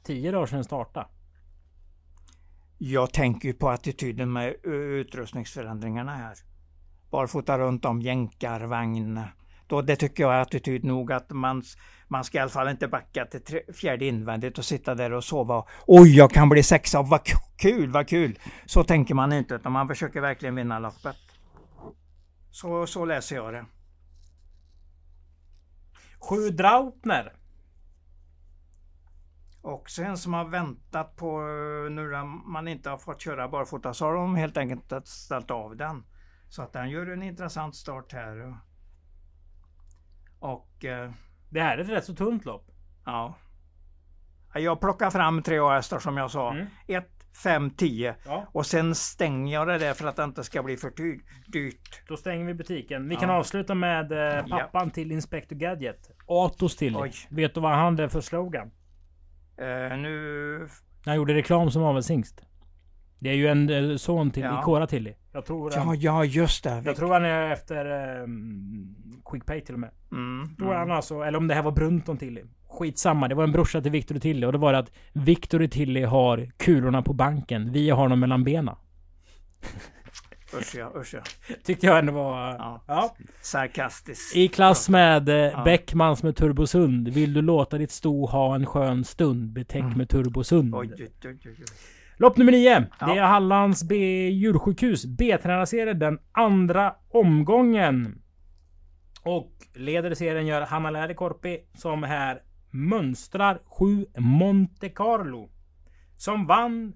10 0.03 0.31
dagar 0.31 0.45
sedan 0.45 0.63
starta. 0.63 1.07
Jag 2.77 3.13
tänker 3.13 3.47
ju 3.47 3.53
på 3.53 3.69
attityden 3.69 4.31
med 4.31 4.55
utrustningsförändringarna 4.63 6.15
här. 6.15 6.35
Barfota 7.11 7.59
runt 7.59 7.85
om, 7.85 8.01
jänkar, 8.01 8.59
vagn. 8.61 9.21
Då, 9.67 9.81
det 9.81 9.95
tycker 9.95 10.23
jag 10.23 10.33
är 10.33 10.39
attityd 10.39 10.83
nog 10.83 11.11
att 11.11 11.29
man, 11.29 11.63
man 12.07 12.23
ska 12.23 12.37
i 12.37 12.41
alla 12.41 12.49
fall 12.49 12.69
inte 12.69 12.87
backa 12.87 13.25
till 13.25 13.43
tre, 13.43 13.61
fjärde 13.73 14.05
invändigt 14.05 14.57
och 14.57 14.65
sitta 14.65 14.95
där 14.95 15.13
och 15.13 15.23
sova. 15.23 15.65
Oj, 15.87 16.17
jag 16.17 16.31
kan 16.31 16.49
bli 16.49 16.63
sexa, 16.63 17.01
vad 17.01 17.21
kul, 17.57 17.89
vad 17.89 18.07
kul! 18.07 18.39
Så 18.65 18.83
tänker 18.83 19.13
man 19.15 19.33
inte 19.33 19.55
utan 19.55 19.71
man 19.71 19.87
försöker 19.87 20.21
verkligen 20.21 20.55
vinna 20.55 20.79
loppet. 20.79 21.17
Så, 22.51 22.87
så 22.87 23.05
läser 23.05 23.35
jag 23.35 23.53
det. 23.53 23.65
Sju 26.19 26.49
Drautner. 26.49 27.33
Och 29.61 29.89
sen 29.89 30.17
som 30.17 30.33
har 30.33 30.45
väntat 30.45 31.15
på 31.15 31.39
eh, 31.39 31.91
nu 31.91 32.11
när 32.11 32.49
man 32.51 32.67
inte 32.67 32.89
har 32.89 32.97
fått 32.97 33.21
köra 33.21 33.47
barfota 33.47 33.93
så 33.93 34.05
har 34.05 34.13
de 34.13 34.35
helt 34.35 34.57
enkelt 34.57 35.07
ställt 35.07 35.51
av 35.51 35.75
den. 35.77 36.03
Så 36.49 36.61
att 36.61 36.73
den 36.73 36.89
gör 36.89 37.07
en 37.11 37.23
intressant 37.23 37.75
start 37.75 38.13
här. 38.13 38.57
Och 40.39 40.85
eh, 40.85 41.11
Det 41.49 41.61
här 41.61 41.77
är 41.77 41.81
ett 41.81 41.89
rätt 41.89 42.05
så 42.05 42.15
tunt 42.15 42.45
lopp. 42.45 42.71
ja. 43.05 43.35
Jag 44.53 44.79
plockar 44.79 45.09
fram 45.09 45.43
tre 45.43 45.61
hästar 45.69 45.99
som 45.99 46.17
jag 46.17 46.31
sa. 46.31 46.51
Mm. 46.51 46.67
1, 46.87 47.05
5, 47.43 47.69
10. 47.69 48.15
Ja. 48.25 48.47
Och 48.51 48.65
sen 48.65 48.95
stänger 48.95 49.53
jag 49.53 49.67
det 49.67 49.77
där 49.77 49.93
för 49.93 50.07
att 50.07 50.15
det 50.15 50.23
inte 50.23 50.43
ska 50.43 50.63
bli 50.63 50.77
för 50.77 50.93
dyrt. 51.51 52.01
Då 52.07 52.17
stänger 52.17 52.45
vi 52.45 52.53
butiken. 52.53 53.09
Vi 53.09 53.15
Ja. 53.15 53.19
kan 53.21 53.29
avsluta 53.29 53.75
med 53.75 54.11
eh, 54.37 54.45
pappan 54.47 54.91
till 54.91 55.11
Inspector 55.11 55.55
Gadget. 55.55 56.11
Atos 56.27 56.75
till. 56.75 56.97
Oj. 56.97 57.11
Vet 57.29 57.53
du 57.55 57.61
vad 57.61 57.71
han 57.71 57.79
hade 57.79 58.09
för 58.09 58.21
slogan? 58.21 58.71
Eh, 59.57 59.97
nu... 59.97 60.67
Han 61.05 61.15
gjorde 61.15 61.33
reklam 61.33 61.71
som 61.71 61.83
avelshingst. 61.83 62.41
Det 63.19 63.29
är 63.29 63.33
ju 63.33 63.47
en 63.47 63.69
eh, 63.91 63.95
son 63.97 64.31
till 64.31 64.43
Ja. 64.43 64.59
Ikora 64.61 64.87
Tilly. 64.87 65.13
Jag 65.31 65.45
tror, 65.45 65.71
Ja, 65.75 65.95
ja 65.95 66.25
just 66.25 66.63
det. 66.63 66.81
jag 66.85 66.95
tror 66.95 67.13
han 67.13 67.25
är 67.25 67.51
efter 67.51 67.85
eh, 67.85 68.27
Quickpay 69.31 69.61
till 69.61 69.73
och 69.73 69.79
med. 69.79 69.89
Mm, 70.11 70.55
Då 70.57 70.65
är 70.65 70.73
han 70.73 70.83
mm. 70.83 70.95
alltså, 70.95 71.21
eller 71.21 71.37
om 71.37 71.47
det 71.47 71.53
här 71.53 71.63
var 71.63 71.71
Brunton 71.71 72.17
Tilly. 72.17 72.41
Skitsamma, 72.69 73.27
det 73.27 73.35
var 73.35 73.43
en 73.43 73.51
brorsa 73.51 73.81
till 73.81 73.91
Victor 73.91 74.19
Tilly 74.19 74.45
och 74.47 74.51
det 74.51 74.57
var 74.57 74.73
att 74.73 74.91
Victor 75.13 75.67
Tilly 75.67 76.03
har 76.03 76.51
kulorna 76.57 77.01
på 77.01 77.13
banken. 77.13 77.71
Vi 77.71 77.89
har 77.89 78.09
dem 78.09 78.19
mellan 78.19 78.43
benen. 78.43 78.75
Usch 80.53 80.75
ja, 80.75 80.91
usch 80.95 81.13
ja. 81.13 81.21
Tyckte 81.63 81.85
jag 81.85 81.99
ändå 81.99 82.13
var... 82.13 82.47
Ja. 82.49 82.83
ja. 82.87 83.15
Sarkastiskt. 83.41 84.35
I 84.35 84.47
klass 84.47 84.89
med 84.89 85.29
eh, 85.29 85.35
Ja. 85.35 85.63
Beckmans 85.63 86.23
med 86.23 86.35
Turbosund. 86.35 87.07
Vill 87.07 87.33
du 87.33 87.41
låta 87.41 87.77
ditt 87.77 87.91
sto 87.91 88.25
ha 88.25 88.55
en 88.55 88.65
skön 88.65 89.03
stund? 89.03 89.49
Betäck 89.53 89.83
Mm. 89.83 89.97
med 89.97 90.09
Turbosund. 90.09 90.75
Oj, 90.75 90.93
oj, 90.99 91.07
oj, 91.25 91.37
oj. 91.45 91.55
Lopp 92.21 92.37
nummer 92.37 92.51
9. 92.51 92.85
Ja. 92.99 93.05
Det 93.05 93.19
är 93.19 93.23
Hallands 93.23 93.83
B 93.83 93.95
djursjukhus. 94.29 95.05
B-tränarserie 95.05 95.93
den 95.93 96.19
andra 96.31 96.95
omgången. 97.09 98.21
Och 99.23 99.51
leder 99.73 100.13
serien 100.13 100.47
gör 100.47 100.61
Hanna 100.61 100.89
Lähdekorpi 100.89 101.59
som 101.73 102.03
här 102.03 102.41
mönstrar 102.71 103.61
7 103.65 104.05
Monte 104.17 104.89
Carlo. 104.89 105.49
Som 106.17 106.47
vann 106.47 106.93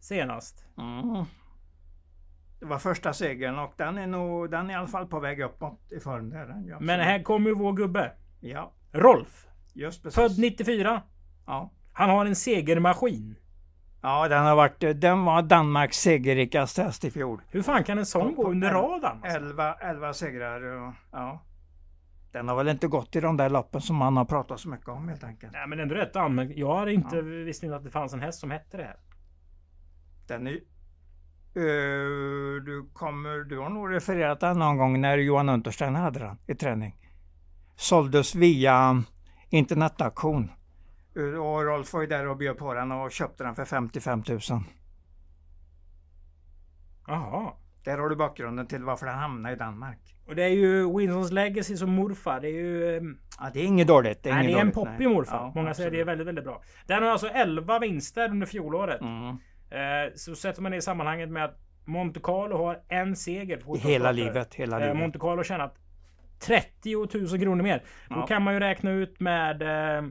senast. 0.00 0.64
Mm. 0.78 1.24
Det 2.60 2.66
var 2.66 2.78
första 2.78 3.12
segern 3.12 3.58
och 3.58 3.72
den 3.76 3.98
är 3.98 4.06
nog, 4.06 4.50
den 4.50 4.70
är 4.70 4.74
i 4.74 4.76
alla 4.76 4.86
fall 4.88 5.06
på 5.06 5.20
väg 5.20 5.40
uppåt 5.40 5.92
i 5.92 6.00
form. 6.00 6.30
Där, 6.30 6.80
Men 6.80 7.00
här 7.00 7.22
kommer 7.22 7.50
ju 7.50 7.54
vår 7.56 7.72
gubbe. 7.72 8.12
Ja, 8.40 8.72
Rolf. 8.92 9.46
just 9.74 10.02
precis. 10.02 10.14
Född 10.14 10.38
94. 10.38 11.02
Ja. 11.46 11.72
Han 11.92 12.10
har 12.10 12.26
en 12.26 12.36
segermaskin. 12.36 13.36
Ja, 14.02 14.28
den 14.28 14.44
har 14.44 14.56
varit, 14.56 15.00
den 15.00 15.24
var 15.24 15.42
Danmarks 15.42 15.96
segerrikaste 15.96 16.82
häst 16.82 17.04
i 17.04 17.10
fjol. 17.10 17.42
Hur 17.50 17.62
fan 17.62 17.84
kan 17.84 17.98
en 17.98 18.06
sån 18.06 18.34
gå 18.34 18.50
under 18.50 18.70
radarn? 18.70 19.20
Alltså? 19.22 19.38
11, 19.38 19.74
11 19.74 20.12
segrar 20.12 20.62
och, 20.62 20.92
ja. 21.12 21.42
Den 22.32 22.48
har 22.48 22.56
väl 22.56 22.68
inte 22.68 22.88
gått 22.88 23.16
i 23.16 23.20
de 23.20 23.36
där 23.36 23.50
loppen 23.50 23.80
som 23.80 23.96
man 23.96 24.16
har 24.16 24.24
pratat 24.24 24.60
så 24.60 24.68
mycket 24.68 24.88
om 24.88 25.08
helt 25.08 25.24
enkelt. 25.24 25.52
Nej 25.52 25.66
men 25.66 25.80
ändå 25.80 25.94
rätt 25.94 26.16
anmärkt. 26.16 26.52
Jag 26.56 26.76
hade 26.76 26.92
inte 26.92 27.22
visst 27.22 27.62
inte 27.62 27.76
att 27.76 27.84
det 27.84 27.90
fanns 27.90 28.12
en 28.12 28.20
häst 28.20 28.40
som 28.40 28.50
hette 28.50 28.76
det 28.76 28.82
här. 28.82 28.96
Den 30.26 30.46
är, 30.46 30.60
Eh, 31.56 32.62
du, 32.64 32.88
kommer, 32.92 33.44
du 33.44 33.58
har 33.58 33.68
nog 33.68 33.92
refererat 33.92 34.40
den 34.40 34.58
någon 34.58 34.76
gång 34.76 35.00
när 35.00 35.18
Johan 35.18 35.48
Unterstein 35.48 35.94
hade 35.94 36.18
den 36.18 36.38
i 36.46 36.54
träning. 36.54 36.96
Såldes 37.76 38.34
via 38.34 39.02
internetaktion. 39.50 40.50
Och 41.16 41.64
Rolf 41.64 41.92
var 41.92 42.00
ju 42.00 42.06
där 42.06 42.26
och 42.26 42.36
bjöd 42.36 42.58
på 42.58 42.74
den 42.74 42.92
och 42.92 43.10
köpte 43.12 43.44
den 43.44 43.54
för 43.54 43.64
55 43.64 44.22
000. 44.28 44.40
Jaha. 47.06 47.52
Där 47.84 47.98
har 47.98 48.08
du 48.08 48.16
bakgrunden 48.16 48.66
till 48.66 48.84
varför 48.84 49.06
den 49.06 49.14
hamnade 49.18 49.54
i 49.54 49.58
Danmark. 49.58 49.98
Och 50.26 50.34
det 50.36 50.42
är 50.44 50.48
ju 50.48 50.98
Winsons 50.98 51.32
Legacy 51.32 51.76
som 51.76 51.90
morfar. 51.90 52.40
Det 52.40 52.48
är 52.48 52.52
ju... 52.52 52.96
ehm, 52.96 53.18
Ja, 53.40 53.50
det 53.54 53.60
är 53.60 53.64
inget 53.64 53.88
dåligt. 53.88 54.22
Det 54.22 54.30
är, 54.30 54.34
nej, 54.34 54.46
det 54.46 54.52
är 54.52 54.60
en 54.60 54.70
poppig 54.72 54.94
nej. 54.98 55.08
morfar. 55.08 55.36
Ja, 55.36 55.52
Många 55.54 55.74
säger 55.74 55.90
det 55.90 55.96
är 55.96 56.00
absolut. 56.00 56.08
väldigt, 56.08 56.26
väldigt 56.26 56.44
bra. 56.44 56.62
Den 56.86 57.02
har 57.02 57.10
alltså 57.10 57.28
11 57.28 57.78
vinster 57.78 58.30
under 58.30 58.46
fjolåret. 58.46 59.00
Mm. 59.00 59.28
Eh, 59.70 60.12
så 60.14 60.34
sätter 60.34 60.62
man 60.62 60.70
det 60.72 60.76
i 60.78 60.82
sammanhanget 60.82 61.28
med 61.30 61.44
att 61.44 61.58
Monte 61.84 62.20
Carlo 62.22 62.56
har 62.56 62.80
en 62.88 63.16
seger 63.16 63.56
på 63.56 63.76
Hela 63.76 64.12
livet, 64.12 64.54
hela 64.54 64.76
Eh, 64.76 64.80
livet. 64.82 64.96
Monte 64.96 65.18
Carlo 65.18 65.36
har 65.36 65.44
tjänat 65.44 65.74
30 66.40 66.94
000 67.30 67.40
kronor 67.40 67.62
mer. 67.62 67.82
Då 68.08 68.16
Ja. 68.16 68.26
kan 68.26 68.42
man 68.42 68.54
ju 68.54 68.60
räkna 68.60 68.90
ut 68.90 69.20
med 69.20 69.62
eh, 69.62 70.04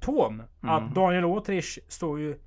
Tom 0.00 0.42
Mm. 0.62 0.74
att 0.74 0.94
Daniel 0.94 1.24
Åtrich 1.24 1.78
står 1.88 2.20
ju 2.20 2.38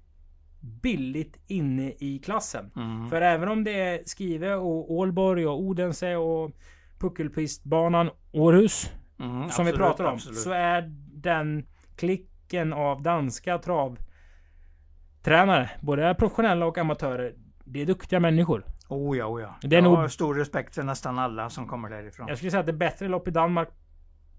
billigt 0.60 1.38
inne 1.48 1.92
i 2.00 2.22
klassen. 2.26 2.72
Mm. 2.76 3.10
För 3.10 3.22
även 3.22 3.50
om 3.50 3.64
det 3.64 3.80
är 3.82 4.04
Skive 4.18 4.54
och 4.56 4.94
Ålborg 4.94 5.48
och 5.48 5.60
Odense 5.62 6.16
och 6.16 6.52
Puckelpistbanan 7.00 8.10
Århus 8.32 8.92
Mm, 9.20 9.50
som 9.50 9.66
vi 9.66 9.72
absolut, 9.72 9.76
pratar 9.76 10.04
om. 10.06 10.14
absolut. 10.14 10.40
Så 10.40 10.52
är 10.52 10.82
den 11.14 11.66
klick 11.96 12.30
räcken 12.46 12.74
av 12.74 13.02
danska 13.02 13.58
travtränare. 13.58 15.70
Både 15.82 16.16
professionella 16.20 16.66
och 16.66 16.78
amatörer. 16.78 17.34
Det 17.64 17.82
är 17.82 17.86
duktiga 17.86 18.20
människor. 18.20 18.66
Oh 18.90 19.18
ja, 19.18 19.26
oh 19.26 19.42
ja. 19.42 19.56
Det 19.62 19.68
är 19.68 19.74
jag 19.82 19.84
nog- 19.84 19.98
har 19.98 20.08
stor 20.08 20.36
respekt 20.36 20.76
för 20.76 20.84
nästan 20.84 21.20
alla 21.20 21.50
som 21.50 21.68
kommer 21.68 21.90
därifrån. 21.90 22.28
Jag 22.28 22.38
skulle 22.38 22.52
säga 22.52 22.60
att 22.60 22.66
det 22.66 22.72
är 22.72 22.78
bättre 22.78 23.08
lopp 23.08 23.28
i 23.28 23.32
Danmark 23.32 23.70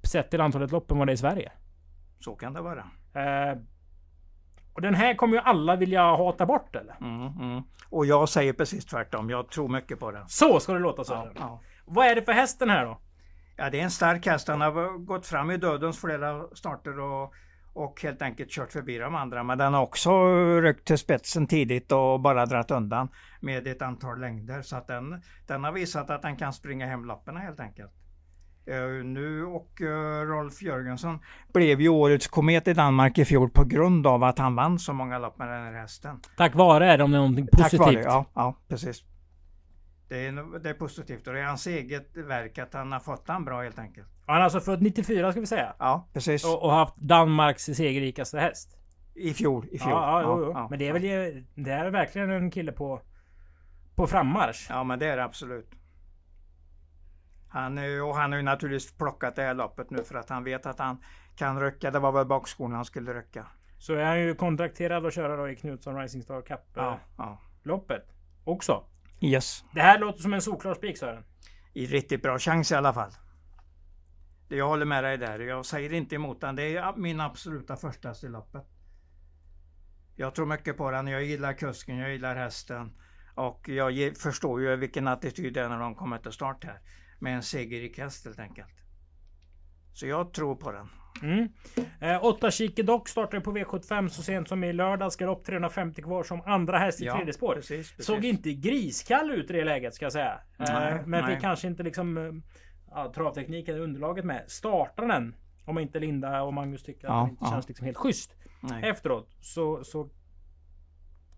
sett 0.03 0.31
till 0.31 0.41
antalet 0.41 0.73
lopp 0.73 0.91
än 0.91 0.99
vad 0.99 1.09
det 1.09 1.11
är 1.11 1.15
i 1.15 1.17
Sverige. 1.17 1.53
Så 2.21 2.35
kan 2.37 2.53
det 2.53 2.61
vara. 2.61 2.85
Eh, 3.15 3.59
och 4.73 4.83
den 4.83 4.95
här 4.95 5.15
kommer 5.15 5.37
ju 5.37 5.43
alla 5.43 5.77
vilja 5.77 6.03
hata 6.03 6.47
bort 6.47 6.77
eller? 6.77 6.97
Mm, 7.01 7.27
mm. 7.27 7.63
Och 7.91 8.07
jag 8.07 8.29
säger 8.29 8.53
precis 8.53 8.87
tvärtom. 8.87 9.31
Jag 9.31 9.51
tror 9.51 9.69
mycket 9.69 10.01
på 10.01 10.11
den. 10.11 10.29
Så 10.29 10.61
ska 10.61 10.73
det 10.73 10.79
låta 10.79 11.05
så. 11.05 11.13
Ja, 11.13 11.31
ja. 11.35 11.61
Vad 11.85 12.07
är 12.07 12.15
det 12.15 12.23
för 12.23 12.33
hästen 12.33 12.71
här 12.71 12.85
då? 12.85 13.01
ja, 13.57 13.71
det 13.71 13.81
är 13.81 13.85
en 13.85 13.91
stark 13.91 14.27
häst. 14.27 14.49
Han 14.49 14.61
har 14.61 14.99
gått 14.99 15.27
fram 15.27 15.51
i 15.51 15.57
dödens 15.57 16.01
flera 16.01 16.49
starter 16.55 17.01
och, 17.01 17.33
och 17.73 18.03
helt 18.03 18.23
enkelt 18.23 18.51
kört 18.51 18.73
förbi 18.73 18.99
de 18.99 19.15
andra. 19.15 19.43
Men 19.43 19.59
den 19.59 19.75
har 19.75 19.83
också 19.83 20.11
ryckt 20.61 20.87
till 20.87 20.99
spetsen 20.99 21.47
tidigt 21.47 21.93
och 21.93 22.21
bara 22.21 22.47
dragit 22.47 22.71
undan 22.71 23.09
med 23.41 23.67
ett 23.67 23.83
antal 23.83 24.21
längder. 24.21 24.63
Så 24.63 24.77
att 24.77 24.87
den, 24.87 25.23
den 25.47 25.65
har 25.65 25.73
visat 25.73 26.11
att 26.11 26.23
den 26.23 26.37
kan 26.37 26.53
springa 26.53 26.87
hem 26.87 27.05
lapparna 27.05 27.41
helt 27.41 27.61
enkelt. 27.61 27.93
Eh, 28.67 29.05
nu 29.05 29.45
och 29.45 29.83
eh, 29.83 30.27
Rolf 30.27 30.63
Jörgensson 30.63 31.19
blev 31.53 31.81
ju 31.81 31.89
årets 31.89 32.29
komet 32.29 32.69
i 32.69 32.73
Danmark 32.73 33.19
i 33.19 33.25
fjol 33.25 33.51
på 33.51 33.65
grund 33.65 34.07
av 34.07 34.25
att 34.25 34.39
han 34.39 34.55
vann 34.55 34.79
så 34.79 34.93
många 34.93 35.19
lopp 35.19 35.39
med 35.39 35.49
den 35.49 35.65
här 35.65 35.73
hästen. 35.73 36.21
Tack 36.37 36.55
vare 36.55 36.87
är 36.87 36.99
det 36.99 37.05
om 37.05 37.11
det 37.11 37.17
är 37.17 37.21
någonting 37.21 37.47
Tack 37.47 37.63
positivt. 37.63 37.81
vare, 37.81 38.03
ja, 38.03 38.25
ja 38.35 38.57
precis. 38.69 39.05
Det 40.09 40.27
är, 40.27 40.59
det 40.59 40.71
är 40.71 40.75
positivt 40.75 41.27
och 41.27 41.35
det 41.35 41.41
är 41.41 41.45
hans 41.45 41.67
eget 41.67 42.17
verk 42.17 42.59
att 42.59 42.75
han 42.75 42.93
har 42.93 43.01
fått 43.01 43.27
den 43.27 43.45
bra 43.45 43.63
helt 43.63 43.79
enkelt. 43.79 44.09
Han 44.27 44.37
är 44.37 44.41
alltså 44.41 44.61
född 44.61 44.83
94 44.83 45.33
ska 45.33 45.41
vi 45.41 45.47
säga. 45.47 45.75
Ja, 45.79 46.09
precis. 46.13 46.45
Och, 46.45 46.63
och 46.63 46.73
haft 46.73 46.97
Danmarks 46.97 47.65
segerrikaste 47.65 48.39
häst. 48.39 48.79
I 49.15 49.35
fjol. 49.35 49.67
I 49.71 49.79
fjol. 49.79 49.91
Ja, 49.91 50.23
ja, 50.23 50.23
jo, 50.23 50.45
jo. 50.45 50.53
ja, 50.55 50.67
Men 50.71 50.79
det 50.79 50.85
är 50.85 50.89
ja. 50.89 50.93
väl 50.93 51.45
det 51.55 51.71
är 51.71 51.91
verkligen 51.91 52.31
en 52.31 52.51
kille 52.51 52.73
på 52.73 53.01
på 53.95 54.07
frammarsch. 54.07 54.67
Ja, 54.71 54.85
men 54.85 54.99
det 54.99 55.07
är 55.07 55.17
det 55.17 55.25
absolut. 55.25 55.71
Han, 57.57 57.79
och 57.79 58.17
han 58.17 58.33
har 58.33 58.37
ju 58.37 58.43
naturligtvis 58.43 58.97
plockat 58.99 59.37
det 59.37 59.43
här 59.43 59.55
loppet 59.55 59.91
nu 59.91 60.05
för 60.05 60.15
att 60.15 60.29
han 60.29 60.45
vet 60.45 60.67
att 60.67 60.79
han 60.79 61.03
kan 61.37 61.61
rycka. 61.61 61.91
Det 61.91 61.99
var 61.99 62.13
väl 62.13 62.27
bakskorna 62.27 62.77
han 62.77 62.85
skulle 62.85 63.15
rycka. 63.15 63.47
Så 63.79 63.95
är 63.95 64.05
han 64.05 64.21
ju 64.21 64.35
kontrakterad 64.35 65.07
att 65.07 65.15
köra 65.15 65.37
då 65.37 65.49
i 65.49 65.57
Knutsson 65.57 65.97
Rising 65.97 66.23
Star 66.23 66.43
Cup 66.43 66.77
eh, 66.77 66.83
Ja, 66.83 67.01
ja. 67.17 67.41
loppet 67.63 68.03
också. 68.45 68.85
Yes. 69.21 69.65
Det 69.75 69.81
här 69.81 69.99
låter 69.99 70.23
som 70.23 70.35
en 70.35 70.43
solklar 70.43 70.75
spik 70.75 70.99
Sören. 70.99 71.25
I 71.73 71.87
riktigt 71.87 72.23
bra 72.23 72.39
chans 72.39 72.73
i 72.73 72.75
alla 72.75 72.93
fall. 72.93 73.11
Det 74.49 74.57
Jag 74.57 74.69
håller 74.69 74.87
med 74.87 75.05
dig 75.05 75.19
där. 75.19 75.39
Jag 75.39 75.67
säger 75.67 75.93
inte 75.93 76.15
emot 76.15 76.41
den. 76.41 76.57
Det 76.57 76.77
är 76.77 76.97
min 76.97 77.21
absoluta 77.21 77.77
första 77.77 78.13
i 78.23 78.29
loppet. 78.29 78.65
Jag 80.17 80.35
tror 80.35 80.47
mycket 80.47 80.77
på 80.77 80.91
den. 80.91 81.07
Jag 81.07 81.25
gillar 81.25 81.53
kusken, 81.53 81.99
jag 81.99 82.13
gillar 82.13 82.37
hästen. 82.37 82.93
Och 83.35 83.69
jag 83.69 84.17
förstår 84.17 84.61
ju 84.61 84.77
vilken 84.77 85.09
attityd 85.09 85.55
det 85.55 85.61
är 85.61 85.69
när 85.69 85.79
de 85.79 85.95
kommer 85.95 86.19
till 86.19 86.33
start 86.33 86.65
här. 86.65 86.81
Med 87.19 87.37
en 87.37 87.43
segerrik 87.43 87.99
häst 87.99 88.25
helt 88.25 88.39
enkelt. 88.39 88.69
Så 89.93 90.07
jag 90.07 90.33
tror 90.33 90.55
på 90.57 90.73
den. 90.73 90.89
Mm. 91.23 91.49
Eh, 92.01 92.25
8 92.25 92.51
Chique 92.51 92.83
Dock 92.83 93.09
startade 93.09 93.41
på 93.41 93.53
V75 93.57 94.09
så 94.09 94.23
sent 94.23 94.49
som 94.49 94.65
i 94.65 94.73
lördags. 94.73 95.17
Galopp 95.17 95.45
350 95.45 96.03
kvar 96.03 96.23
som 96.23 96.43
andra 96.47 96.79
häst 96.79 97.01
i 97.01 97.05
Ja, 97.05 97.15
tredje 97.17 97.33
spår. 97.33 97.55
Precis, 97.55 97.91
precis. 97.91 98.07
Såg 98.07 98.25
inte 98.25 98.53
griskall 98.53 99.31
ut 99.31 99.51
i 99.51 99.53
det 99.53 99.65
läget 99.65 99.95
ska 99.95 100.05
jag 100.05 100.13
säga. 100.13 100.41
Eh, 100.59 100.65
Nej, 100.69 101.03
men 101.07 101.25
nej. 101.25 101.35
fick 101.35 101.43
kanske 101.43 101.67
inte 101.67 101.83
liksom 101.83 102.17
eh, 102.19 102.33
ja, 102.91 103.13
travtekniken, 103.15 103.79
underlaget 103.79 104.25
med. 104.25 104.45
Startar 104.47 105.07
den. 105.07 105.35
Om 105.65 105.79
inte 105.79 105.99
Linda 105.99 106.43
och 106.43 106.55
Magnus 106.55 106.83
tycker 106.83 107.09
Ja, 107.09 107.15
att 107.21 107.25
den 107.27 107.31
inte 107.31 107.45
ja. 107.45 107.51
känns 107.51 107.69
liksom 107.69 107.85
helt 107.85 107.99
schysst. 107.99 108.37
Nej, 108.61 108.91
Efteråt 108.91 109.29
så, 109.41 109.85
så 109.85 110.09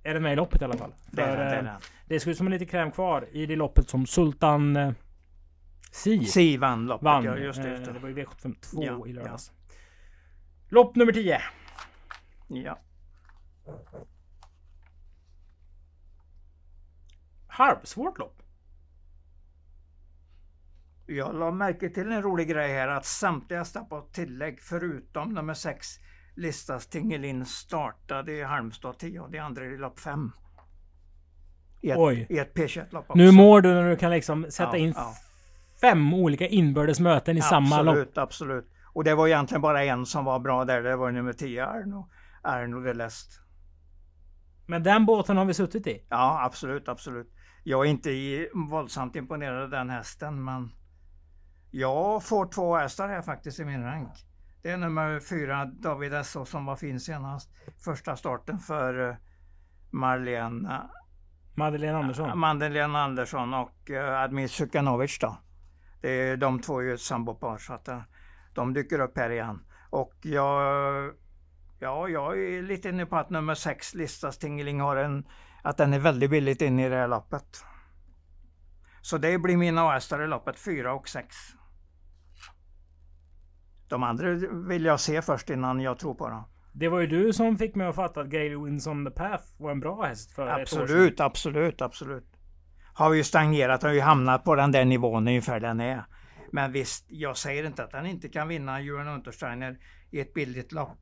är 0.03 0.15
den 0.15 0.23
med 0.23 0.33
i 0.33 0.37
loppet 0.37 0.63
i 0.63 0.65
alla 0.65 0.77
fall. 0.77 0.95
det 1.11 1.23
är 1.23 1.37
För, 1.37 1.37
den, 1.37 1.49
det 1.51 1.55
är 1.57 1.59
eh, 1.59 1.65
den. 1.65 1.81
det 2.07 2.21
ser 2.21 2.31
ut 2.31 2.37
som 2.37 2.47
en 2.47 2.53
lite 2.53 2.67
kräm 2.67 2.91
kvar 2.91 3.27
i 3.33 3.47
det 3.47 3.57
loppet 3.57 3.89
som 3.89 4.07
Sultan 4.07 4.95
Si 5.91 6.25
Si 6.25 6.57
vann 6.57 6.87
loppet. 6.87 7.05
vann. 7.05 7.25
Ja, 7.25 7.37
just 7.37 7.63
det. 7.63 7.69
Eh, 7.69 7.73
Just 7.75 7.85
det 7.87 7.93
det. 7.93 7.99
var 7.99 8.09
ju 8.09 8.15
V752 8.15 8.85
Ja, 8.85 9.07
i 9.07 9.13
lördags. 9.13 9.53
Lopp 10.69 10.97
nummer 10.97 11.13
10. 11.13 11.41
Ja. 12.49 12.79
Halvsvårt 17.47 18.19
lopp. 18.19 18.43
Jag 21.07 21.35
la 21.35 21.51
märke 21.51 21.89
till 21.91 22.13
en 22.13 22.23
rolig 22.23 22.49
grej 22.49 22.73
här 22.73 22.89
att 22.89 23.07
samtliga 23.07 23.65
stapp 23.65 23.89
på 23.89 24.01
tillägg 24.01 24.61
förutom 24.61 25.35
nummer 25.35 25.55
6 25.55 25.87
listas 26.37 26.87
Tingelin 26.87 27.47
startade 27.47 28.33
i 28.33 28.43
Halmstad 28.43 28.99
10 28.99 29.21
och 29.21 29.31
det 29.31 29.39
andra 29.39 29.65
i 29.65 29.77
lopp 29.77 29.99
5. 30.01 30.31
I 31.81 31.91
ett, 31.91 31.97
Oj. 31.99 32.27
i 32.31 32.39
ett 32.39 32.55
P21-lopp 32.55 33.05
också. 33.11 33.19
Nu 33.19 33.33
mår 33.33 33.61
du 33.61 33.69
när 33.75 33.91
du 33.91 33.97
kan 33.97 34.11
liksom 34.11 34.47
sätta 34.51 34.71
Ja, 34.71 34.77
in 34.77 34.93
ja. 34.97 35.15
Fem 35.81 36.15
olika 36.15 36.47
inbördes 36.47 37.01
möten 37.01 37.37
i 37.39 37.43
samma 37.43 37.83
lopp. 37.83 37.93
Absolut, 37.93 38.19
absolut. 38.19 38.73
Och 38.93 39.05
det 39.05 39.15
var 39.15 39.27
egentligen 39.29 39.63
bara 39.63 39.85
en 39.85 40.07
som 40.07 40.25
var 40.25 40.39
bra 40.39 40.65
där. 40.65 40.83
Det 40.83 40.97
var 40.97 41.11
nummer 41.11 41.33
10, 41.33 41.67
Arno. 41.67 42.09
Arno 42.43 42.81
de 42.81 42.93
Lest. 42.95 43.41
Men 44.67 44.83
den 44.83 45.07
båten 45.07 45.37
har 45.37 45.45
vi 45.45 45.55
suttit 45.55 45.87
i. 45.87 46.07
Ja, 46.09 46.45
absolut, 46.45 46.89
absolut. 46.89 47.33
Jag 47.65 47.87
är 47.87 47.91
inte 47.91 48.11
i- 48.11 48.49
våldsamt 48.71 49.17
imponerad 49.17 49.63
av 49.63 49.71
den 49.71 49.91
hästen, 49.91 50.45
men 50.45 50.71
jag 51.71 52.25
får 52.25 52.47
två 52.47 52.77
hästar 52.77 53.09
här 53.09 53.23
faktiskt 53.23 53.61
i 53.61 53.65
min 53.65 53.83
rank. 53.85 54.09
Det 54.63 54.71
är 54.71 54.77
nummer 54.77 55.21
fyra, 55.21 55.65
David 55.65 56.15
S.O. 56.15 56.45
som 56.45 56.67
var 56.67 56.77
fin 56.77 57.01
senast. 57.01 57.51
Första 57.85 58.17
starten 58.17 58.59
för 58.59 59.09
eh, 59.11 59.17
Marlene, 59.91 60.81
Madeleine 61.55 61.99
Andersson. 61.99 62.39
Madeleine 62.39 62.99
Andersson 62.99 63.55
och 63.55 63.91
uh, 63.91 64.21
Admir 64.21 64.49
Sukanovic 64.49 65.19
då. 65.19 65.37
Det 66.01 66.11
är, 66.11 66.37
de 66.37 66.61
två 66.61 66.79
är 66.79 66.85
ju 66.85 66.95
ett 66.95 67.01
sambopar 67.01 67.59
så 67.59 67.73
att 67.73 67.89
eh, 67.89 68.01
de 68.55 68.75
dyker 68.75 69.01
upp 69.01 69.19
här 69.19 69.31
igen. 69.31 69.61
Och 69.91 70.15
jag, 70.23 71.13
ja, 71.79 72.09
jag 72.09 72.39
är 72.39 72.63
lite 72.63 72.89
inne 72.89 73.07
på 73.07 73.17
att 73.17 73.31
nummer 73.31 73.55
sex 73.55 73.95
listas 73.95 74.39
Tingeling 74.39 74.81
har 74.81 74.97
en, 74.97 75.27
att 75.63 75.77
den 75.77 75.95
är 75.95 75.99
väldigt 75.99 76.31
billigt 76.31 76.63
inne 76.63 76.87
i 76.87 76.89
det 76.89 76.97
här 76.97 77.09
loppet. 77.09 77.65
Så 79.01 79.19
det 79.19 79.39
blir 79.39 79.57
mina 79.57 79.91
hästar 79.91 80.25
i 80.25 80.27
loppet, 80.27 80.59
fyra 80.59 80.95
och 80.95 81.09
sex. 81.09 81.37
De 83.89 84.03
andra 84.03 84.31
vill 84.69 84.85
jag 84.85 85.01
se 85.01 85.23
först 85.23 85.51
innan 85.51 85.81
jag 85.81 85.99
tror 85.99 86.15
på 86.15 86.29
dem. 86.29 86.45
Det 86.73 86.89
var 86.89 87.01
ju 87.01 87.07
du 87.07 87.33
som 87.33 87.59
fick 87.59 87.75
mig 87.75 87.87
att 87.87 87.95
fatta 87.95 88.21
att 88.21 88.27
Gail 88.27 88.59
Wins 88.59 88.87
on 88.87 89.05
the 89.05 89.11
Path 89.11 89.45
var 89.57 89.71
en 89.71 89.81
bra 89.81 90.03
häst 90.03 90.33
för 90.33 90.47
ett 90.47 90.61
år 90.61 90.65
sedan. 90.65 90.83
Absolut, 90.83 91.21
absolut, 91.21 91.83
absolut. 91.83 92.38
Har 92.99 93.15
ju 93.15 93.25
stagnerat, 93.25 93.83
har 93.83 93.93
ju 93.93 94.01
hamnat 94.01 94.45
på 94.45 94.55
den 94.55 94.73
där 94.73 94.85
nivån 94.85 95.29
ungefär 95.29 95.61
den 95.61 95.81
är. 95.81 96.05
Men 96.53 96.73
visst, 96.73 97.05
jag 97.09 97.37
säger 97.37 97.65
inte 97.67 97.85
att 97.85 97.93
han 97.93 98.07
inte 98.07 98.29
kan 98.29 98.49
vinna 98.49 98.81
Johan 98.81 99.09
Untersteiner 99.09 99.79
i 100.11 100.21
ett 100.21 100.35
billigt 100.35 100.73
lopp. 100.73 100.99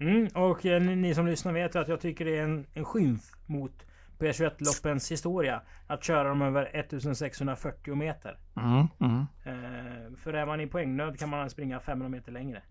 Mm, 0.00 0.28
och 0.34 0.66
eh, 0.66 0.82
ni, 0.82 0.96
ni 0.96 1.14
som 1.14 1.26
lyssnar 1.26 1.52
vet 1.52 1.76
att 1.76 1.88
jag 1.88 2.00
tycker 2.00 2.24
det 2.24 2.38
är 2.38 2.42
en, 2.42 2.66
en 2.74 2.84
skymf 2.84 3.22
mot 3.46 3.86
P21-loppens 4.18 5.12
historia. 5.12 5.62
Att 5.86 6.04
köra 6.04 6.28
dem 6.28 6.42
över 6.42 6.70
1640 6.72 7.94
meter. 7.94 8.38
Mm, 8.56 8.86
mm. 9.00 9.26
Eh, 9.44 10.16
för 10.16 10.32
är 10.32 10.46
man 10.46 10.60
i 10.60 10.66
poängnöd 10.66 11.18
kan 11.18 11.28
man 11.28 11.50
springa 11.50 11.80
500 11.80 12.08
meter 12.08 12.32
längre. 12.32 12.62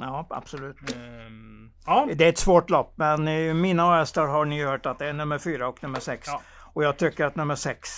Ja, 0.00 0.26
absolut. 0.30 0.76
Ehm, 0.94 1.70
ja, 1.86 2.08
Det 2.14 2.24
är 2.24 2.28
ett 2.28 2.38
svårt 2.38 2.70
lopp, 2.70 2.94
men 2.96 3.24
mina 3.60 3.96
hästar 3.96 4.26
har 4.26 4.44
ni 4.44 4.64
hört 4.64 4.86
att 4.86 4.98
det 4.98 5.06
är 5.08 5.12
nummer 5.12 5.38
fyra 5.38 5.68
och 5.68 5.82
nummer 5.82 6.00
sex. 6.00 6.28
Ja. 6.28 6.40
Och 6.72 6.84
jag 6.84 6.96
tycker 6.96 7.26
att 7.26 7.36
nummer 7.36 7.54
sex 7.54 7.88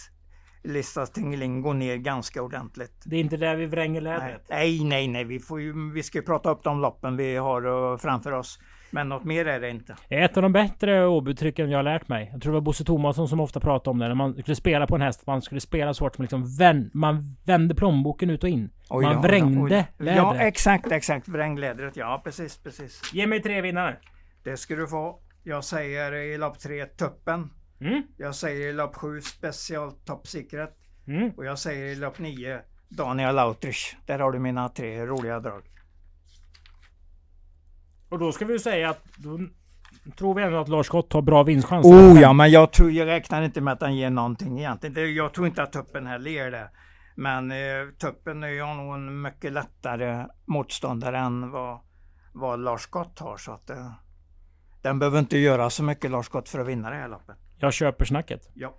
listas 0.62 1.10
Tingeling 1.10 1.62
går 1.62 1.74
ner 1.74 1.96
ganska 1.96 2.42
ordentligt. 2.42 3.02
det 3.04 3.16
är 3.16 3.20
inte 3.20 3.36
där 3.36 3.56
vi 3.56 3.66
vränger 3.66 4.00
lädret. 4.00 4.46
nej, 4.48 4.84
nej, 4.84 5.08
nej. 5.08 5.24
Vi, 5.24 5.40
får 5.40 5.60
ju, 5.60 5.92
vi 5.92 6.02
ska 6.02 6.18
ju 6.18 6.24
prata 6.24 6.50
upp 6.50 6.62
de 6.62 6.80
loppen 6.80 7.16
vi 7.16 7.36
har 7.36 7.92
eh, 7.92 7.98
framför 7.98 8.32
oss. 8.32 8.58
Men 8.90 9.08
något 9.08 9.24
mer 9.24 9.44
är 9.44 9.60
det 9.60 9.70
inte. 9.70 9.96
Det 10.08 10.14
är 10.14 10.24
ett 10.24 10.36
av 10.36 10.42
de 10.42 10.52
bättre 10.52 11.06
Åbytrycken 11.06 11.70
jag 11.70 11.78
har 11.78 11.82
lärt 11.82 12.08
mig. 12.08 12.28
Jag 12.32 12.42
tror 12.42 12.52
det 12.52 12.54
var 12.56 12.60
Bosse 12.60 12.84
Tomasson 12.84 13.28
som 13.28 13.40
ofta 13.40 13.60
pratade 13.60 13.90
om 13.90 13.98
det. 13.98 14.08
När 14.08 14.14
man 14.14 14.32
skulle 14.42 14.54
spela 14.54 14.86
på 14.86 14.94
en 14.94 15.00
häst. 15.02 15.26
Man 15.26 15.42
skulle 15.42 15.60
spela 15.60 15.94
så 15.94 16.04
hårt 16.04 16.16
som 16.16 16.22
liksom 16.22 16.56
vän, 16.56 16.90
man 16.94 17.36
vände 17.44 17.74
plånboken 17.74 18.30
ut 18.30 18.42
och 18.42 18.48
in. 18.48 18.70
Oj 18.88 19.04
man 19.04 19.14
då, 19.14 19.20
vrängde 19.22 19.60
oj 19.60 19.86
lädret. 19.98 20.16
Ja, 20.16 20.36
exakt, 20.36 20.92
exakt. 20.92 21.28
Vränglädret. 21.28 21.96
Ja, 21.96 22.20
precis, 22.24 22.58
precis. 22.62 23.02
Ge 23.14 23.26
mig 23.26 23.42
tre 23.42 23.60
vinnare. 23.60 23.96
Det 24.44 24.56
ska 24.56 24.76
du 24.76 24.86
få. 24.88 25.18
Jag 25.44 25.64
säger 25.64 26.12
i 26.12 26.38
lopp 26.38 26.58
tre 26.58 26.86
Tuppen. 26.86 27.50
Mm, 27.80 28.02
Jag 28.16 28.34
säger 28.34 28.68
i 28.68 28.72
lopp 28.72 28.94
sju 28.94 29.20
Special 29.20 29.92
Top 29.92 30.26
Secret. 30.26 30.70
mm. 31.06 31.30
Och 31.36 31.44
jag 31.44 31.58
säger 31.58 31.86
i 31.86 31.96
lopp 31.96 32.18
nio 32.18 32.60
Daniel 32.88 33.34
Lautrich. 33.34 33.94
Där 34.06 34.18
har 34.18 34.32
du 34.32 34.38
mina 34.38 34.68
tre 34.68 35.06
roliga 35.06 35.40
drag. 35.40 35.62
Och 38.10 38.18
då 38.18 38.32
ska 38.32 38.44
vi 38.44 38.52
ju 38.52 38.58
säga 38.58 38.90
att 38.90 39.04
då 39.16 39.38
tror 40.16 40.34
vi 40.34 40.42
ändå 40.42 40.58
att 40.58 40.68
Lars 40.68 40.86
Scott 40.86 41.12
har 41.12 41.22
bra 41.22 41.42
vinstchanser. 41.42 41.90
Oh 41.90 42.20
ja, 42.20 42.32
men 42.32 42.50
jag, 42.50 42.72
tror, 42.72 42.90
jag 42.90 43.06
räknar 43.06 43.42
inte 43.42 43.60
med 43.60 43.72
att 43.72 43.82
han 43.82 43.96
ger 43.96 44.10
någonting 44.10 44.58
egentligen. 44.58 45.14
Jag 45.14 45.34
tror 45.34 45.46
inte 45.46 45.62
att 45.62 45.72
Tuppen 45.72 46.06
heller 46.06 46.30
ger 46.30 46.50
det. 46.50 46.70
Men 47.14 47.50
eh, 47.50 47.56
Tuppen 48.00 48.42
är 48.42 48.48
ju 48.48 48.66
nog 48.66 48.94
en 48.94 49.22
mycket 49.22 49.52
lättare 49.52 50.26
motståndare 50.46 51.18
än 51.18 51.50
vad, 51.50 51.80
vad 52.32 52.60
Lars 52.60 52.80
Scott 52.80 53.18
har. 53.18 53.36
Så 53.36 53.52
att, 53.52 53.70
eh, 53.70 53.92
den 54.82 54.98
behöver 54.98 55.18
inte 55.18 55.38
göra 55.38 55.70
så 55.70 55.82
mycket 55.82 56.10
Lars 56.10 56.26
Scott 56.26 56.48
för 56.48 56.58
att 56.58 56.66
vinna 56.66 56.90
det 56.90 56.96
här 56.96 57.08
loppet. 57.08 57.36
Jag 57.58 57.72
köper 57.72 58.04
snacket. 58.04 58.50
Ja. 58.54 58.74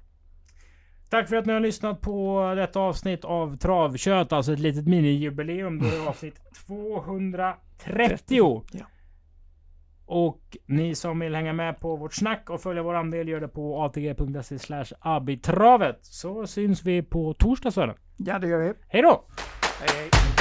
Tack 1.10 1.30
för 1.30 1.36
att 1.36 1.46
ni 1.46 1.54
har 1.54 1.60
lyssnat 1.60 2.02
på 2.02 2.54
detta 2.56 2.80
avsnitt 2.80 3.26
av 3.26 3.58
Travkött. 3.58 4.34
Alltså 4.34 4.54
ett 4.54 4.60
litet 4.60 4.88
minijubileum. 4.88 5.80
Då 5.80 5.86
det 5.86 5.96
är 5.96 6.08
avsnitt 6.08 6.36
230. 6.68 8.64
Ja. 8.72 8.86
Och 10.14 10.57
ni 10.66 10.95
som 10.95 11.20
vill 11.20 11.36
hänga 11.36 11.53
med 11.53 11.80
på 11.80 11.95
vårt 11.95 12.14
snack 12.14 12.49
och 12.49 12.62
följa 12.62 12.84
vår 12.84 12.93
andel 12.93 13.28
gör 13.28 13.39
det 13.39 13.47
på 13.47 13.84
atg.se 13.84 14.59
slash 14.59 14.86
abitravet. 14.99 15.97
Så 16.01 16.47
syns 16.47 16.84
vi 16.84 17.01
på 17.01 17.34
torsdag 17.34 17.72
Sören. 17.72 17.95
Ja, 18.18 18.39
det 18.39 18.47
gör 18.47 18.59
vi. 18.59 18.74
Hej 18.88 19.01
då! 19.01 19.26
Hej, 19.80 19.89
hej. 19.97 20.41